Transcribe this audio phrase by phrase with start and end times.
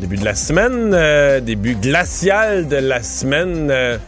[0.00, 3.68] début de la semaine, euh, début glacial de la semaine.
[3.70, 3.98] euh,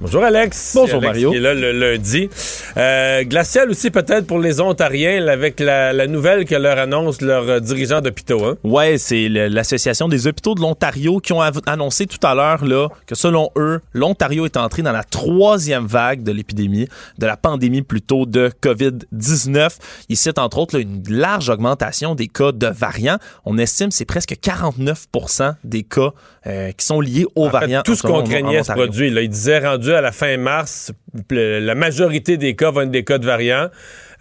[0.00, 0.72] Bonjour Alex.
[0.76, 1.30] Bonjour, Alex Mario.
[1.30, 2.30] Qui est là le lundi.
[2.76, 7.48] Euh, glacial aussi peut-être pour les Ontariens avec la, la nouvelle que leur annonce leur
[7.48, 8.44] euh, dirigeant d'hôpitaux.
[8.44, 8.56] Hein?
[8.64, 13.14] Ouais, c'est l'Association des hôpitaux de l'Ontario qui ont annoncé tout à l'heure là que
[13.14, 16.88] selon eux, l'Ontario est entré dans la troisième vague de l'épidémie,
[17.18, 19.70] de la pandémie plutôt de COVID-19.
[20.08, 23.18] Ils citent entre autres là, une large augmentation des cas de variants.
[23.44, 26.10] On estime que c'est presque 49% des cas
[26.46, 27.82] euh, qui sont liés aux En fait, variants.
[27.84, 29.10] tout ce qu'on craignait se produit.
[29.10, 29.22] Là.
[29.22, 30.92] Il disait rendu à la fin mars,
[31.30, 33.68] la majorité des cas vont être des cas de variants.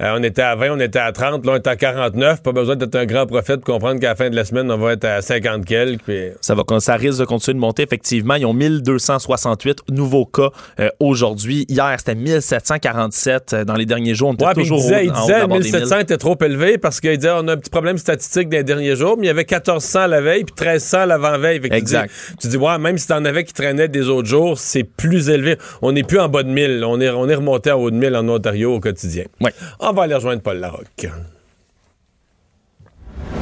[0.02, 2.42] Euh, on était à 20, on était à 30, là on est à 49.
[2.42, 4.78] Pas besoin d'être un grand prophète pour comprendre qu'à la fin de la semaine, on
[4.78, 6.02] va être à 50 quelques.
[6.04, 8.36] puis- Ça, va, ça risque de continuer de monter, effectivement.
[8.36, 11.66] Ils ont 1268 nouveaux cas euh, aujourd'hui.
[11.68, 13.54] Hier, c'était 1747.
[13.54, 15.58] Euh, Dans les derniers jours, on était Ouais, toujours disait, il disait de la barre
[15.60, 16.04] des 1700 1000.
[16.04, 19.16] était trop élevé parce qu'il disait on a un petit problème statistique les derniers jours,
[19.18, 21.60] mais il y avait 1400 la veille puis 1300 l'avant-veille.
[21.62, 22.12] Tu dis- Exact.
[22.40, 25.58] Tu dis, ouais, même si t'en avais qui traînaient des autres jours, c'est plus élevé.
[25.82, 26.84] On n'est plus en bas de 1000.
[26.86, 29.26] On est, on est remonté en haut de 1000 en Ontario au quotidien.
[29.42, 29.52] Ouais.
[29.90, 31.08] On va aller rejoindre Paul Larocque.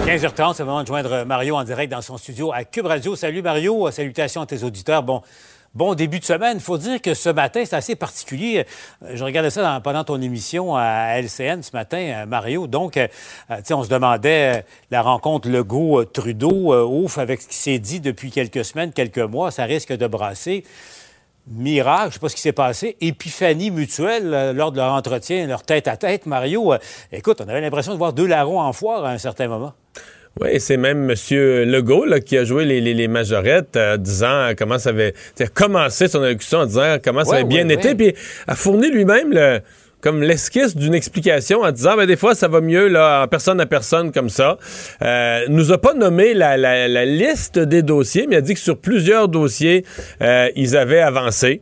[0.06, 3.18] 15h30, c'est le moment de joindre Mario en direct dans son studio à Cube Radio.
[3.18, 5.04] Salut Mario, salutations à tes auditeurs.
[5.04, 5.22] Bon,
[5.74, 6.56] bon début de semaine.
[6.56, 8.66] Il faut dire que ce matin, c'est assez particulier.
[9.04, 12.66] Euh, Je regardais ça pendant ton émission à LCN ce matin, euh, Mario.
[12.66, 13.10] Donc, euh,
[13.72, 18.94] on se demandait la rencontre Legault-Trudeau, ouf, avec ce qui s'est dit depuis quelques semaines,
[18.94, 20.64] quelques mois, ça risque de brasser.
[21.50, 24.92] Miracle, je ne sais pas ce qui s'est passé, épiphanie mutuelle euh, lors de leur
[24.92, 26.74] entretien, leur tête-à-tête, Mario.
[26.74, 26.78] euh,
[27.12, 29.74] écoute, on avait l'impression de voir deux larrons en foire à un certain moment.
[30.40, 31.16] Oui, c'est même M.
[31.66, 35.14] Legault là, qui a joué les, les, les majorettes, euh, disant comment ça avait
[35.54, 37.96] commencé son allocution en disant comment ça avait bien ouais, été, ouais.
[37.96, 38.14] puis
[38.48, 39.62] a fourni lui-même le
[40.02, 43.60] comme l'esquisse d'une explication en disant ben, des fois ça va mieux là en personne
[43.60, 44.58] à personne comme ça.
[45.02, 49.28] Euh, nous a pas nommé la, liste des dossiers, mais a dit que sur plusieurs
[49.28, 49.86] dossiers
[50.22, 51.62] euh, ils avaient avancé.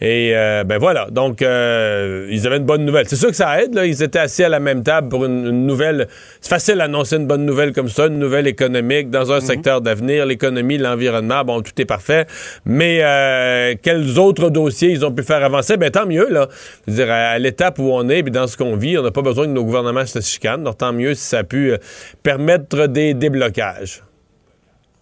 [0.00, 3.08] Et euh, ben voilà, donc euh, ils avaient une bonne nouvelle.
[3.08, 3.84] C'est sûr que ça aide, là.
[3.84, 6.06] Ils étaient assis à la même table pour une, une nouvelle.
[6.40, 10.24] C'est facile d'annoncer une bonne nouvelle comme ça, une nouvelle économique dans un secteur d'avenir,
[10.24, 12.26] l'économie, l'environnement, bon, tout est parfait.
[12.64, 15.76] Mais euh, quels autres dossiers ils ont pu faire avancer?
[15.76, 16.48] Ben tant mieux, là.
[16.86, 19.02] Je veux dire, à, à l'étape où on est, puis dans ce qu'on vit, on
[19.02, 20.62] n'a pas besoin que nos gouvernements se chicanent.
[20.62, 21.78] Donc tant mieux si ça a pu euh,
[22.22, 24.02] permettre des déblocages.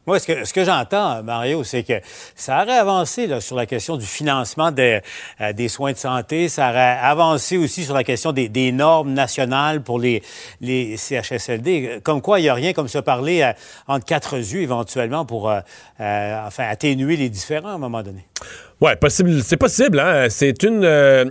[0.07, 2.01] Moi, ce que, ce que j'entends, Mario, c'est que
[2.35, 5.01] ça aurait avancé là, sur la question du financement des,
[5.41, 6.49] euh, des soins de santé.
[6.49, 10.23] Ça aurait avancé aussi sur la question des, des normes nationales pour les,
[10.61, 12.01] les CHSLD.
[12.05, 13.53] Comme quoi, il n'y a rien comme se parler euh,
[13.89, 15.61] entre quatre yeux éventuellement pour euh,
[16.01, 18.25] euh, enfin, atténuer les différends à un moment donné.
[18.79, 20.27] Ouais, possible, c'est possible, hein.
[20.29, 20.85] C'est une.
[20.85, 21.25] euh,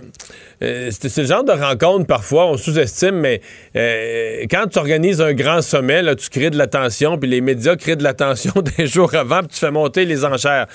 [0.64, 3.40] euh, c'est le genre de rencontre, parfois, on sous-estime, mais
[3.76, 7.76] euh, quand tu organises un grand sommet, là, tu crées de l'attention, puis les médias
[7.76, 10.66] créent de l'attention des jours avant, puis tu fais monter les enchères.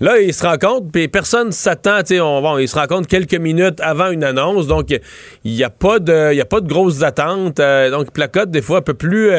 [0.00, 4.08] Là, ils se rencontrent, puis personne s'attend, on, bon, ils se rencontrent quelques minutes avant
[4.10, 4.92] une annonce, donc
[5.44, 7.58] il n'y a, pas de- a pas de grosses attentes.
[7.58, 9.30] donc, ils placotent des fois un peu plus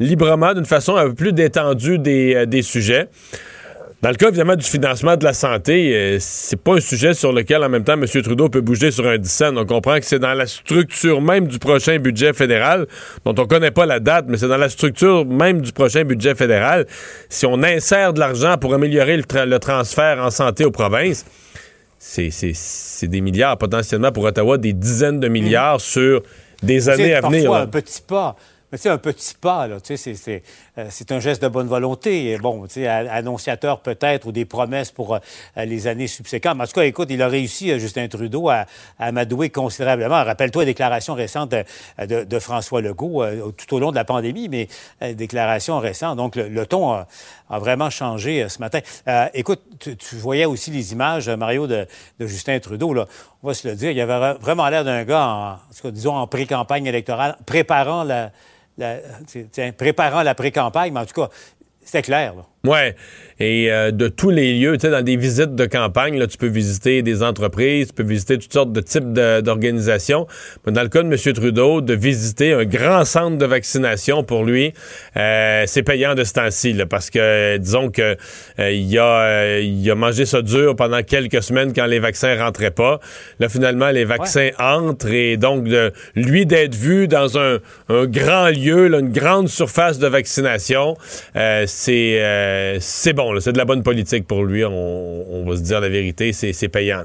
[0.00, 3.08] librement, d'une façon un peu plus détendue des, des sujets.
[4.02, 7.32] Dans le cas, évidemment, du financement de la santé, euh, c'est pas un sujet sur
[7.32, 8.04] lequel, en même temps, M.
[8.04, 9.56] Trudeau peut bouger sur un 10 cents.
[9.56, 12.88] On comprend que c'est dans la structure même du prochain budget fédéral,
[13.24, 16.34] dont on connaît pas la date, mais c'est dans la structure même du prochain budget
[16.34, 16.86] fédéral.
[17.28, 21.24] Si on insère de l'argent pour améliorer le, tra- le transfert en santé aux provinces,
[21.96, 26.22] c'est- c'est c'est des milliards potentiellement pour Ottawa, des dizaines de milliards sur
[26.60, 27.52] des années C'est à venir.
[27.52, 27.60] là.
[27.60, 28.34] un petit pas.
[28.72, 30.42] Mais sais, un petit pas, là, tu sais, c'est-
[30.74, 32.38] c'est euh, c'est un geste de bonne volonté.
[32.38, 35.18] Bon, tu sais, annonciateur peut-être ou des promesses pour euh,
[35.56, 36.56] les années subséquentes.
[36.56, 38.66] Mais en tout cas, écoute, il a réussi, euh, Justin Trudeau, à,
[38.98, 40.22] amadouer considérablement.
[40.22, 41.54] Rappelle-toi les déclarations récentes
[41.98, 43.24] de, François Legault
[43.56, 44.68] tout au long de la pandémie, mais
[45.14, 46.16] déclarations récentes.
[46.16, 47.06] Donc, le, ton a,
[47.50, 48.80] vraiment changé ce matin.
[49.34, 51.86] Écoute, tu, tu voyais aussi les images, Mario, de,
[52.20, 52.94] Justin Trudeau.
[53.42, 56.26] On va se le dire, il avait vra- vraiment l'air d'un gars, en, disons, en
[56.26, 58.30] pré-campagne électorale, préparant la,
[58.78, 58.98] la-
[59.76, 61.28] préparant la pré-campagne, mais en tout cas,
[61.82, 62.34] c'était clair.
[62.34, 62.46] Là.
[62.64, 62.94] Ouais.
[63.40, 66.38] Et euh, de tous les lieux, tu sais, dans des visites de campagne, là, tu
[66.38, 70.28] peux visiter des entreprises, tu peux visiter toutes sortes de types d'organisations.
[70.64, 71.34] Dans le cas de M.
[71.34, 74.72] Trudeau, de visiter un grand centre de vaccination pour lui,
[75.16, 78.16] euh, c'est payant de ce temps-ci, parce que disons que
[78.60, 82.70] euh, il, a, il a mangé ça dur pendant quelques semaines quand les vaccins rentraient
[82.70, 83.00] pas.
[83.40, 88.50] Là, finalement, les vaccins entrent et donc de lui d'être vu dans un, un grand
[88.50, 90.96] lieu, là, une grande surface de vaccination,
[91.66, 95.88] c'est c'est bon c'est de la bonne politique pour lui, on, va se dire la
[95.88, 97.04] vérité, c'est payant.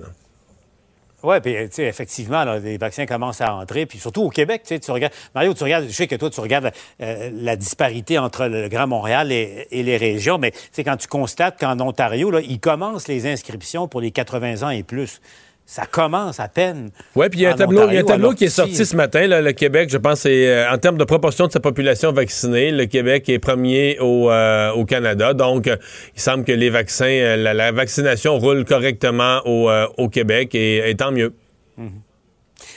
[1.24, 5.54] Oui, puis effectivement, les vaccins commencent à entrer, puis surtout au Québec, tu regardes, Mario,
[5.56, 6.72] tu regardes, je sais que toi, tu regardes
[7.02, 10.54] euh, la disparité entre le Grand Montréal et, les régions, mais
[10.86, 15.20] quand tu constates qu'en Ontario, ils commencent les inscriptions pour les 80 ans et plus
[15.68, 16.92] ça commence à peine.
[17.14, 18.96] Oui, puis il y a un tableau, y a un tableau qui est sorti ce
[18.96, 19.28] matin.
[19.28, 22.86] le Québec, je pense, c'est euh, en termes de proportion de sa population vaccinée, le
[22.86, 25.34] Québec est premier au, euh, au Canada.
[25.34, 25.76] Donc, euh,
[26.16, 31.34] il semble que les vaccins, la, vaccination roule correctement au, au Québec et, tant mieux.
[31.78, 32.07] Mm-hmm.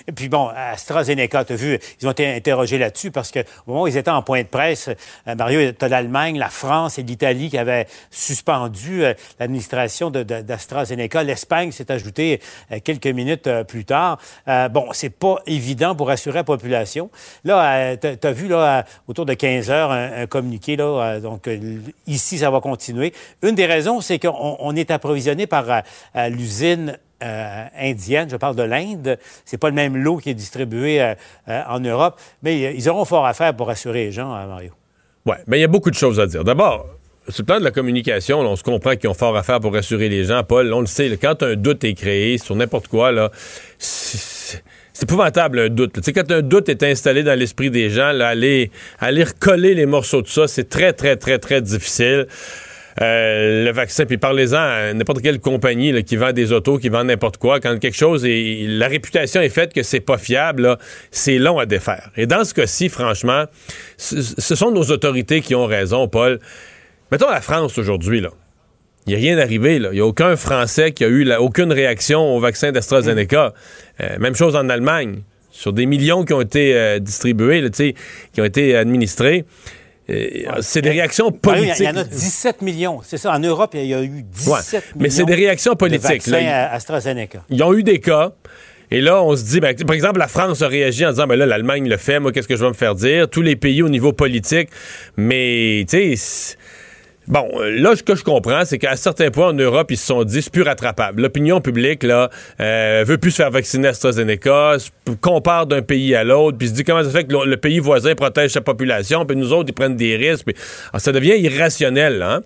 [0.08, 3.82] Et puis bon, AstraZeneca, tu as vu, ils ont été interrogés là-dessus parce qu'au moment
[3.82, 4.88] où ils étaient en point de presse,
[5.28, 11.22] euh, Mario, tu as l'Allemagne, la France et l'Italie qui avaient suspendu euh, l'administration d'AstraZeneca.
[11.22, 12.40] L'Espagne s'est ajoutée
[12.72, 14.18] euh, quelques minutes plus tard.
[14.70, 17.10] bon, c'est pas évident pour assurer la population.
[17.44, 20.76] Là, tu as vu là, autour de 15 heures un, communiqué.
[20.76, 21.48] Là, donc
[22.06, 23.12] ici, ça va continuer.
[23.42, 25.82] Une des raisons, c'est qu'on est approvisionné par
[26.28, 29.18] l'usine euh, indienne, je parle de l'Inde.
[29.44, 31.14] C'est pas le même lot qui est distribué euh,
[31.48, 34.72] euh, en Europe, mais ils auront fort à faire pour assurer les gens, hein, Mario.
[35.26, 36.44] Oui, mais il y a beaucoup de choses à dire.
[36.44, 36.86] D'abord,
[37.28, 39.74] sur le plan de la communication, on se comprend qu'ils ont fort à faire pour
[39.74, 40.42] rassurer les gens.
[40.42, 43.30] Paul, on le sait, quand un doute est créé sur n'importe quoi, là,
[43.78, 44.62] c'est
[45.02, 46.00] épouvantable un doute.
[46.12, 50.28] Quand un doute est installé dans l'esprit des gens, aller, aller recoller les morceaux de
[50.28, 52.26] ça, c'est très, très, très, très difficile.
[53.00, 57.04] Euh, le vaccin, puis parlez-en à n'importe quelle compagnie qui vend des autos, qui vend
[57.04, 60.76] n'importe quoi, quand quelque chose est, la réputation est faite que c'est pas fiable,
[61.10, 62.10] c'est long à défaire.
[62.16, 63.44] Et dans ce cas-ci, franchement,
[63.96, 66.40] ce sont nos autorités qui ont raison, Paul.
[67.12, 68.30] Mettons la France aujourd'hui, là.
[69.06, 69.76] Il n'y a rien arrivé.
[69.76, 73.54] Il n'y a aucun Français qui a eu aucune réaction au vaccin d'AstraZeneca.
[74.00, 75.22] Euh, même chose en Allemagne.
[75.50, 79.44] Sur des millions qui ont été euh, distribués, qui ont été administrés.
[80.60, 81.76] C'est des réactions politiques.
[81.78, 83.00] Il y en a 17 millions.
[83.04, 83.32] C'est ça.
[83.32, 84.82] En Europe, il y a eu 17 millions.
[84.96, 86.26] Mais c'est des réactions politiques.
[86.26, 87.44] De là, AstraZeneca.
[87.50, 88.32] Ils ont eu des cas.
[88.92, 91.36] Et là, on se dit, ben, par exemple, la France a réagi en disant, ben
[91.36, 93.28] là, l'Allemagne le fait, moi, qu'est-ce que je vais me faire dire?
[93.30, 94.68] Tous les pays au niveau politique.
[95.16, 96.56] Mais, tu sais,
[97.30, 100.24] Bon, là, ce que je comprends, c'est qu'à certains points en Europe, ils se sont
[100.24, 101.22] dit, c'est plus rattrapable.
[101.22, 102.28] L'opinion publique, là,
[102.58, 104.78] euh, veut plus se faire vacciner AstraZeneca,
[105.20, 108.16] compare d'un pays à l'autre, puis se dit comment ça fait que le, pays voisin
[108.16, 110.46] protège sa population, puis nous autres, ils prennent des risques.
[110.46, 110.56] Puis,
[110.98, 112.20] ça devient irrationnel.
[112.20, 112.40] Hein?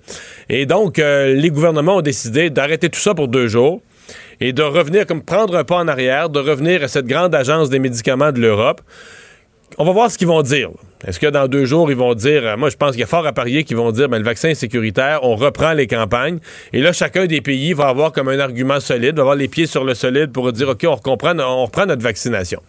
[0.51, 3.81] Et donc, euh, les gouvernements ont décidé d'arrêter tout ça pour deux jours
[4.43, 7.71] et de revenir, comme prendre un pas en arrière, de revenir à cette grande agence
[7.71, 8.83] des médicaments de l'Europe.
[9.79, 10.69] On va voir ce qu'ils vont dire.
[11.07, 13.07] Est-ce que dans deux jours, ils vont dire, euh, moi je pense qu'il y a
[13.07, 16.39] fort à parier qu'ils vont dire, ben, le vaccin est sécuritaire, on reprend les campagnes.
[16.73, 19.67] Et là, chacun des pays va avoir comme un argument solide, va avoir les pieds
[19.67, 22.61] sur le solide pour dire, OK, on, reprend, on reprend notre vaccination.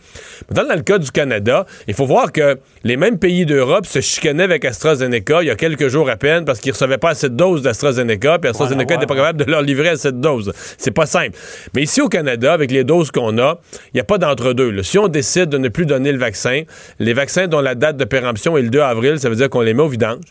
[0.51, 4.43] Dans le cas du Canada, il faut voir que les mêmes pays d'Europe se chicanaient
[4.43, 7.29] avec AstraZeneca il y a quelques jours à peine parce qu'ils ne recevaient pas assez
[7.29, 10.51] de doses d'AstraZeneca, puis AstraZeneca n'était pas capable de leur livrer assez de doses.
[10.77, 11.37] C'est pas simple.
[11.73, 13.59] Mais ici au Canada, avec les doses qu'on a,
[13.93, 14.83] il n'y a pas d'entre-deux.
[14.83, 16.63] Si on décide de ne plus donner le vaccin,
[16.99, 19.61] les vaccins dont la date de péremption est le 2 avril, ça veut dire qu'on
[19.61, 20.23] les met au vidange.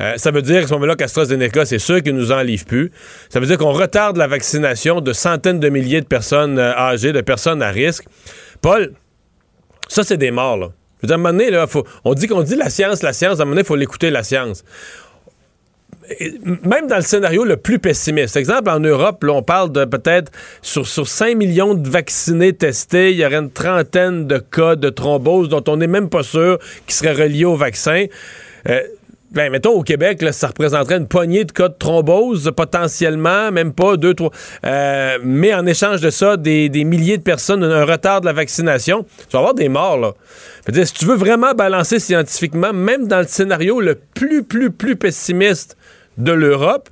[0.00, 2.90] Euh, ça veut dire à ce moment-là qu'AstraZeneca, c'est sûr qu'ils nous en livrent plus.
[3.28, 7.12] Ça veut dire qu'on retarde la vaccination de centaines de milliers de personnes euh, âgées,
[7.12, 8.04] de personnes à risque.
[8.62, 8.92] Paul,
[9.88, 10.68] ça, c'est des morts, là.
[11.02, 11.50] À un moment donné,
[12.04, 14.10] on dit qu'on dit la science, la science, à un moment donné, il faut l'écouter,
[14.10, 14.64] la science
[16.64, 20.32] même dans le scénario le plus pessimiste, exemple, en Europe, là, on parle de peut-être
[20.62, 24.90] sur, sur 5 millions de vaccinés testés, il y aurait une trentaine de cas de
[24.90, 28.06] thrombose dont on n'est même pas sûr qu'ils seraient reliés au vaccin.
[28.68, 28.80] Euh,
[29.30, 33.96] ben, mettons, au Québec, ça représenterait une poignée de cas de thrombose, potentiellement, même pas
[33.96, 34.32] deux, trois.
[34.66, 39.04] Euh, mais en échange de ça, des, milliers de personnes, un retard de la vaccination,
[39.18, 40.14] tu vas avoir des morts, là.
[40.84, 45.76] si tu veux vraiment balancer scientifiquement, même dans le scénario le plus, plus, plus pessimiste,
[46.18, 46.88] de l'Europe,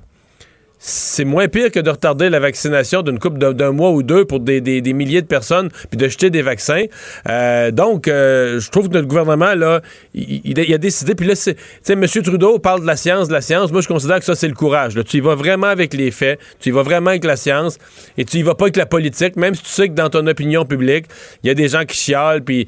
[0.79, 4.39] c'est moins pire que de retarder la vaccination d'une coupe d'un mois ou deux pour
[4.39, 6.85] des, milliers de personnes, puis de jeter des vaccins.
[7.27, 9.81] Euh, donc, euh, je trouve que notre gouvernement, là,
[10.13, 11.15] il, a décidé.
[11.15, 12.05] Puis là, tu sais, M.
[12.07, 13.73] Trudeau parle de la science, de la science.
[13.73, 14.97] Moi, je considère que ça, c'est le courage.
[15.05, 17.77] Tu y vas vraiment avec les faits, tu y vas vraiment avec la science,
[18.17, 20.25] et tu y vas pas avec la politique, même si tu sais que dans ton
[20.27, 21.07] opinion publique,
[21.43, 22.67] il y a des gens qui chialent, puis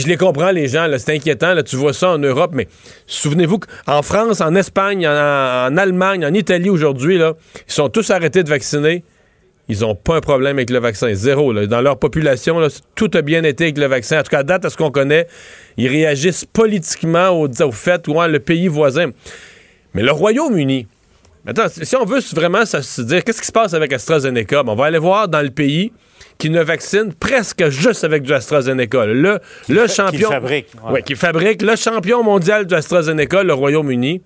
[0.00, 2.68] Je les comprends, les gens, c'est inquiétant, là, tu vois ça en Europe, mais
[3.06, 7.32] souvenez-vous qu'en France, en Espagne, en, Allemagne, en Italie aujourd'hui, ils
[7.66, 9.04] sont tous arrêtés de vacciner.
[9.68, 11.12] Ils n'ont pas un problème avec le vaccin.
[11.12, 11.52] Zéro.
[11.66, 14.20] Dans leur population, tout a bien été avec le vaccin.
[14.20, 15.26] En tout cas, date, à ce qu'on connaît,
[15.76, 19.10] ils réagissent politiquement au, au fait, ouais, le pays voisin.
[19.94, 20.86] Mais le Royaume-Uni,
[21.46, 24.76] Attends, si on veut vraiment se dire qu'est-ce qui se passe avec AstraZeneca, ben, on
[24.76, 25.92] va aller voir dans le pays
[26.38, 29.06] qui ne vaccine presque juste avec du AstraZeneca.
[29.06, 30.28] Le, le champion.
[30.28, 30.66] Qui fabrique.
[30.90, 31.02] Ouais.
[31.02, 34.22] qui fabrique le champion mondial du AstraZeneca, le Royaume-Uni.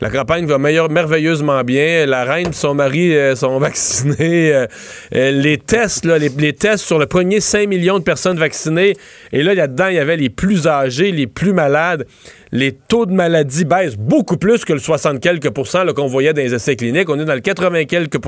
[0.00, 2.06] La campagne va meilleur, merveilleusement bien.
[2.06, 4.54] La reine son mari euh, sont vaccinés.
[4.54, 4.66] Euh,
[5.14, 8.94] euh, les tests, les, tests sur le premier 5 millions de personnes vaccinées.
[9.32, 12.06] Et là, là-dedans, il y avait les plus âgés, les plus malades.
[12.52, 16.42] Les taux de maladie baissent beaucoup plus que le 60 quelques pourcents qu'on voyait dans
[16.42, 17.10] les essais cliniques.
[17.10, 18.18] On est dans le 80 quelques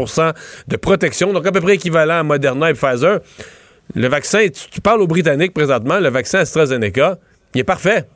[0.68, 3.20] de protection, donc à peu près équivalent à Moderna et Pfizer.
[3.94, 7.18] Le vaccin, tu, tu parles aux Britanniques présentement, le vaccin AstraZeneca,
[7.54, 8.06] il est parfait.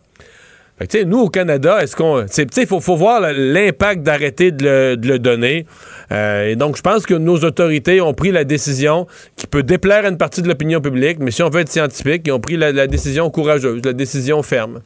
[0.79, 2.27] Fait nous, au Canada, est-ce qu'on.
[2.27, 5.67] Il faut, voir l'impact d'arrêter de, le, donner.
[6.11, 10.05] Euh, et donc, je pense que nos autorités ont pris la décision qui peut déplaire
[10.05, 12.57] à une partie de l'opinion publique, mais si on veut être scientifique, ils ont pris
[12.57, 14.81] la décision courageuse, la décision ferme.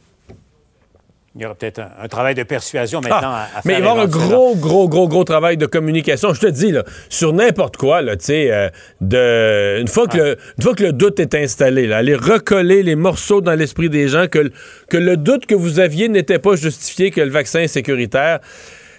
[1.35, 3.61] Il y aura peut-être un, travail de persuasion maintenant ah, à, faire.
[3.65, 6.33] Mais il va y avoir un gros, gros, gros, gros travail de communication.
[6.33, 8.69] Je te dis, là, sur n'importe quoi, là, tu sais, euh,
[8.99, 12.81] de, une, fois que le, une fois que le doute est installé, là, aller recoller
[12.81, 14.51] les morceaux dans l'esprit des gens, que,
[14.89, 18.39] que le doute que vous aviez n'était pas justifié, que le vaccin est sécuritaire,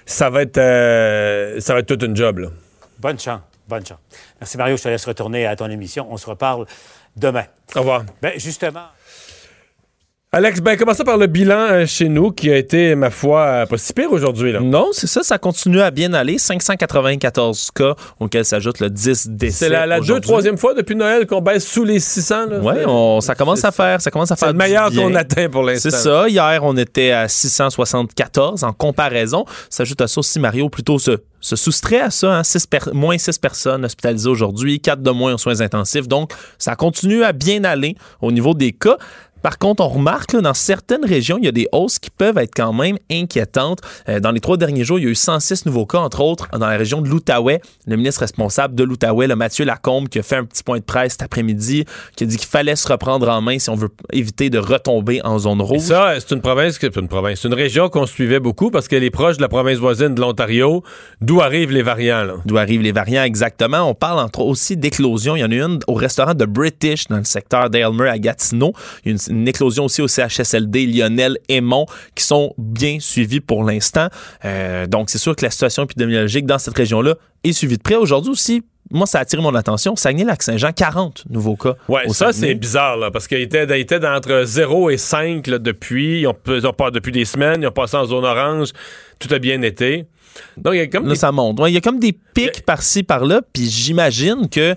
[0.07, 2.39] ça va être, euh, ça va être toute une job.
[2.39, 2.49] Là.
[3.01, 3.41] Bonne chance.
[3.69, 3.99] Bonne chance.
[4.41, 6.07] Merci Mario, je te laisse retourner à ton émission.
[6.11, 6.67] On se reparle
[7.17, 7.45] demain.
[7.75, 8.05] Au revoir.
[8.23, 8.87] Ben, justement.
[10.33, 13.67] Alex, ben commençons par le bilan euh, chez nous qui a été, ma foi, euh,
[13.67, 14.55] pas si pire aujourd'hui.
[14.63, 16.39] Non, c'est ça, ça continue à bien aller.
[16.39, 19.65] 594 cas auxquels s'ajoute le 10 décès.
[19.65, 22.47] C'est la, la deux, troisième fois depuis Noël qu'on baisse sous les 600.
[22.63, 22.75] Oui,
[23.23, 24.51] ça commence à faire, ça commence à faire.
[24.51, 25.91] C'est le meilleur qu'on atteint pour l'instant.
[25.91, 26.29] C'est ça.
[26.29, 29.45] Hier, on était à 674 en comparaison.
[29.69, 32.39] S'ajoute à ça aussi, Mario, plutôt se, se soustrait à ça.
[32.39, 32.43] Hein?
[32.93, 36.07] moins 6 personnes hospitalisées aujourd'hui, 4 de moins en soins intensifs.
[36.07, 38.97] Donc, ça continue à bien aller au niveau des cas.
[39.43, 42.39] Par contre, on remarque que dans certaines régions, il y a des hausses qui peuvent
[42.39, 43.81] être quand même inquiétantes.
[44.09, 46.49] Euh, dans les trois derniers jours, il y a eu 106 nouveaux cas, entre autres,
[46.53, 47.61] dans la région de l'Outaouais.
[47.87, 50.85] Le ministre responsable de l'Outaouais, le Mathieu Lacombe, qui a fait un petit point de
[50.85, 51.85] presse cet après-midi,
[52.17, 55.21] qui a dit qu'il fallait se reprendre en main si on veut éviter de retomber
[55.25, 55.81] en zone rouge.
[55.81, 59.11] ça, c'est une province, une province, c'est une région qu'on suivait beaucoup parce qu'elle est
[59.11, 60.83] proche de la province voisine de l'Ontario,
[61.21, 62.27] d'où arrivent les variants.
[62.45, 63.89] D'où arrivent les variants, exactement.
[63.89, 65.37] On parle entre aussi d'éclosion.
[65.37, 68.73] Il y en a une au restaurant de British dans le secteur d'Aylmer à Gatineau.
[69.05, 73.41] Il y a une une éclosion aussi au CHSLD Lionel Aymon qui sont bien suivis
[73.41, 74.09] pour l'instant.
[74.45, 77.97] Euh, donc, c'est sûr que la situation épidémiologique dans cette région-là est suivie de près.
[77.97, 79.95] Aujourd'hui aussi, moi, ça a attiré mon attention.
[79.95, 81.77] Saguenay-Lac-Saint-Jean, 40 nouveaux cas.
[81.89, 86.23] Oui, ça, c'est bizarre, là, parce qu'ils étaient, étaient entre 0 et 5 depuis.
[86.23, 88.71] Ils ont, pas depuis des semaines, ils ont passé en zone orange.
[89.19, 90.07] Tout a bien été.
[90.57, 91.07] Donc, il y a comme.
[91.07, 91.61] Là, ça monte.
[91.69, 94.75] Il y a comme des pics par-ci, par-là, puis j'imagine que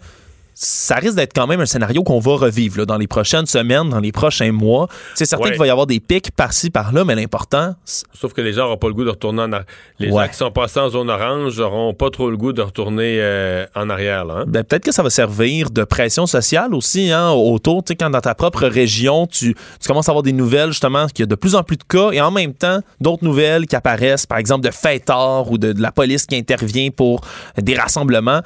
[0.56, 4.00] ça risque d'être quand même un scénario qu'on va revivre dans les prochaines semaines, dans
[4.00, 4.88] les prochains mois.
[5.16, 7.76] C'est certain qu'il va y avoir des pics par-ci, par-là, mais l'important.
[7.86, 9.66] Sauf que les gens n'auront pas le goût de retourner en arrière.
[10.00, 13.18] Les gens qui sont passés en zone orange n'auront pas trop le goût de retourner
[13.20, 14.26] euh, en arrière.
[14.30, 14.46] Hein.
[14.48, 17.84] Ben, peut-être que ça va servir de pression sociale aussi hein, autour.
[18.00, 21.24] Quand dans ta propre région, tu, tu commences à avoir des nouvelles justement qu'il y
[21.24, 24.26] a de plus en plus de cas et en même temps d'autres nouvelles qui apparaissent,
[24.26, 27.22] par exemple de fêtards ou de, de la police qui intervient pour
[27.58, 28.42] des rassemblements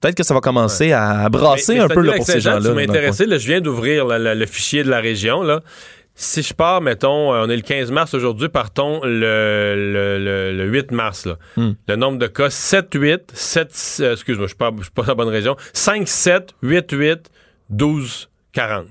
[0.00, 2.60] Peut-être que ça va commencer à brasser un peu là, pour ces gens-là.
[2.60, 5.42] Je viens d'ouvrir le fichier de la région.
[5.42, 5.60] Là.
[6.14, 10.90] Si je pars, mettons, euh, on est le 15 mars aujourd'hui, partons le, le, 8
[10.92, 11.24] mars.
[11.24, 11.38] Là.
[11.56, 11.72] Hmm.
[11.88, 13.68] Le nombre de cas, 7, 8, 7,
[14.12, 17.30] excuse-moi, je ne suis pas dans la bonne région, 5, 7, 8, 8,
[17.70, 18.86] 12, 40.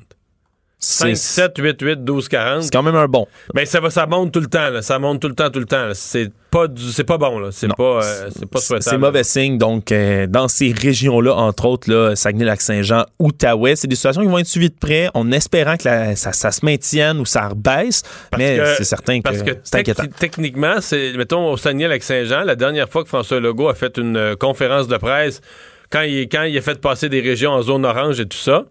[0.82, 2.64] 5, 7, 8, 8, 12, 40.
[2.64, 3.28] C'est quand même un bon.
[3.54, 4.70] Mais ça, va, ça monte tout le temps.
[4.70, 4.82] Là.
[4.82, 5.90] Ça monte tout le temps, tout le temps.
[5.94, 7.38] C'est pas, c'est pas bon.
[7.38, 7.50] Là.
[7.52, 8.90] C'est, pas, euh, c'est pas souhaitable.
[8.90, 9.58] C'est mauvais signe.
[9.58, 14.38] Donc, euh, dans ces régions-là, entre autres, là, Saguenay-Lac-Saint-Jean, Outaouais, c'est des situations qui vont
[14.38, 18.04] être suivies de près en espérant que ça, ça, se maintienne ou ça rebaisse.
[18.38, 20.04] mais c'est certain que, parce que c'est inquiétant.
[20.18, 24.36] Techniquement, c'est, mettons, au Saguenay-Lac-Saint-Jean, la dernière fois que François Legault a fait une euh,
[24.38, 25.42] conférence de presse,
[25.90, 28.66] quand il, quand il a fait passer des régions en zone orange et tout ça,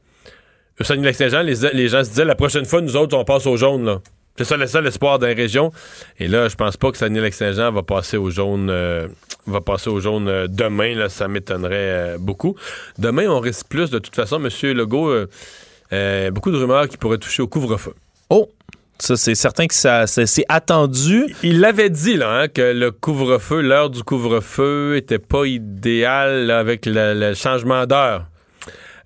[0.80, 3.85] au Saguenay-Lac-Saint-Jean, les, gens se disaient la prochaine fois, nous autres, on passe au jaune.
[3.85, 4.00] Là.
[4.37, 5.73] C'est ça le seul espoir d'une région.
[6.20, 9.08] Et là, je pense pas que Saguenay-Lac-Saint-Jean va passer au jaune, euh,
[9.47, 10.94] va passer au jaune euh, demain.
[10.94, 12.54] Là, ça m'étonnerait euh, beaucoup.
[12.99, 13.90] Demain, on risque plus.
[13.90, 14.49] De toute façon, M.
[14.76, 15.12] Legault,
[16.30, 17.94] beaucoup de rumeurs qui pourraient toucher au couvre-feu.
[18.30, 18.49] Oh!
[19.00, 21.26] Ça, c'est certain que ça, c'est attendu.
[21.44, 26.82] Il l'avait dit, là, hein, que le couvre-feu, l'heure du couvre-feu était pas idéal avec
[26.85, 28.26] le changement d'heure.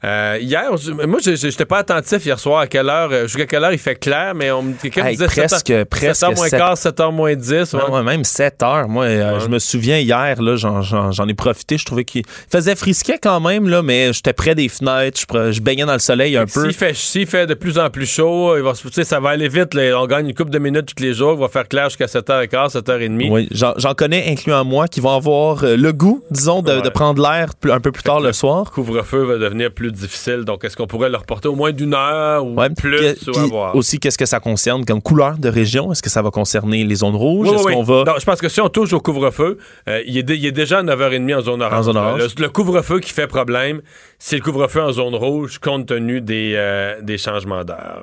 [0.05, 0.65] Euh, hier,
[1.07, 3.95] moi, j'étais pas attentif hier soir à quelle heure, euh, jusqu'à quelle heure il fait
[3.95, 7.73] clair, mais on, quelqu'un me disait presque, 7h, presque 7h moins 15, 7h moins 10.
[7.75, 8.03] Ouais.
[8.03, 8.89] même 7h.
[8.89, 11.79] Moi, euh, je me souviens hier, là, j'en, ai profité.
[11.79, 15.21] Je trouvais qu'il faisait frisquet quand même, là, mais j'étais près des fenêtres.
[15.53, 16.69] Je, baignais dans le soleil un peu.
[16.69, 16.95] S'il fait,
[17.27, 19.77] fait de plus en plus chaud, il va, ça va aller vite.
[19.77, 21.35] on gagne une couple de minutes tous les jours.
[21.35, 23.31] Il va faire clair jusqu'à 7h15, 7h30.
[23.31, 27.81] Oui, j'en, connais, incluant moi, qui vont avoir le goût, disons, de, prendre l'air un
[27.81, 28.65] peu plus tard le, soir.
[28.65, 30.45] Le couvre-feu va devenir plus difficile.
[30.45, 33.29] Donc, est-ce qu'on pourrait le reporter au moins d'une heure ou plus?
[33.75, 35.93] Aussi, qu'est-ce que ça concerne comme couleur de région?
[35.93, 37.49] Est-ce que ça va concerner les zones rouges?
[37.49, 38.05] est-ce qu'on va...
[38.19, 39.59] je pense que si on touche au couvre-feu,
[39.89, 42.35] euh, il, est déjà à 9h30 en zone orange.
[42.39, 43.83] Le, couvre-feu qui fait problème,
[44.19, 48.03] c'est le couvre-feu en zone rouge compte tenu des, euh, des changements d'heure.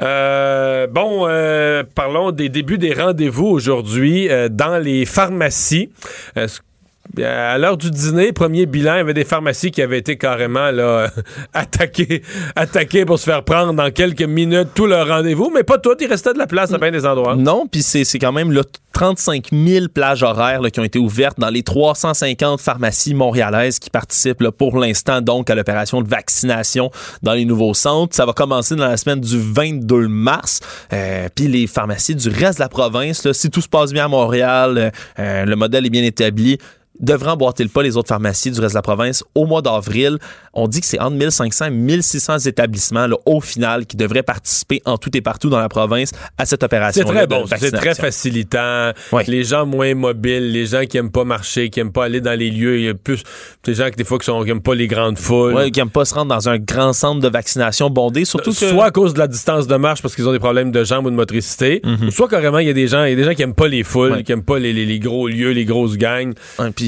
[0.00, 1.26] Euh, bon,
[1.94, 5.90] parlons des débuts des rendez-vous aujourd'hui dans les pharmacies.
[7.20, 10.70] À l'heure du dîner, premier bilan, il y avait des pharmacies qui avaient été carrément
[10.70, 11.10] là,
[11.52, 12.22] attaquées,
[12.56, 15.94] attaquées pour se faire prendre dans quelques minutes tout leur rendez-vous, mais pas tout.
[16.00, 17.36] Il restait de la place à bien des endroits.
[17.36, 21.50] Non, puis c'est quand même là, 35 000 plages horaires qui ont été ouvertes dans
[21.50, 26.90] les 350 pharmacies montréalaises qui participent pour l'instant donc à l'opération de vaccination
[27.22, 28.14] dans les nouveaux centres.
[28.14, 30.60] Ça va commencer dans la semaine du 22 mars.
[30.92, 34.08] Euh, puis les pharmacies du reste de la province, si tout se passe bien à
[34.08, 36.58] Montréal, euh, le modèle est bien établi,
[37.00, 40.18] devraient emboîter le pas les autres pharmacies du reste de la province au mois d'avril.
[40.52, 44.98] On dit que c'est entre 1500 et 1600 établissements au final qui devraient participer en
[44.98, 47.04] tout et partout dans la province à cette opération.
[47.06, 48.92] C'est très bon, c'est très facilitant.
[49.26, 52.38] Les gens moins mobiles, les gens qui aiment pas marcher, qui aiment pas aller dans
[52.38, 53.22] les lieux, il y a plus
[53.64, 55.90] des gens qui des fois qui, sont, aiment pas les grandes foules, ouais, qui aiment
[55.90, 58.56] pas se rendre dans un grand centre de vaccination bondé, surtout que...
[58.56, 61.06] soit à cause de la distance de marche parce qu'ils ont des problèmes de jambes
[61.06, 62.10] ou de motricité, mhm.
[62.10, 63.68] soit carrément il y a des gens, il y a des gens qui aiment pas
[63.68, 66.34] les foules, qui aiment pas les, les, gros lieux, les grosses gangs.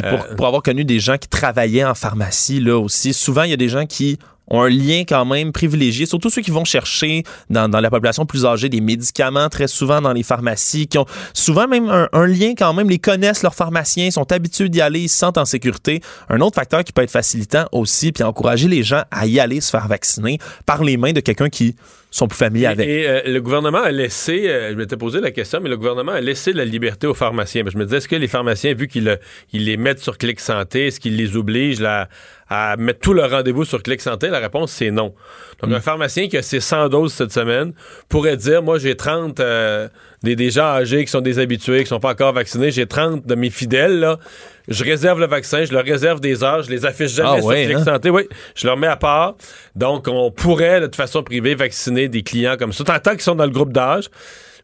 [0.01, 3.43] Puis pour, euh, pour avoir connu des gens qui travaillaient en pharmacie là aussi, souvent
[3.43, 6.51] il y a des gens qui ont un lien quand même privilégié, surtout ceux qui
[6.51, 10.99] vont chercher dans, la population plus âgée des médicaments très souvent dans les pharmacies, qui
[10.99, 15.01] ont souvent même un, lien quand même, les connaissent leurs pharmaciens, sont habitués d'y aller,
[15.01, 16.01] ils se sentent en sécurité.
[16.29, 19.61] Un autre facteur qui peut être facilitant aussi, puis encourager les gens à y aller
[19.61, 21.77] se faire vacciner par les mains de quelqu'un qui
[22.15, 22.89] sont plus familiers avec.
[22.89, 26.13] Et euh, le gouvernement a laissé, euh, je m'étais posé la question, mais le gouvernement
[26.13, 27.65] a laissé la liberté aux pharmaciens.
[27.67, 29.19] Je me disais, est-ce que les pharmaciens, vu qu'ils
[29.53, 33.83] les mettent sur Clic Santé, est-ce qu'ils les obligent à mettre tout leur rendez-vous sur
[33.83, 34.29] Clic Santé?
[34.29, 35.13] La réponse, c'est non.
[35.61, 35.75] Donc, mm.
[35.75, 37.73] un pharmacien qui a ses 100 doses cette semaine
[38.09, 39.89] pourrait dire, moi, j'ai 30 euh,
[40.23, 43.51] des, gens âgés qui sont déshabitués, qui sont pas encore vaccinés, j'ai 30 de mes
[43.51, 44.21] fidèles, là
[44.69, 47.51] je réserve le vaccin, je leur réserve des heures, je les affiche jamais ah sur
[47.51, 47.85] Clic hein?
[47.85, 48.11] Santé.
[48.11, 49.37] Oui, je leur mets à part.
[49.75, 53.45] Donc, on pourrait, de façon privée, vacciner des clients comme ça, tant qu'ils sont dans
[53.45, 54.09] le groupe d'âge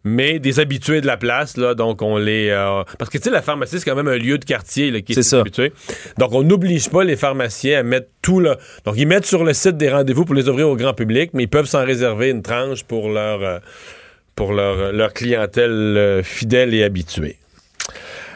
[0.05, 2.49] mais des habitués de la place, là, donc on les...
[2.49, 5.01] Euh, parce que, tu sais, la pharmacie, c'est quand même un lieu de quartier là,
[5.01, 5.73] qui est, habitué.
[6.19, 8.57] Donc, on n'oblige pas les pharmaciens à mettre tout là.
[8.85, 11.45] Donc, ils mettent sur le site des rendez-vous pour les ouvrir au grand public, mais
[11.45, 13.59] ils peuvent s'en réserver une tranche pour leur, euh,
[14.35, 17.37] pour leur, leur clientèle euh, fidèle et habituée.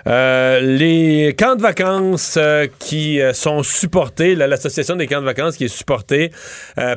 [0.06, 5.56] Euh, les camps de vacances euh, qui euh, sont supportés, l'association des camps de vacances
[5.56, 6.30] qui est supportée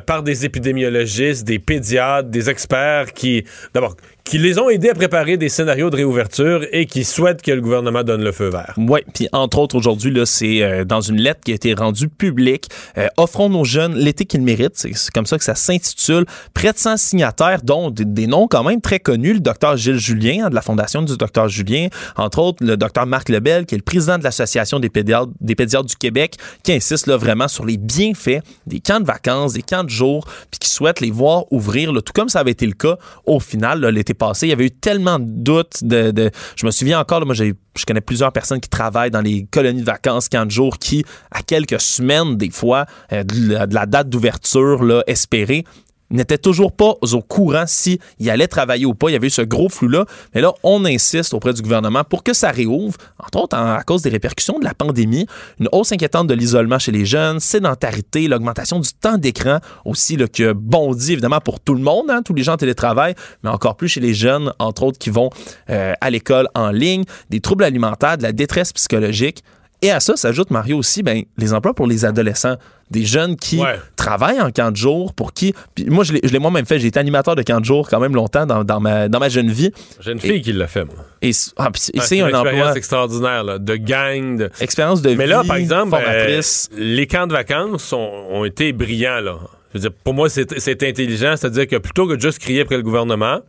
[0.06, 3.96] par des épidémiologistes, des pédiatres, des experts qui, d'abord,
[4.28, 7.62] qui les ont aidés à préparer des scénarios de réouverture et qui souhaitent que le
[7.62, 8.74] gouvernement donne le feu vert.
[8.76, 12.10] Oui, puis entre autres, aujourd'hui, là, c'est euh, dans une lettre qui a été rendue
[12.10, 12.68] publique.
[12.98, 14.76] Euh, offrons nos jeunes l'été qu'ils méritent.
[14.76, 16.26] C'est comme ça que ça s'intitule.
[16.52, 19.32] Près de 100 signataires, dont des, noms quand même très connus.
[19.32, 21.88] Le docteur Gilles Julien, hein, de la Fondation du docteur Julien.
[22.16, 25.54] Entre autres, le docteur Marc Lebel, qui est le président de l'Association des pédiatres, des
[25.54, 29.62] pédiatres du Québec, qui insiste là, vraiment sur les bienfaits des camps de vacances, des
[29.62, 32.66] camps de jour, puis qui souhaite les voir ouvrir, là, tout comme ça avait été
[32.66, 34.12] le cas au final l'été
[34.42, 35.82] Il y avait eu tellement de doutes.
[35.82, 37.52] De, je me souviens encore, moi, je
[37.86, 41.42] connais plusieurs personnes qui travaillent dans les colonies de vacances, camps de jour, qui, à
[41.42, 45.64] quelques semaines, des fois, euh, de, la date d'ouverture espérée,
[46.10, 49.10] n'était toujours pas au courant s'il allait travailler ou pas.
[49.10, 50.04] Il y avait eu ce gros flou-là.
[50.34, 54.02] Mais là, on insiste auprès du gouvernement pour que ça réouvre, entre autres à cause
[54.02, 55.26] des répercussions de la pandémie,
[55.60, 60.26] une hausse inquiétante de l'isolement chez les jeunes, sédentarité, l'augmentation du temps d'écran aussi, là,
[60.28, 63.50] qui a bondi évidemment pour tout le monde, hein, tous les gens en télétravail, mais
[63.50, 65.30] encore plus chez les jeunes, entre autres, qui vont
[65.70, 69.42] euh, à l'école en ligne, des troubles alimentaires, de la détresse psychologique.
[69.80, 72.56] Et à ça s'ajoute, Mario, aussi ben, les emplois pour les adolescents.
[72.90, 73.60] Des jeunes qui
[73.96, 75.54] travaillent en camp de jour, pour qui.
[75.86, 76.78] moi, je l'ai moi-même fait.
[76.78, 79.28] J'ai été animateur de camp de jour quand même longtemps dans, dans, ma, dans ma
[79.28, 79.70] jeune vie.
[80.00, 80.94] J'ai une fille qui l'a fait, moi.
[81.20, 82.76] Et, ah, c'est un emploi.
[82.76, 84.38] extraordinaire, là, de gang.
[84.38, 84.50] De...
[84.60, 85.30] Expérience de Mais vie.
[85.30, 86.40] là, par exemple, euh,
[86.76, 89.20] les camps de vacances ont, ont été brillants.
[89.20, 89.36] Là.
[89.74, 91.34] Je veux dire, pour moi, c'est intelligent.
[91.36, 93.40] C'est-à-dire que plutôt que de juste crier après le gouvernement,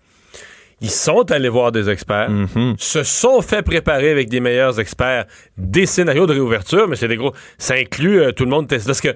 [0.82, 2.76] ils sont allés voir des experts, mhm.
[2.78, 5.26] se sont fait préparer avec des meilleurs experts
[5.58, 7.34] des scénarios de réouverture, mais c'est des gros.
[7.58, 8.68] Ça inclut euh, tout le monde.
[8.68, 9.15] Parce que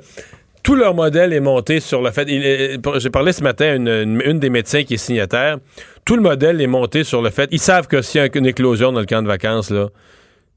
[0.61, 2.27] tout leur modèle est monté sur le fait.
[2.27, 5.57] J'ai parlé ce matin à une, une, des médecins qui est signataire.
[6.05, 7.49] Tout le modèle est monté sur le fait.
[7.51, 9.87] Ils savent que s'il y a une éclosion dans le camp de vacances, là,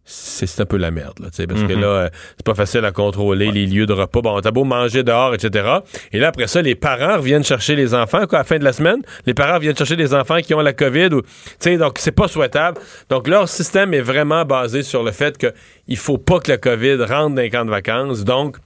[0.09, 1.81] c'est un peu la merde, là, parce que mhm.
[1.81, 4.21] là, euh, c'est pas facile à contrôler les lieux de repas.
[4.21, 5.81] Bon, t'as beau manger dehors, etc.
[6.13, 8.65] Et là, après ça, les parents reviennent chercher les enfants, quoi, à la fin de
[8.65, 9.03] la semaine.
[9.27, 11.23] Les parents viennent chercher des enfants qui ont la COVID, ou,
[11.59, 12.79] tu donc c'est pas souhaitable.
[13.11, 17.03] Donc, leur système est vraiment basé sur le fait qu'il faut pas que la COVID
[17.03, 18.25] rentre dans les camps de vacances.
[18.25, 18.59] Donc,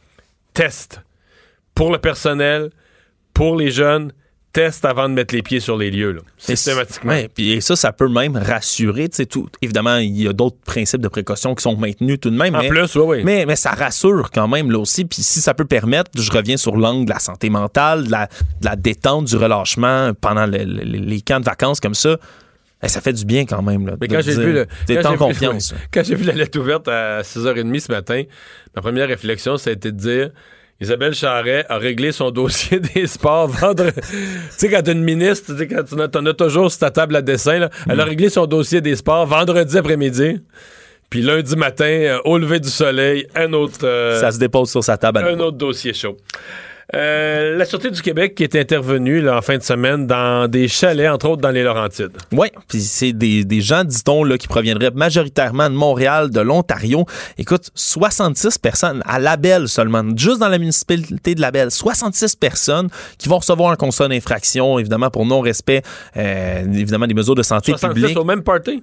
[0.52, 1.00] test
[1.74, 2.70] pour le personnel,
[3.32, 4.12] pour les jeunes,
[4.52, 7.14] test avant de mettre les pieds sur les lieux, là, systématiquement.
[7.38, 9.08] et ça, ça peut même rassurer.
[9.08, 9.48] Tout.
[9.62, 12.54] Évidemment, il y a d'autres principes de précaution qui sont maintenus tout de même.
[12.54, 13.22] En mais, plus, oui, oui.
[13.24, 15.04] Mais, mais ça rassure quand même là aussi.
[15.04, 18.76] Puis si ça peut permettre, je reviens sur l'angle de la santé mentale, de la,
[18.76, 22.16] détente, du relâchement pendant les camps de vacances comme ça.
[22.82, 23.86] Eh, ça fait du bien quand même.
[23.86, 24.66] Là, mais quand j'ai vu le.
[25.02, 25.74] Quand confiance.
[25.92, 28.22] quand j'ai vu la lettre ouverte à 6h30 ce matin,
[28.74, 30.30] ma première réflexion, ça a été de dire
[30.80, 34.00] Isabelle Charret a réglé son dossier des sports vendredi.
[34.00, 34.08] tu
[34.50, 37.68] sais, quand t'es une ministre, tu sais, quand as, toujours sur ta table à dessin,
[37.88, 38.08] elle a mm.
[38.08, 40.40] réglé son dossier des sports vendredi après-midi.
[41.10, 43.80] Puis lundi matin, euh, au lever du soleil, un autre.
[43.82, 45.18] Euh, Ça se dépose sur sa table.
[45.18, 46.16] Un autre dossier chaud.
[46.94, 50.66] Euh, la Sûreté du Québec qui est intervenue là, en fin de semaine dans des
[50.66, 52.16] chalets, entre autres dans les Laurentides.
[52.32, 57.06] Oui, puis c'est des, des, gens, dit-on, qui proviendraient majoritairement de Montréal, de l'Ontario.
[57.38, 63.28] Écoute, 66 personnes à Label seulement, juste dans la municipalité de Label, 66 personnes qui
[63.28, 65.82] vont recevoir un constat d'infraction, évidemment, pour non-respect,
[66.16, 68.18] euh, évidemment, des mesures de santé 66 publique.
[68.18, 68.82] au même party?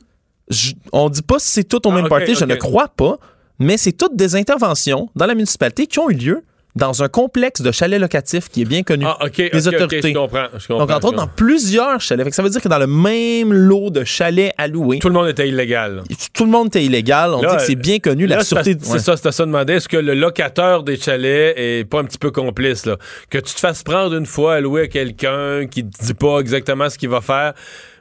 [0.93, 3.17] on dit pas si c'est tout au ah, même party, je ne crois pas,
[3.59, 6.43] mais c'est toutes des interventions dans la municipalité qui ont eu lieu
[6.77, 10.11] dans un complexe de chalets locatifs qui est bien connu ah, des autorités.
[10.11, 12.33] je comprends, Donc, entre autres, dans plusieurs chalets.
[12.33, 14.99] ça veut dire que dans le même lot de chalets alloués.
[14.99, 16.03] Tout le monde était illégal.
[16.33, 17.33] Tout le monde était illégal.
[17.33, 18.27] On dit que c'est bien connu.
[18.27, 18.77] la sûreté.
[18.79, 19.73] C'est ça, c'était ça demander.
[19.73, 22.97] Est-ce que le locateur des chalets est pas un petit peu complice, là?
[23.29, 26.39] Que tu te fasses prendre une fois à louer à quelqu'un qui te dit pas
[26.39, 27.53] exactement ce qu'il va faire.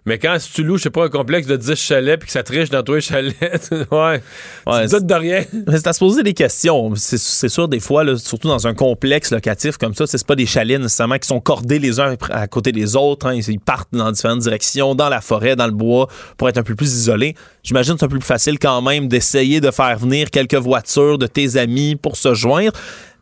[0.07, 2.33] Mais quand si tu loues, je sais pas, un complexe de 10 chalets puis que
[2.33, 3.35] ça triche dans tous les chalets,
[3.90, 4.23] ouais,
[4.66, 5.45] ouais tu doutes de rien.
[5.69, 6.92] C'est à se poser des questions.
[6.95, 10.47] C'est sûr, des fois, là, surtout dans un complexe locatif comme ça, c'est pas des
[10.47, 13.27] chalets nécessairement qui sont cordés les uns à côté des autres.
[13.27, 13.35] Hein.
[13.35, 16.77] Ils partent dans différentes directions, dans la forêt, dans le bois, pour être un peu
[16.77, 17.35] plus isolés.
[17.64, 21.19] J'imagine que c'est un peu plus facile quand même d'essayer de faire venir quelques voitures
[21.19, 22.73] de tes amis pour se joindre.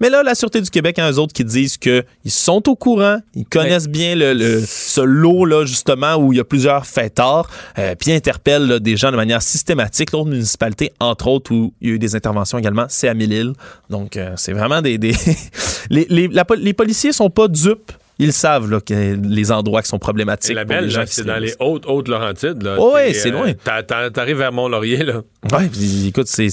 [0.05, 3.21] Mais là, la Sûreté du Québec, a eux autres qui disent qu'ils sont au courant,
[3.35, 8.11] ils connaissent bien le, ce lot-là, justement, où il y a plusieurs fêtards, euh, puis
[8.11, 10.13] ils interpellent des gens de manière systématique.
[10.13, 13.55] L'autre municipalité, entre autres, où il y a eu des interventions également, c'est à Mille-Îles.
[13.89, 14.99] Donc, euh, c'est vraiment des...
[15.89, 19.99] les, les, les policiers sont pas dupes ils savent là, que les endroits qui sont
[19.99, 20.53] problématiques.
[20.53, 22.63] Et la belle, c'est dans les hautes, hautes Laurentides.
[22.63, 22.77] Là.
[22.79, 23.53] oui, c'est loin.
[23.69, 25.23] Euh, t'arrives vers Mont-Laurier, là.
[25.53, 26.49] Oui, écoute, c'est.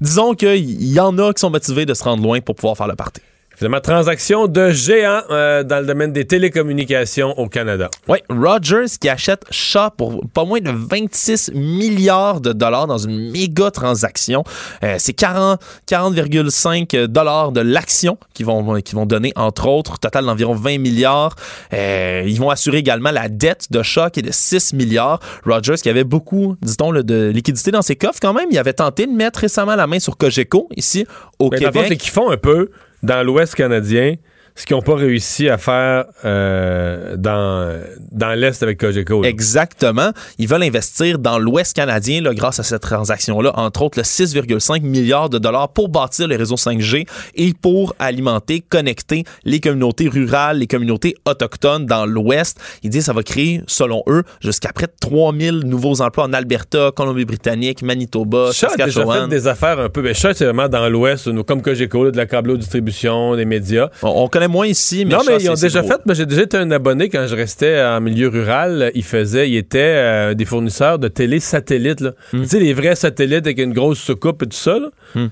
[0.00, 2.88] Disons qu'il y en a qui sont motivés de se rendre loin pour pouvoir faire
[2.88, 3.20] le party.
[3.56, 7.88] Finalement, transaction de géant euh, dans le domaine des télécommunications au Canada.
[8.06, 13.30] Oui, Rogers qui achète Shaw pour pas moins de 26 milliards de dollars dans une
[13.30, 14.44] méga transaction.
[14.84, 20.26] Euh, c'est 40,5 40, dollars de l'action qu'ils vont, qui vont donner, entre autres, total
[20.26, 21.34] d'environ 20 milliards.
[21.72, 25.18] Euh, ils vont assurer également la dette de Shaw qui est de 6 milliards.
[25.46, 28.48] Rogers qui avait beaucoup, dit-on, de liquidité dans ses coffres quand même.
[28.50, 31.06] Il avait tenté de mettre récemment la main sur Cogeco ici
[31.38, 31.86] au Mais Québec.
[31.88, 32.70] C'est qu'ils font un peu
[33.06, 34.16] dans l'Ouest canadien
[34.56, 37.78] ce qu'ils n'ont pas réussi à faire euh, dans,
[38.10, 39.22] dans l'Est avec Cogeco.
[39.24, 40.10] Exactement.
[40.38, 44.80] Ils veulent investir dans l'Ouest canadien là, grâce à cette transaction-là, entre autres le 6,5
[44.80, 50.58] milliards de dollars pour bâtir les réseaux 5G et pour alimenter, connecter les communautés rurales,
[50.58, 52.58] les communautés autochtones dans l'Ouest.
[52.82, 56.32] Ils disent que ça va créer, selon eux, jusqu'à près de 3000 nouveaux emplois en
[56.32, 59.06] Alberta, Colombie-Britannique, Manitoba, Chat Saskatchewan.
[59.06, 60.00] déjà fait des affaires un peu...
[60.00, 63.90] Mais Chat, c'est vraiment dans l'Ouest, comme Cogeco, de la câble distribution, des médias.
[64.02, 66.00] On, connaît moins ici, mais Non, mais ils ont déjà fait.
[66.12, 68.90] J'ai déjà été un abonné quand je restais en milieu rural.
[68.94, 72.02] Ils faisaient, ils étaient euh, des fournisseurs de télé satellites.
[72.32, 72.42] Hmm.
[72.42, 74.78] Tu sais, les vrais satellites avec une grosse soucoupe et tout ça.
[75.14, 75.26] Hmm.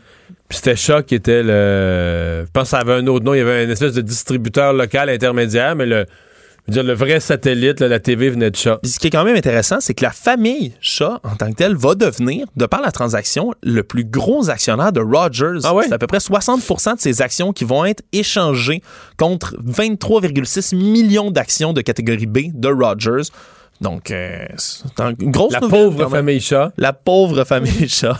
[0.48, 2.44] Puis c'était Choc qui était le.
[2.44, 3.35] Je pense que ça avait un autre nom.
[3.35, 6.07] Il y avait une espèce de distributeur local intermédiaire, mais le
[6.68, 8.79] dire, le vrai satellite, la TV venait de Shaw.
[8.85, 11.77] ce qui est quand même intéressant, c'est que la famille Shaw, en tant que telle,
[11.77, 15.61] va devenir, de par la transaction, le plus gros actionnaire de Rogers.
[15.64, 18.83] Ah C'est à peu près 60% de ses actions qui vont être échangées
[19.18, 23.31] contre 23,6 millions d'actions de catégorie B de Rogers.
[23.80, 24.84] Donc, euh, c'est
[25.20, 26.72] une grosse La pauvre famille chat.
[26.78, 28.18] La pauvre famille chat.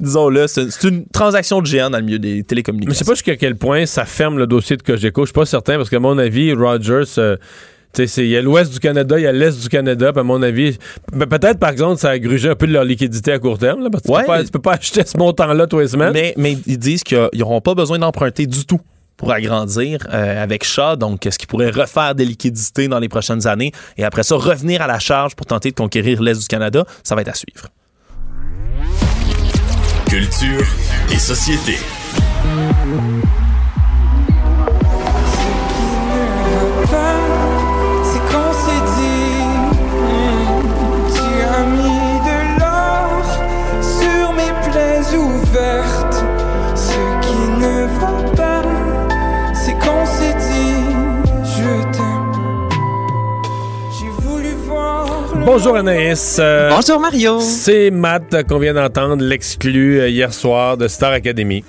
[0.00, 2.90] Disons-le, c'est une transaction de géant dans le milieu des télécommunications.
[2.90, 5.22] Mais je sais pas jusqu'à quel point ça ferme le dossier de Cogeco.
[5.22, 7.04] Je suis pas certain parce qu'à mon avis, Rogers.
[7.18, 7.36] Euh,
[7.98, 10.76] il y a l'ouest du Canada, il y a l'est du Canada, à mon avis,
[11.12, 14.02] peut-être par exemple, ça a grugé un peu de leur liquidité à court terme, parce
[14.02, 16.12] que tu, peux pas, peux pas acheter ce montant-là tous les semaines.
[16.12, 18.80] Mais, mais ils disent qu'ils n'auront pas besoin d'emprunter du tout
[19.16, 20.96] pour agrandir euh, avec Shaw.
[20.96, 24.82] Donc, est-ce qu'il pourrait refaire des liquidités dans les prochaines années et après ça revenir
[24.82, 26.84] à la charge pour tenter de conquérir l'Est du Canada?
[27.02, 27.68] Ça va être à suivre.
[30.08, 30.66] Culture
[31.10, 31.76] et société.
[55.46, 56.38] Bonjour Anaïs.
[56.40, 57.38] Euh, Bonjour Mario.
[57.38, 61.62] C'est Matt qu'on vient d'entendre, l'exclu euh, hier soir de Star Academy.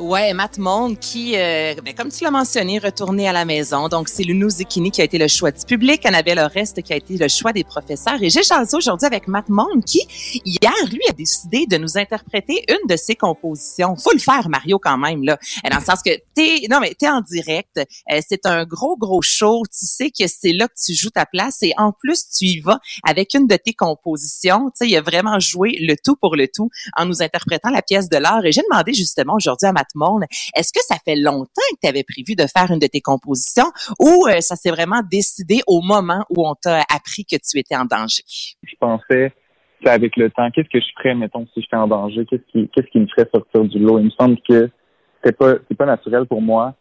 [0.00, 3.86] Ouais, Matt Monde qui, euh, ben, comme tu l'as mentionné, retourné à la maison.
[3.88, 6.96] Donc, c'est Lunou Zikini qui a été le choix du public, Annabelle Oreste qui a
[6.96, 8.16] été le choix des professeurs.
[8.22, 10.00] Et j'ai chancé aujourd'hui avec Matt Monde qui,
[10.46, 13.94] hier, lui, a décidé de nous interpréter une de ses compositions.
[13.94, 15.38] Faut le faire, Mario, quand même, là.
[15.70, 17.78] Dans le sens que t'es, non, mais t'es en direct.
[18.10, 19.64] Euh, c'est un gros, gros show.
[19.66, 21.58] Tu sais que c'est là que tu joues ta place.
[21.60, 24.70] Et en plus, tu y vas avec une de tes compositions.
[24.70, 27.82] Tu sais, il a vraiment joué le tout pour le tout en nous interprétant la
[27.82, 28.46] pièce de l'art.
[28.46, 29.89] Et j'ai demandé justement aujourd'hui à Matt
[30.56, 33.70] Est-ce que ça fait longtemps que tu avais prévu de faire une de tes compositions
[33.98, 37.76] ou euh, ça s'est vraiment décidé au moment où on t'a appris que tu étais
[37.76, 38.22] en danger?
[38.62, 39.32] Je pensais
[39.86, 42.26] avec le temps, qu'est-ce que je ferais, mettons, si j'étais en danger?
[42.26, 43.98] Qu'est-ce qui, qu'est-ce qui me ferait sortir du lot?
[43.98, 44.70] Il me semble que
[45.24, 46.74] c'est pas, c'est pas naturel pour moi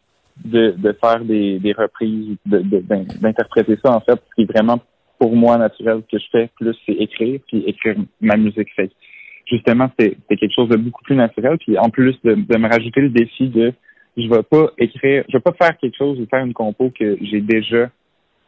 [0.44, 2.60] de, de faire des, reprises, de,
[3.20, 4.20] d'interpréter ça, en fait.
[4.30, 4.80] Ce qui est vraiment,
[5.18, 8.92] pour moi, naturel que je fais plus, c'est écrire, puis écrire ma musique fait
[9.50, 11.58] justement, c'est quelque chose de beaucoup plus naturel.
[11.58, 13.74] Puis en plus de, me rajouter le défi de
[14.18, 17.18] je vais pas écrire, je vais pas faire quelque chose ou faire une compo que
[17.22, 17.90] j'ai déjà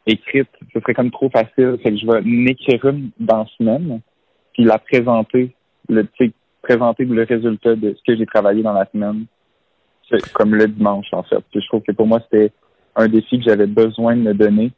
[0.06, 0.50] écrite.
[0.74, 1.78] Ce serait comme trop facile.
[1.82, 4.02] Fait que je vais l'écrire une dans la semaine,
[4.54, 5.54] puis la présenter,
[5.88, 6.08] le
[6.62, 9.26] présenter le résultat de ce que j'ai travaillé dans la semaine.
[10.34, 11.40] Comme le dimanche, en fait.
[11.52, 12.52] Puis je trouve que pour moi, c'était
[12.98, 14.74] un défi que j'avais besoin de me donner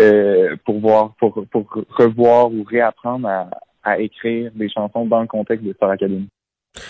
[0.00, 3.48] euh, pour voir, pour, pour revoir ou réapprendre à,
[3.88, 6.28] à écrire des chansons dans le contexte de Star Academy.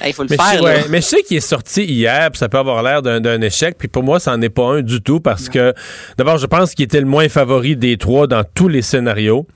[0.07, 0.83] Il faut le mais faire.
[0.85, 3.77] Je, mais je sais qu'il est sorti hier, puis ça peut avoir l'air d'un échec,
[3.79, 5.73] puis pour moi, ça n'en est pas un du tout, parce que
[6.17, 9.47] d'abord, je pense qu'il était le moins favori des trois dans tous les scénarios.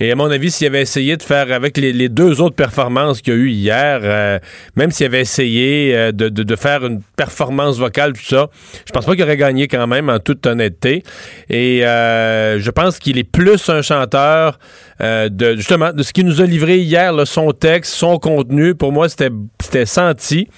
[0.00, 3.34] Et à mon avis, s'il avait essayé de faire avec les, deux autres performances qu'il
[3.34, 4.38] y a eu hier, euh,
[4.76, 8.48] même s'il avait essayé euh, de, de, faire une performance vocale, tout ça,
[8.86, 11.02] je pense pas qu'il aurait gagné quand même, en toute honnêteté.
[11.48, 14.58] Et euh, je pense qu'il est plus un chanteur
[15.00, 18.74] de justement de ce qu'il nous a livré hier, là, son texte, son contenu.
[18.74, 20.48] Pour moi, c'était senti.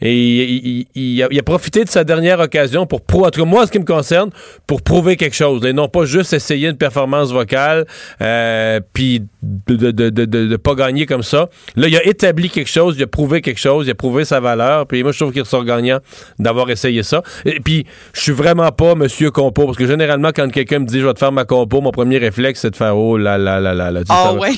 [0.00, 3.66] Et il, a, profité de sa dernière occasion pour prouver, en tout cas moi, en
[3.66, 4.30] ce qui me concerne,
[4.66, 5.64] pour prouver quelque chose.
[5.64, 7.86] Et non pas juste essayer une performance vocale,
[8.20, 11.48] euh, puis de de, pas gagner comme ça.
[11.76, 14.40] Là, il a établi quelque chose, il a prouvé quelque chose, il a prouvé sa
[14.40, 14.86] valeur.
[14.86, 15.98] Puis moi, je trouve qu'il ressort gagnant
[16.38, 17.22] d'avoir essayé ça.
[17.44, 21.00] Et puis, je suis vraiment pas monsieur compo, parce que généralement, quand quelqu'un me dit
[21.00, 23.60] je vais te faire ma compo, mon premier réflexe, c'est de faire oh là là
[23.60, 23.90] là là.
[23.90, 24.52] là oh, ouais.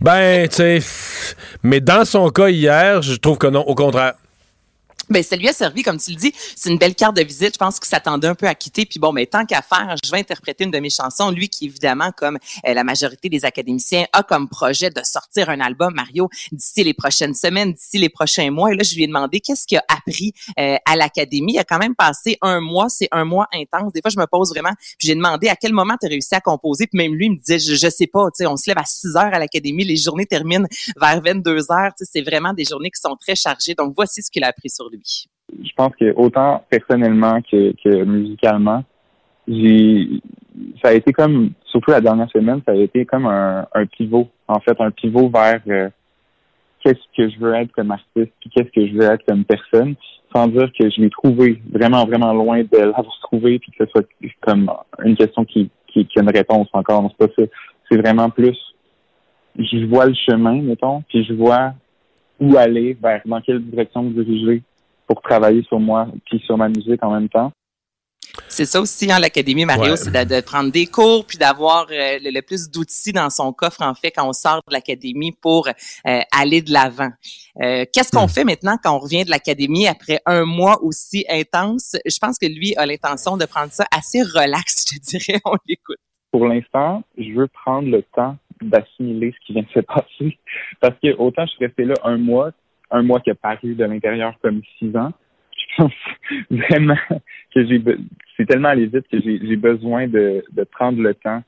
[0.00, 0.80] Ben, tu sais,
[1.62, 4.14] mais dans son cas hier, je trouve que non, au contraire.
[5.12, 7.52] Ben, ça lui a servi, comme tu le dis, c'est une belle carte de visite.
[7.52, 8.86] Je pense qu'il s'attendait un peu à quitter.
[8.86, 11.30] Puis bon, mais tant qu'à faire, je vais interpréter une de mes chansons.
[11.30, 15.60] Lui qui, évidemment, comme euh, la majorité des académiciens, a comme projet de sortir un
[15.60, 18.72] album, Mario, d'ici les prochaines semaines, d'ici les prochains mois.
[18.72, 21.52] Et là, je lui ai demandé qu'est-ce qu'il a appris euh, à l'académie.
[21.52, 22.88] Il a quand même passé un mois.
[22.88, 23.92] C'est un mois intense.
[23.92, 24.72] Des fois, je me pose vraiment.
[24.98, 26.86] Puis j'ai demandé à quel moment tu as réussi à composer.
[26.86, 28.78] Puis même lui, il me disait, je, je sais pas, tu sais, on se lève
[28.78, 29.84] à 6 heures à l'académie.
[29.84, 30.66] Les journées terminent
[30.98, 31.92] vers 22 heures.
[31.98, 33.74] Tu sais, c'est vraiment des journées qui sont très chargées.
[33.74, 38.84] Donc, voici ce qu'il a appris sur lui je pense que autant personnellement que, musicalement,
[39.46, 40.20] j'ai
[40.82, 44.60] ça a été comme surtout la dernière semaine, ça a été comme un, pivot, en
[44.60, 45.88] fait, un pivot vers euh,
[46.80, 49.94] qu'est-ce que je veux être comme artiste, puis qu'est-ce que je veux être comme personne,
[50.34, 53.90] sans dire que je l'ai trouvé vraiment, vraiment loin de l'avoir trouvé, puis que ce
[53.90, 54.06] soit
[54.42, 54.70] comme
[55.02, 57.10] une question qui, a une réponse encore.
[57.38, 57.50] C'est.
[57.90, 58.56] C'est vraiment plus
[59.58, 61.74] je vois le chemin, mettons, puis je vois
[62.40, 64.62] où aller, vers dans quelle direction me diriger
[65.06, 67.52] pour travailler sur moi puis sur ma musique en même temps.
[68.48, 72.40] C'est ça aussi, hein, l'Académie, Mario, c'est de, prendre des cours puis d'avoir euh, le,
[72.40, 76.62] plus d'outils dans son coffre, en fait, quand on sort de l'Académie pour euh, aller
[76.62, 77.10] de l'avant.
[77.62, 78.30] Euh, qu'est-ce qu'on hmm.
[78.30, 81.96] fait maintenant quand on revient de l'Académie après un mois aussi intense?
[82.06, 85.40] Je pense que lui a l'intention de prendre ça assez relax, je dirais.
[85.44, 85.98] On l'écoute.
[86.30, 90.38] Pour l'instant, je veux prendre le temps d'assimiler ce qui vient de se passer.
[90.80, 92.52] Parce que autant je suis resté là un mois,
[92.92, 95.12] un mois qui a paru de l'intérieur comme six ans.
[95.56, 95.92] Je pense
[96.50, 96.96] vraiment
[97.54, 97.82] que j'ai
[98.36, 101.42] c'est tellement allé vite que j'ai besoin de, de prendre le temps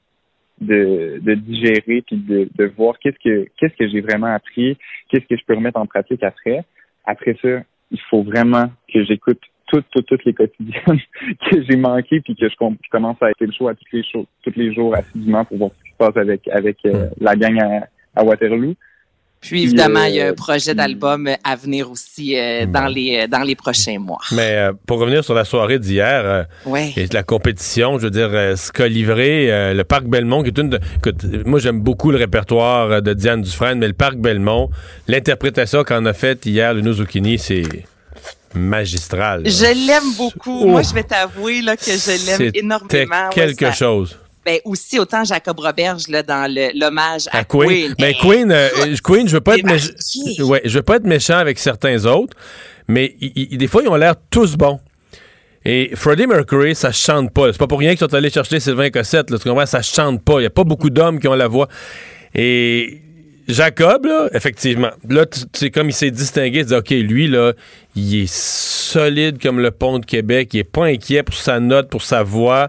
[0.61, 4.79] de, de digérer puis de, de voir qu'est-ce que qu'est-ce que j'ai vraiment appris,
[5.09, 6.65] qu'est-ce que je peux remettre en pratique après.
[7.05, 11.01] Après ça, il faut vraiment que j'écoute toutes, toutes, toutes les quotidiennes
[11.51, 12.57] que j'ai manquées puis que je,
[12.91, 15.71] commence à être le show à tous les, jours, tous les jours assidûment pour voir
[15.71, 17.59] ce qui se passe avec, avec euh, la gang
[18.15, 18.75] à Waterloo.
[19.45, 23.19] Puis évidemment, il y a un euh, projet d'album à venir aussi euh, dans les
[23.19, 24.21] euh, dans les prochains mois.
[24.33, 26.47] Mais pour revenir sur la soirée d'hier
[26.97, 30.71] et la compétition, je veux dire, ce qu'a livré le Parc Belmont, qui est une
[30.71, 30.81] de,
[31.45, 34.71] moi j'aime beaucoup le répertoire de Diane Dufresne, mais le Parc Belmont,
[35.09, 37.65] l'interprétation qu'on a faite hier, le Zucchini, c'est
[38.55, 39.43] magistral.
[39.45, 40.67] Je l'aime beaucoup.
[40.67, 43.29] Moi, je vais t'avouer là que je l'aime énormément.
[43.31, 47.95] quelque chose ben aussi autant Jacob Roberge là dans l'hommage à, Queen.
[47.99, 48.69] Ben Queen, euh,
[49.03, 49.91] Queen, je veux pas être méchant.
[50.41, 52.37] Ouais, je veux pas être méchant avec certains autres,
[52.89, 54.81] mais des fois ils ont l'air tous bons.
[55.67, 57.51] Et Freddie Mercury, ça chante pas.
[57.51, 59.31] C'est pas pour rien qu'ils sont allés chercher Sylvain Cossette.
[59.31, 59.65] Là, tu comprends?
[59.65, 60.39] Ça chante pas.
[60.41, 61.69] Il y a pas beaucoup d'hommes qui ont la voix.
[62.35, 63.01] Et
[63.49, 67.53] Jacob, là, effectivement, là, c'est comme il s'est distingué, il dit, OK, lui, là,
[67.95, 71.91] il est solide comme le pont de Québec, il est pas inquiet pour sa note,
[71.91, 72.69] pour sa voix,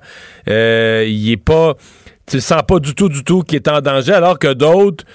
[0.50, 1.76] euh, il est pas,
[2.26, 5.06] tu sens pas du tout, du tout qu'il est en danger, alors que d'autres,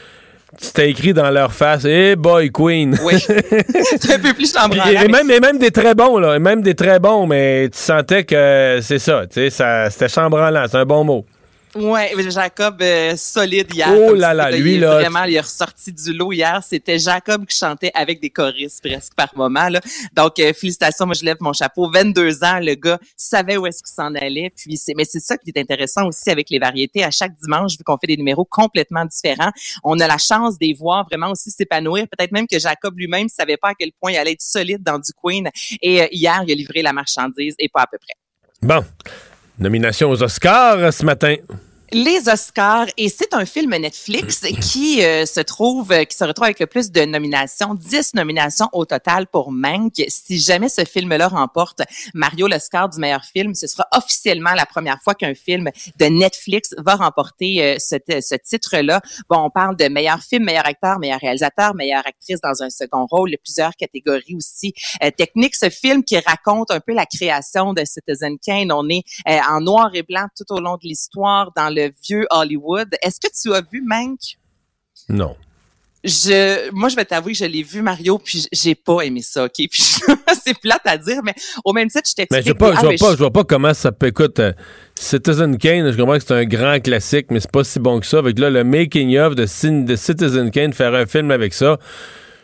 [0.56, 2.98] c'était écrit dans leur face, hey boy, Queen.
[3.04, 3.14] Oui.
[3.18, 5.02] c'est un peu plus chambranlant.
[5.02, 6.36] Et, même, et même des très bons, là.
[6.36, 10.64] Et même des très bons, mais tu sentais que c'est ça, tu sais, c'était chambranlant,
[10.68, 11.26] c'est un bon mot.
[11.74, 13.88] Ouais, Jacob euh, solide hier.
[13.96, 14.94] Oh là là, lui il là.
[14.94, 16.60] Vraiment, il est ressorti du lot hier.
[16.64, 19.68] C'était Jacob qui chantait avec des choristes presque par moment.
[19.68, 19.80] Là.
[20.14, 21.88] Donc, euh, félicitations, moi je lève mon chapeau.
[21.88, 24.50] 22 ans, le gars savait où est-ce qu'il s'en allait.
[24.56, 27.04] Puis c'est, mais c'est ça qui est intéressant aussi avec les variétés.
[27.04, 29.50] À chaque dimanche, vu qu'on fait des numéros complètement différents,
[29.84, 32.06] on a la chance de voir vraiment aussi s'épanouir.
[32.08, 34.98] Peut-être même que Jacob lui-même savait pas à quel point il allait être solide dans
[34.98, 35.48] du Queen.
[35.82, 38.14] Et euh, hier, il a livré la marchandise et pas à peu près.
[38.62, 38.84] Bon.
[39.60, 41.36] Nomination aux Oscars ce matin
[41.92, 46.60] les Oscars et c'est un film Netflix qui euh, se trouve qui se retrouve avec
[46.60, 49.94] le plus de nominations, 10 nominations au total pour Mank.
[50.08, 51.82] Si jamais ce film-là remporte
[52.14, 56.74] Mario l'Oscar du meilleur film, ce sera officiellement la première fois qu'un film de Netflix
[56.78, 59.00] va remporter euh, ce, ce titre-là.
[59.28, 63.06] Bon, on parle de meilleur film, meilleur acteur, meilleur réalisateur, meilleure actrice dans un second
[63.06, 65.56] rôle, plusieurs catégories aussi euh, techniques.
[65.56, 69.02] Ce film qui raconte un peu la création de Citizen Kane, on est
[69.48, 72.88] en noir et blanc tout au long de l'histoire dans le vieux Hollywood.
[73.02, 74.18] Est-ce que tu as vu Mank?
[75.08, 75.36] Non.
[76.02, 79.44] Je, moi, je vais t'avouer que je l'ai vu, Mario, puis j'ai pas aimé ça,
[79.44, 79.52] OK?
[79.70, 79.82] Puis
[80.42, 82.30] c'est plate à dire, mais au même titre, je t'explique.
[82.30, 84.52] Mais je vois pas, je vois pas, je vois pas comment ça peut, écoute, euh,
[84.94, 88.06] Citizen Kane, je comprends que c'est un grand classique, mais c'est pas si bon que
[88.06, 88.18] ça.
[88.18, 89.42] Avec là, le making of de,
[89.84, 91.78] de Citizen Kane, faire un film avec ça,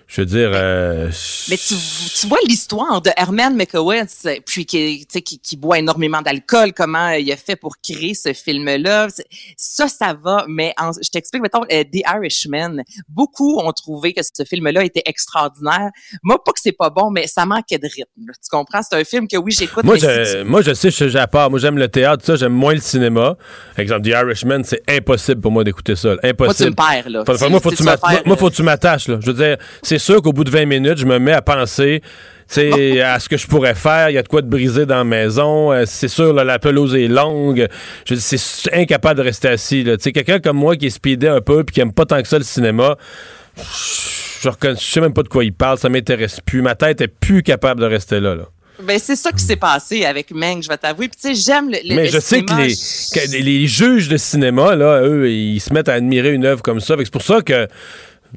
[0.07, 0.51] je veux dire.
[0.55, 1.11] Euh,
[1.49, 1.75] mais tu,
[2.21, 7.31] tu vois l'histoire de Herman McCowitz, puis qui, qui, qui boit énormément d'alcool, comment il
[7.33, 9.09] a fait pour créer ce film-là.
[9.57, 12.83] Ça, ça va, mais je t'explique, mettons, euh, The Irishman.
[13.09, 15.91] Beaucoup ont trouvé que ce film-là était extraordinaire.
[16.23, 18.33] Moi, pas que c'est pas bon, mais ça manquait de rythme.
[18.33, 18.83] Tu comprends?
[18.83, 19.85] C'est un film que oui, j'écoute.
[19.85, 21.51] Moi, je, moi, je sais, je suis à part.
[21.51, 23.37] Moi, j'aime le théâtre, ça, j'aime moins le cinéma.
[23.77, 26.15] Exemple, The Irishman, c'est impossible pour moi d'écouter ça.
[26.23, 26.45] Impossible.
[26.45, 27.49] Moi, tu me perds, là.
[27.51, 29.19] moi, faut, tu moi, faut que tu m'attaches, là.
[29.21, 31.43] Je veux dire, c'est c'est sûr qu'au bout de 20 minutes, je me mets à
[31.43, 32.03] penser
[32.57, 34.11] à ce que je pourrais faire.
[34.11, 35.73] Il y a de quoi de briser dans la maison.
[35.73, 37.67] Euh, c'est sûr, la pelouse est longue.
[38.05, 39.85] Je c'est incapable de rester assis.
[40.13, 42.39] Quelqu'un comme moi qui est speedé un peu et qui aime pas tant que ça
[42.39, 42.97] le cinéma,
[43.57, 45.79] je, ne sais même pas de quoi il parle.
[45.79, 46.63] Ça m'intéresse plus.
[46.63, 48.37] Ma tête est plus capable de rester là.
[48.83, 51.09] Ben, c'est ça qui s'est passé avec Meng, je vais t'avouer.
[51.09, 52.53] Puis, tu sais, j'aime le, Mais je sais que
[53.33, 56.81] les, les, juges de cinéma, là, eux, ils se mettent à admirer une œuvre comme
[56.81, 56.95] ça.
[56.99, 57.67] C'est pour ça que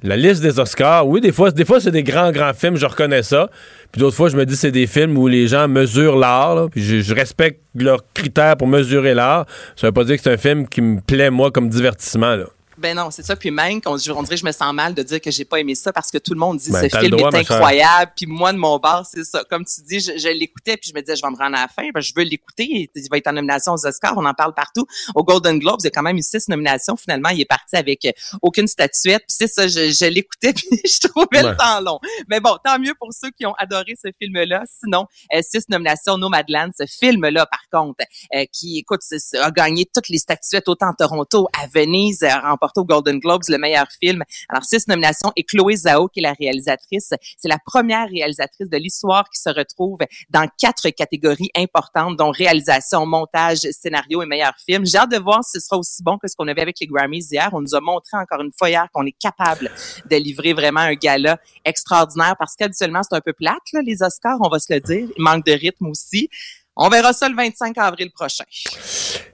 [0.04, 2.86] la liste des Oscars, oui, des fois, des fois c'est des grands, grands films, je
[2.86, 3.50] reconnais ça.
[3.92, 7.02] Puis d'autres fois, je me dis c'est des films où les gens mesurent l'art, puis
[7.02, 9.46] je, respecte leurs critères pour mesurer l'art.
[9.76, 12.38] Ça veut pas dire que c'est un film qui me plaît, moi, comme divertissement.
[12.80, 13.36] Ben non, c'est ça.
[13.36, 15.60] Puis même, on, on dirait que je me sens mal de dire que j'ai pas
[15.60, 18.14] aimé ça parce que tout le monde dit ben, ce film est incroyable.
[18.16, 19.44] Puis moi, de mon bord, c'est ça.
[19.50, 21.68] Comme tu dis, je, l'écoutais puis je me disais, je vais me rendre à la
[21.68, 21.90] fin.
[21.94, 22.90] Ben, je veux l'écouter.
[22.96, 24.14] Il va être en nomination aux Oscars.
[24.16, 24.86] On en parle partout.
[25.14, 26.96] Au Golden Globes, il y a quand même eu six nominations.
[26.96, 28.12] Finalement, il est parti avec euh,
[28.42, 29.24] aucune statuette.
[29.28, 32.00] Puis c'est ça, je, l'écoutais puis je trouvais le temps long.
[32.30, 34.64] Mais bon, tant mieux pour ceux qui ont adoré ce film-là.
[34.82, 36.72] Sinon, euh, six nominations Nomadland.
[36.78, 39.02] Ce film-là, par contre, euh, qui, écoute,
[39.42, 43.58] a gagné toutes les statuettes autant à Toronto, à Venise, remporté au Golden Globes le
[43.58, 44.24] meilleur film.
[44.48, 45.32] Alors, six nominations.
[45.36, 49.50] Et Chloé Zhao, qui est la réalisatrice, c'est la première réalisatrice de l'histoire qui se
[49.50, 54.86] retrouve dans quatre catégories importantes, dont réalisation, montage, scénario et meilleur film.
[54.86, 56.88] J'ai hâte de voir si ce sera aussi bon que ce qu'on avait avec les
[56.88, 57.50] Grammys hier.
[57.54, 59.72] On nous a montré encore une fois hier qu'on est capable
[60.10, 64.50] de livrer vraiment un gala extraordinaire parce qu'habituellement, c'est un peu plate, les Oscars, on
[64.50, 65.08] va se le dire.
[65.18, 66.30] Il manque de rythme aussi.
[66.76, 68.46] On verra ça le 25 avril prochain.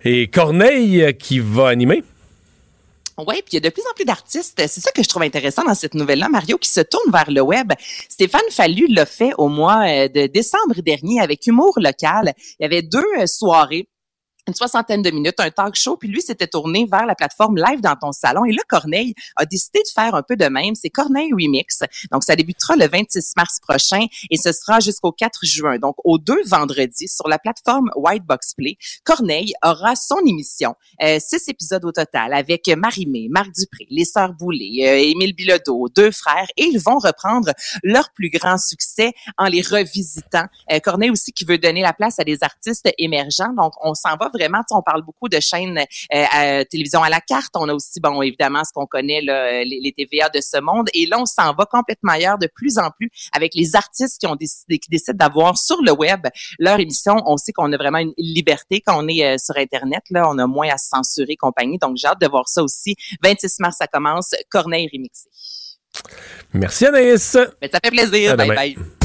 [0.03, 2.03] Et Corneille qui va animer?
[3.17, 4.61] Oui, puis il y a de plus en plus d'artistes.
[4.67, 7.41] C'est ça que je trouve intéressant dans cette nouvelle-là, Mario, qui se tourne vers le
[7.41, 7.71] web.
[8.09, 12.33] Stéphane Fallu l'a fait au mois euh, de décembre dernier avec Humour local.
[12.59, 13.87] Il y avait deux euh, soirées
[14.47, 17.81] une soixantaine de minutes, un talk show, puis lui s'était tourné vers la plateforme Live
[17.81, 18.45] dans ton salon.
[18.45, 20.75] Et là, Corneille a décidé de faire un peu de même.
[20.75, 21.79] C'est Corneille Remix.
[22.11, 25.79] Donc, ça débutera le 26 mars prochain et ce sera jusqu'au 4 juin.
[25.79, 30.75] Donc, aux deux vendredis, sur la plateforme Whitebox Play, Corneille aura son émission.
[31.01, 35.89] Euh, six épisodes au total avec Marie-Mé, Marc Dupré, les sœurs Boulay, euh, Émile Bilodeau,
[35.89, 37.51] deux frères, et ils vont reprendre
[37.83, 40.45] leur plus grand succès en les revisitant.
[40.71, 43.53] Euh, Corneille aussi qui veut donner la place à des artistes émergents.
[43.53, 45.79] Donc, on s'en va vraiment, on parle beaucoup de chaînes
[46.13, 47.53] euh, à télévision à la carte.
[47.55, 50.87] On a aussi, bon, évidemment, ce qu'on connaît, là, les, les, TVA de ce monde.
[50.93, 54.27] Et là, on s'en va complètement ailleurs de plus en plus avec les artistes qui
[54.27, 56.27] ont décidé, qui décident d'avoir sur le web
[56.59, 57.15] leur émission.
[57.25, 60.03] On sait qu'on a vraiment une liberté quand on est euh, sur Internet.
[60.09, 61.77] Là, on a moins à se censurer, compagnie.
[61.77, 62.95] Donc, j'ai hâte de voir ça aussi.
[63.23, 64.31] 26 mars, ça commence.
[64.49, 65.29] Corneille remixé.
[66.53, 67.37] Merci Anaïs.
[67.61, 68.35] Mais ça fait plaisir.
[68.35, 69.04] Bye bye.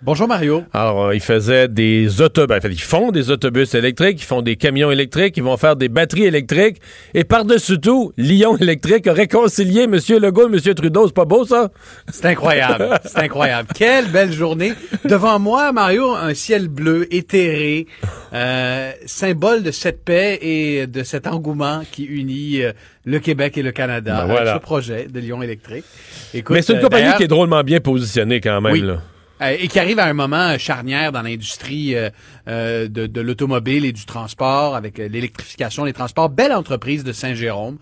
[0.00, 0.62] Bonjour Mario.
[0.72, 4.54] Alors, euh, ils faisaient des autobus, enfin, ils font des autobus électriques, ils font des
[4.54, 6.76] camions électriques, ils vont faire des batteries électriques.
[7.14, 9.98] Et par-dessus tout, Lyon électrique a réconcilié M.
[10.20, 10.74] Legault et M.
[10.74, 11.08] Trudeau.
[11.08, 11.70] C'est pas beau, ça?
[12.12, 13.00] C'est incroyable.
[13.04, 13.68] C'est incroyable.
[13.74, 14.72] Quelle belle journée.
[15.04, 17.86] Devant moi, Mario, un ciel bleu, éthéré,
[18.32, 22.72] euh, symbole de cette paix et de cet engouement qui unit euh,
[23.04, 24.52] le Québec et le Canada Ben voilà.
[24.52, 25.84] avec ce projet de Lyon électrique.
[26.32, 28.72] Écoute, Mais c'est une compagnie qui est drôlement bien positionnée quand même.
[28.72, 28.82] Oui.
[28.82, 28.98] Là.
[29.40, 32.10] Euh, et qui arrive à un moment charnière dans l'industrie euh,
[32.48, 36.28] euh, de, l'automobile et du transport avec l'électrification des transports.
[36.28, 37.78] Belle entreprise de Saint-Jérôme.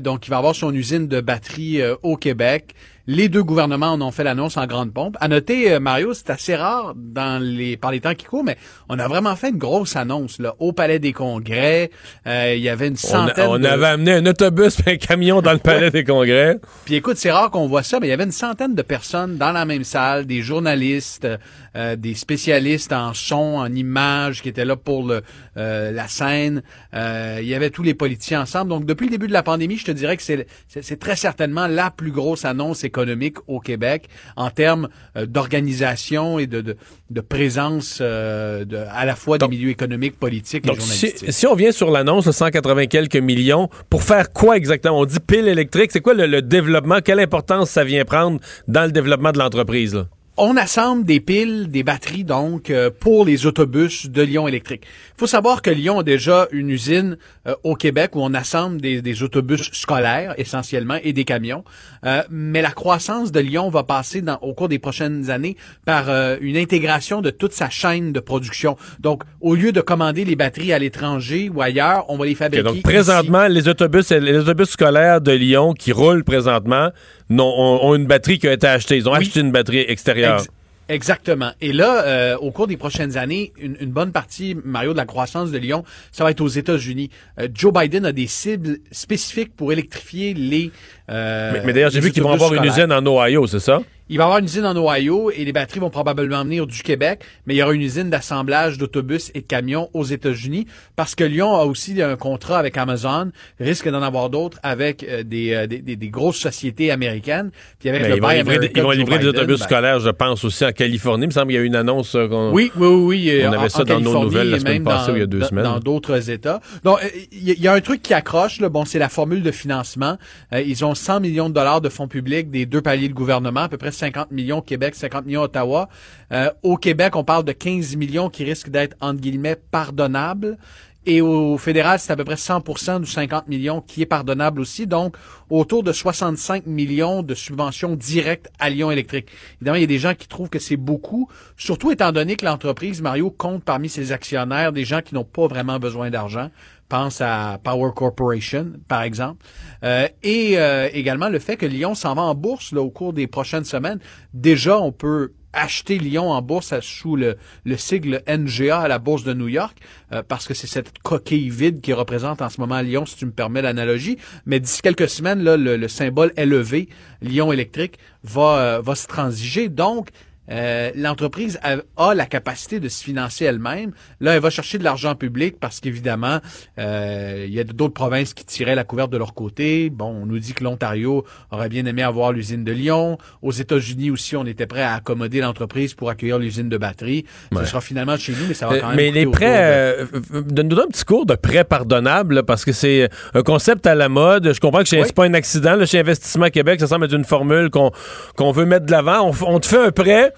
[0.00, 2.74] Donc, il va avoir son usine de batterie au Québec.
[3.06, 5.16] Les deux gouvernements en ont fait l'annonce en grande pompe.
[5.20, 8.56] À noter, euh, Mario, c'est assez rare dans les par les temps qui courent, mais
[8.88, 11.90] on a vraiment fait une grosse annonce là, au Palais des Congrès.
[12.28, 13.66] Euh, il y avait une On, centaine on de...
[13.66, 16.60] avait amené un autobus et un camion dans le palais des congrès.
[16.84, 19.36] Puis écoute, c'est rare qu'on voit ça, mais il y avait une centaine de personnes
[19.36, 21.26] dans la même salle, des journalistes,
[21.74, 25.22] euh, des spécialistes en son, en images qui étaient là pour le,
[25.56, 26.62] euh, la scène.
[26.92, 28.68] Euh, il y avait tous les politiciens ensemble.
[28.68, 31.90] Donc depuis le début de la pandémie, je te dirais que c'est très certainement la
[31.90, 34.00] plus grosse annonce économique au Québec
[34.36, 36.76] en termes euh, d'organisation et de, de,
[37.10, 41.32] de présence euh, de, à la fois Donc- des milieux économiques, politiques et si, journalistiques.
[41.32, 44.98] si on vient sur l'annonce de 180 quelques millions, pour faire quoi exactement?
[45.00, 45.90] On dit pile électrique.
[45.92, 46.98] C'est quoi le, le développement?
[47.04, 48.38] Quelle importance ça vient prendre
[48.68, 50.04] dans le développement de l'entreprise?
[50.38, 54.84] On assemble des piles, des batteries donc euh, pour les autobus de Lyon électrique.
[55.14, 58.80] Il faut savoir que Lyon a déjà une usine euh, au Québec où on assemble
[58.80, 61.64] des, des autobus scolaires essentiellement et des camions.
[62.06, 66.08] Euh, mais la croissance de Lyon va passer dans, au cours des prochaines années par
[66.08, 68.78] euh, une intégration de toute sa chaîne de production.
[69.00, 72.62] Donc, au lieu de commander les batteries à l'étranger ou ailleurs, on va les fabriquer.
[72.62, 72.82] donc, ici.
[72.82, 76.90] présentement, les autobus, les autobus scolaires de Lyon qui roulent présentement
[77.32, 78.96] n'ont- ont, ont une batterie qui a été achetée.
[78.96, 79.18] Ils ont Oui.
[79.18, 80.38] acheté une batterie extérieure.
[80.40, 80.48] Ex-
[80.88, 81.52] Exactement.
[81.60, 85.06] Et là, euh, au cours des prochaines années, une, une bonne partie, Mario, de la
[85.06, 87.08] croissance de Lyon, ça va être aux États-Unis.
[87.40, 90.70] Euh, Joe Biden a des cibles spécifiques pour électrifier les.
[91.08, 93.80] euh, mais mais d'ailleurs, j'ai vu qu'ils vont avoir une usine en Ohio, c'est ça?
[94.12, 96.82] Il va y avoir une usine en Ohio et les batteries vont probablement venir du
[96.82, 101.14] Québec, mais il y aura une usine d'assemblage d'autobus et de camions aux États-Unis parce
[101.14, 105.54] que Lyon a aussi un contrat avec Amazon, risque d'en avoir d'autres avec euh, des,
[105.54, 107.50] euh, des, des- des grosses sociétés américaines.
[107.80, 110.44] Puis avec le ils vont livrer, ils vont livrer des autobus ben, scolaires, je pense,
[110.44, 111.24] aussi en Californie.
[111.24, 112.14] Il me semble qu'il y a eu une annonce.
[112.14, 113.30] euh, qu'on- Oui, oui, oui.
[113.30, 115.20] euh, On avait en- ça en dans nos nouvelles la semaine passée dans- ou il
[115.20, 115.64] y a deux dans- semaines.
[115.64, 116.60] Dans d'autres États.
[116.84, 116.98] Donc,
[117.32, 118.60] il y, a- il y a un truc qui accroche.
[118.60, 120.18] Là, bon, c'est la formule de financement.
[120.52, 123.60] Euh, ils ont 100 millions de dollars de fonds publics des deux paliers de gouvernement,
[123.60, 125.88] à peu près 50 millions Québec, 50 millions Ottawa.
[126.32, 130.58] Euh, au Québec, on parle de 15 millions qui risquent d'être, entre guillemets, pardonnables.
[131.04, 134.86] Et au fédéral, c'est à peu près 100% du 50 millions qui est pardonnable aussi.
[134.86, 135.16] Donc,
[135.50, 139.28] autour de 65 millions de subventions directes à Lyon Électrique.
[139.56, 142.44] Évidemment, il y a des gens qui trouvent que c'est beaucoup, surtout étant donné que
[142.44, 146.50] l'entreprise, Mario, compte parmi ses actionnaires des gens qui n'ont pas vraiment besoin d'argent.
[146.92, 149.42] Pense à Power Corporation, par exemple.
[149.82, 153.14] Euh, et euh, également le fait que Lyon s'en va en bourse là, au cours
[153.14, 153.98] des prochaines semaines.
[154.34, 159.24] Déjà, on peut acheter Lyon en bourse sous le, le sigle NGA à la bourse
[159.24, 159.78] de New York,
[160.12, 163.24] euh, parce que c'est cette coquille vide qui représente en ce moment Lyon, si tu
[163.24, 164.18] me permets l'analogie.
[164.44, 166.90] Mais d'ici quelques semaines, là, le, symbole élevé,
[167.22, 169.70] Lyon électrique, va, euh, va se transiger.
[169.70, 170.10] Donc,
[170.50, 173.92] euh, l'entreprise a, la capacité de se financer elle-même.
[174.20, 176.38] Là, elle va chercher de l'argent public parce qu'évidemment,
[176.78, 179.88] euh, il y a d'autres provinces qui tiraient la couverte de leur côté.
[179.90, 183.18] Bon, on nous dit que l'Ontario aurait bien aimé avoir l'usine de Lyon.
[183.40, 187.24] Aux États-Unis aussi, on était prêt à accommoder l'entreprise pour accueillir l'usine de batterie.
[187.56, 188.96] Ce sera finalement chez nous, mais ça va quand même.
[188.96, 193.86] Mais les prêts, donne-nous un petit cours de prêts pardonnables parce que c'est un concept
[193.86, 194.52] à la mode.
[194.52, 195.84] Je comprends que c'est pas un accident.
[195.86, 199.30] chez Investissement Québec, ça semble être une formule qu'on veut mettre de l'avant.
[199.46, 200.32] on te fait un prêt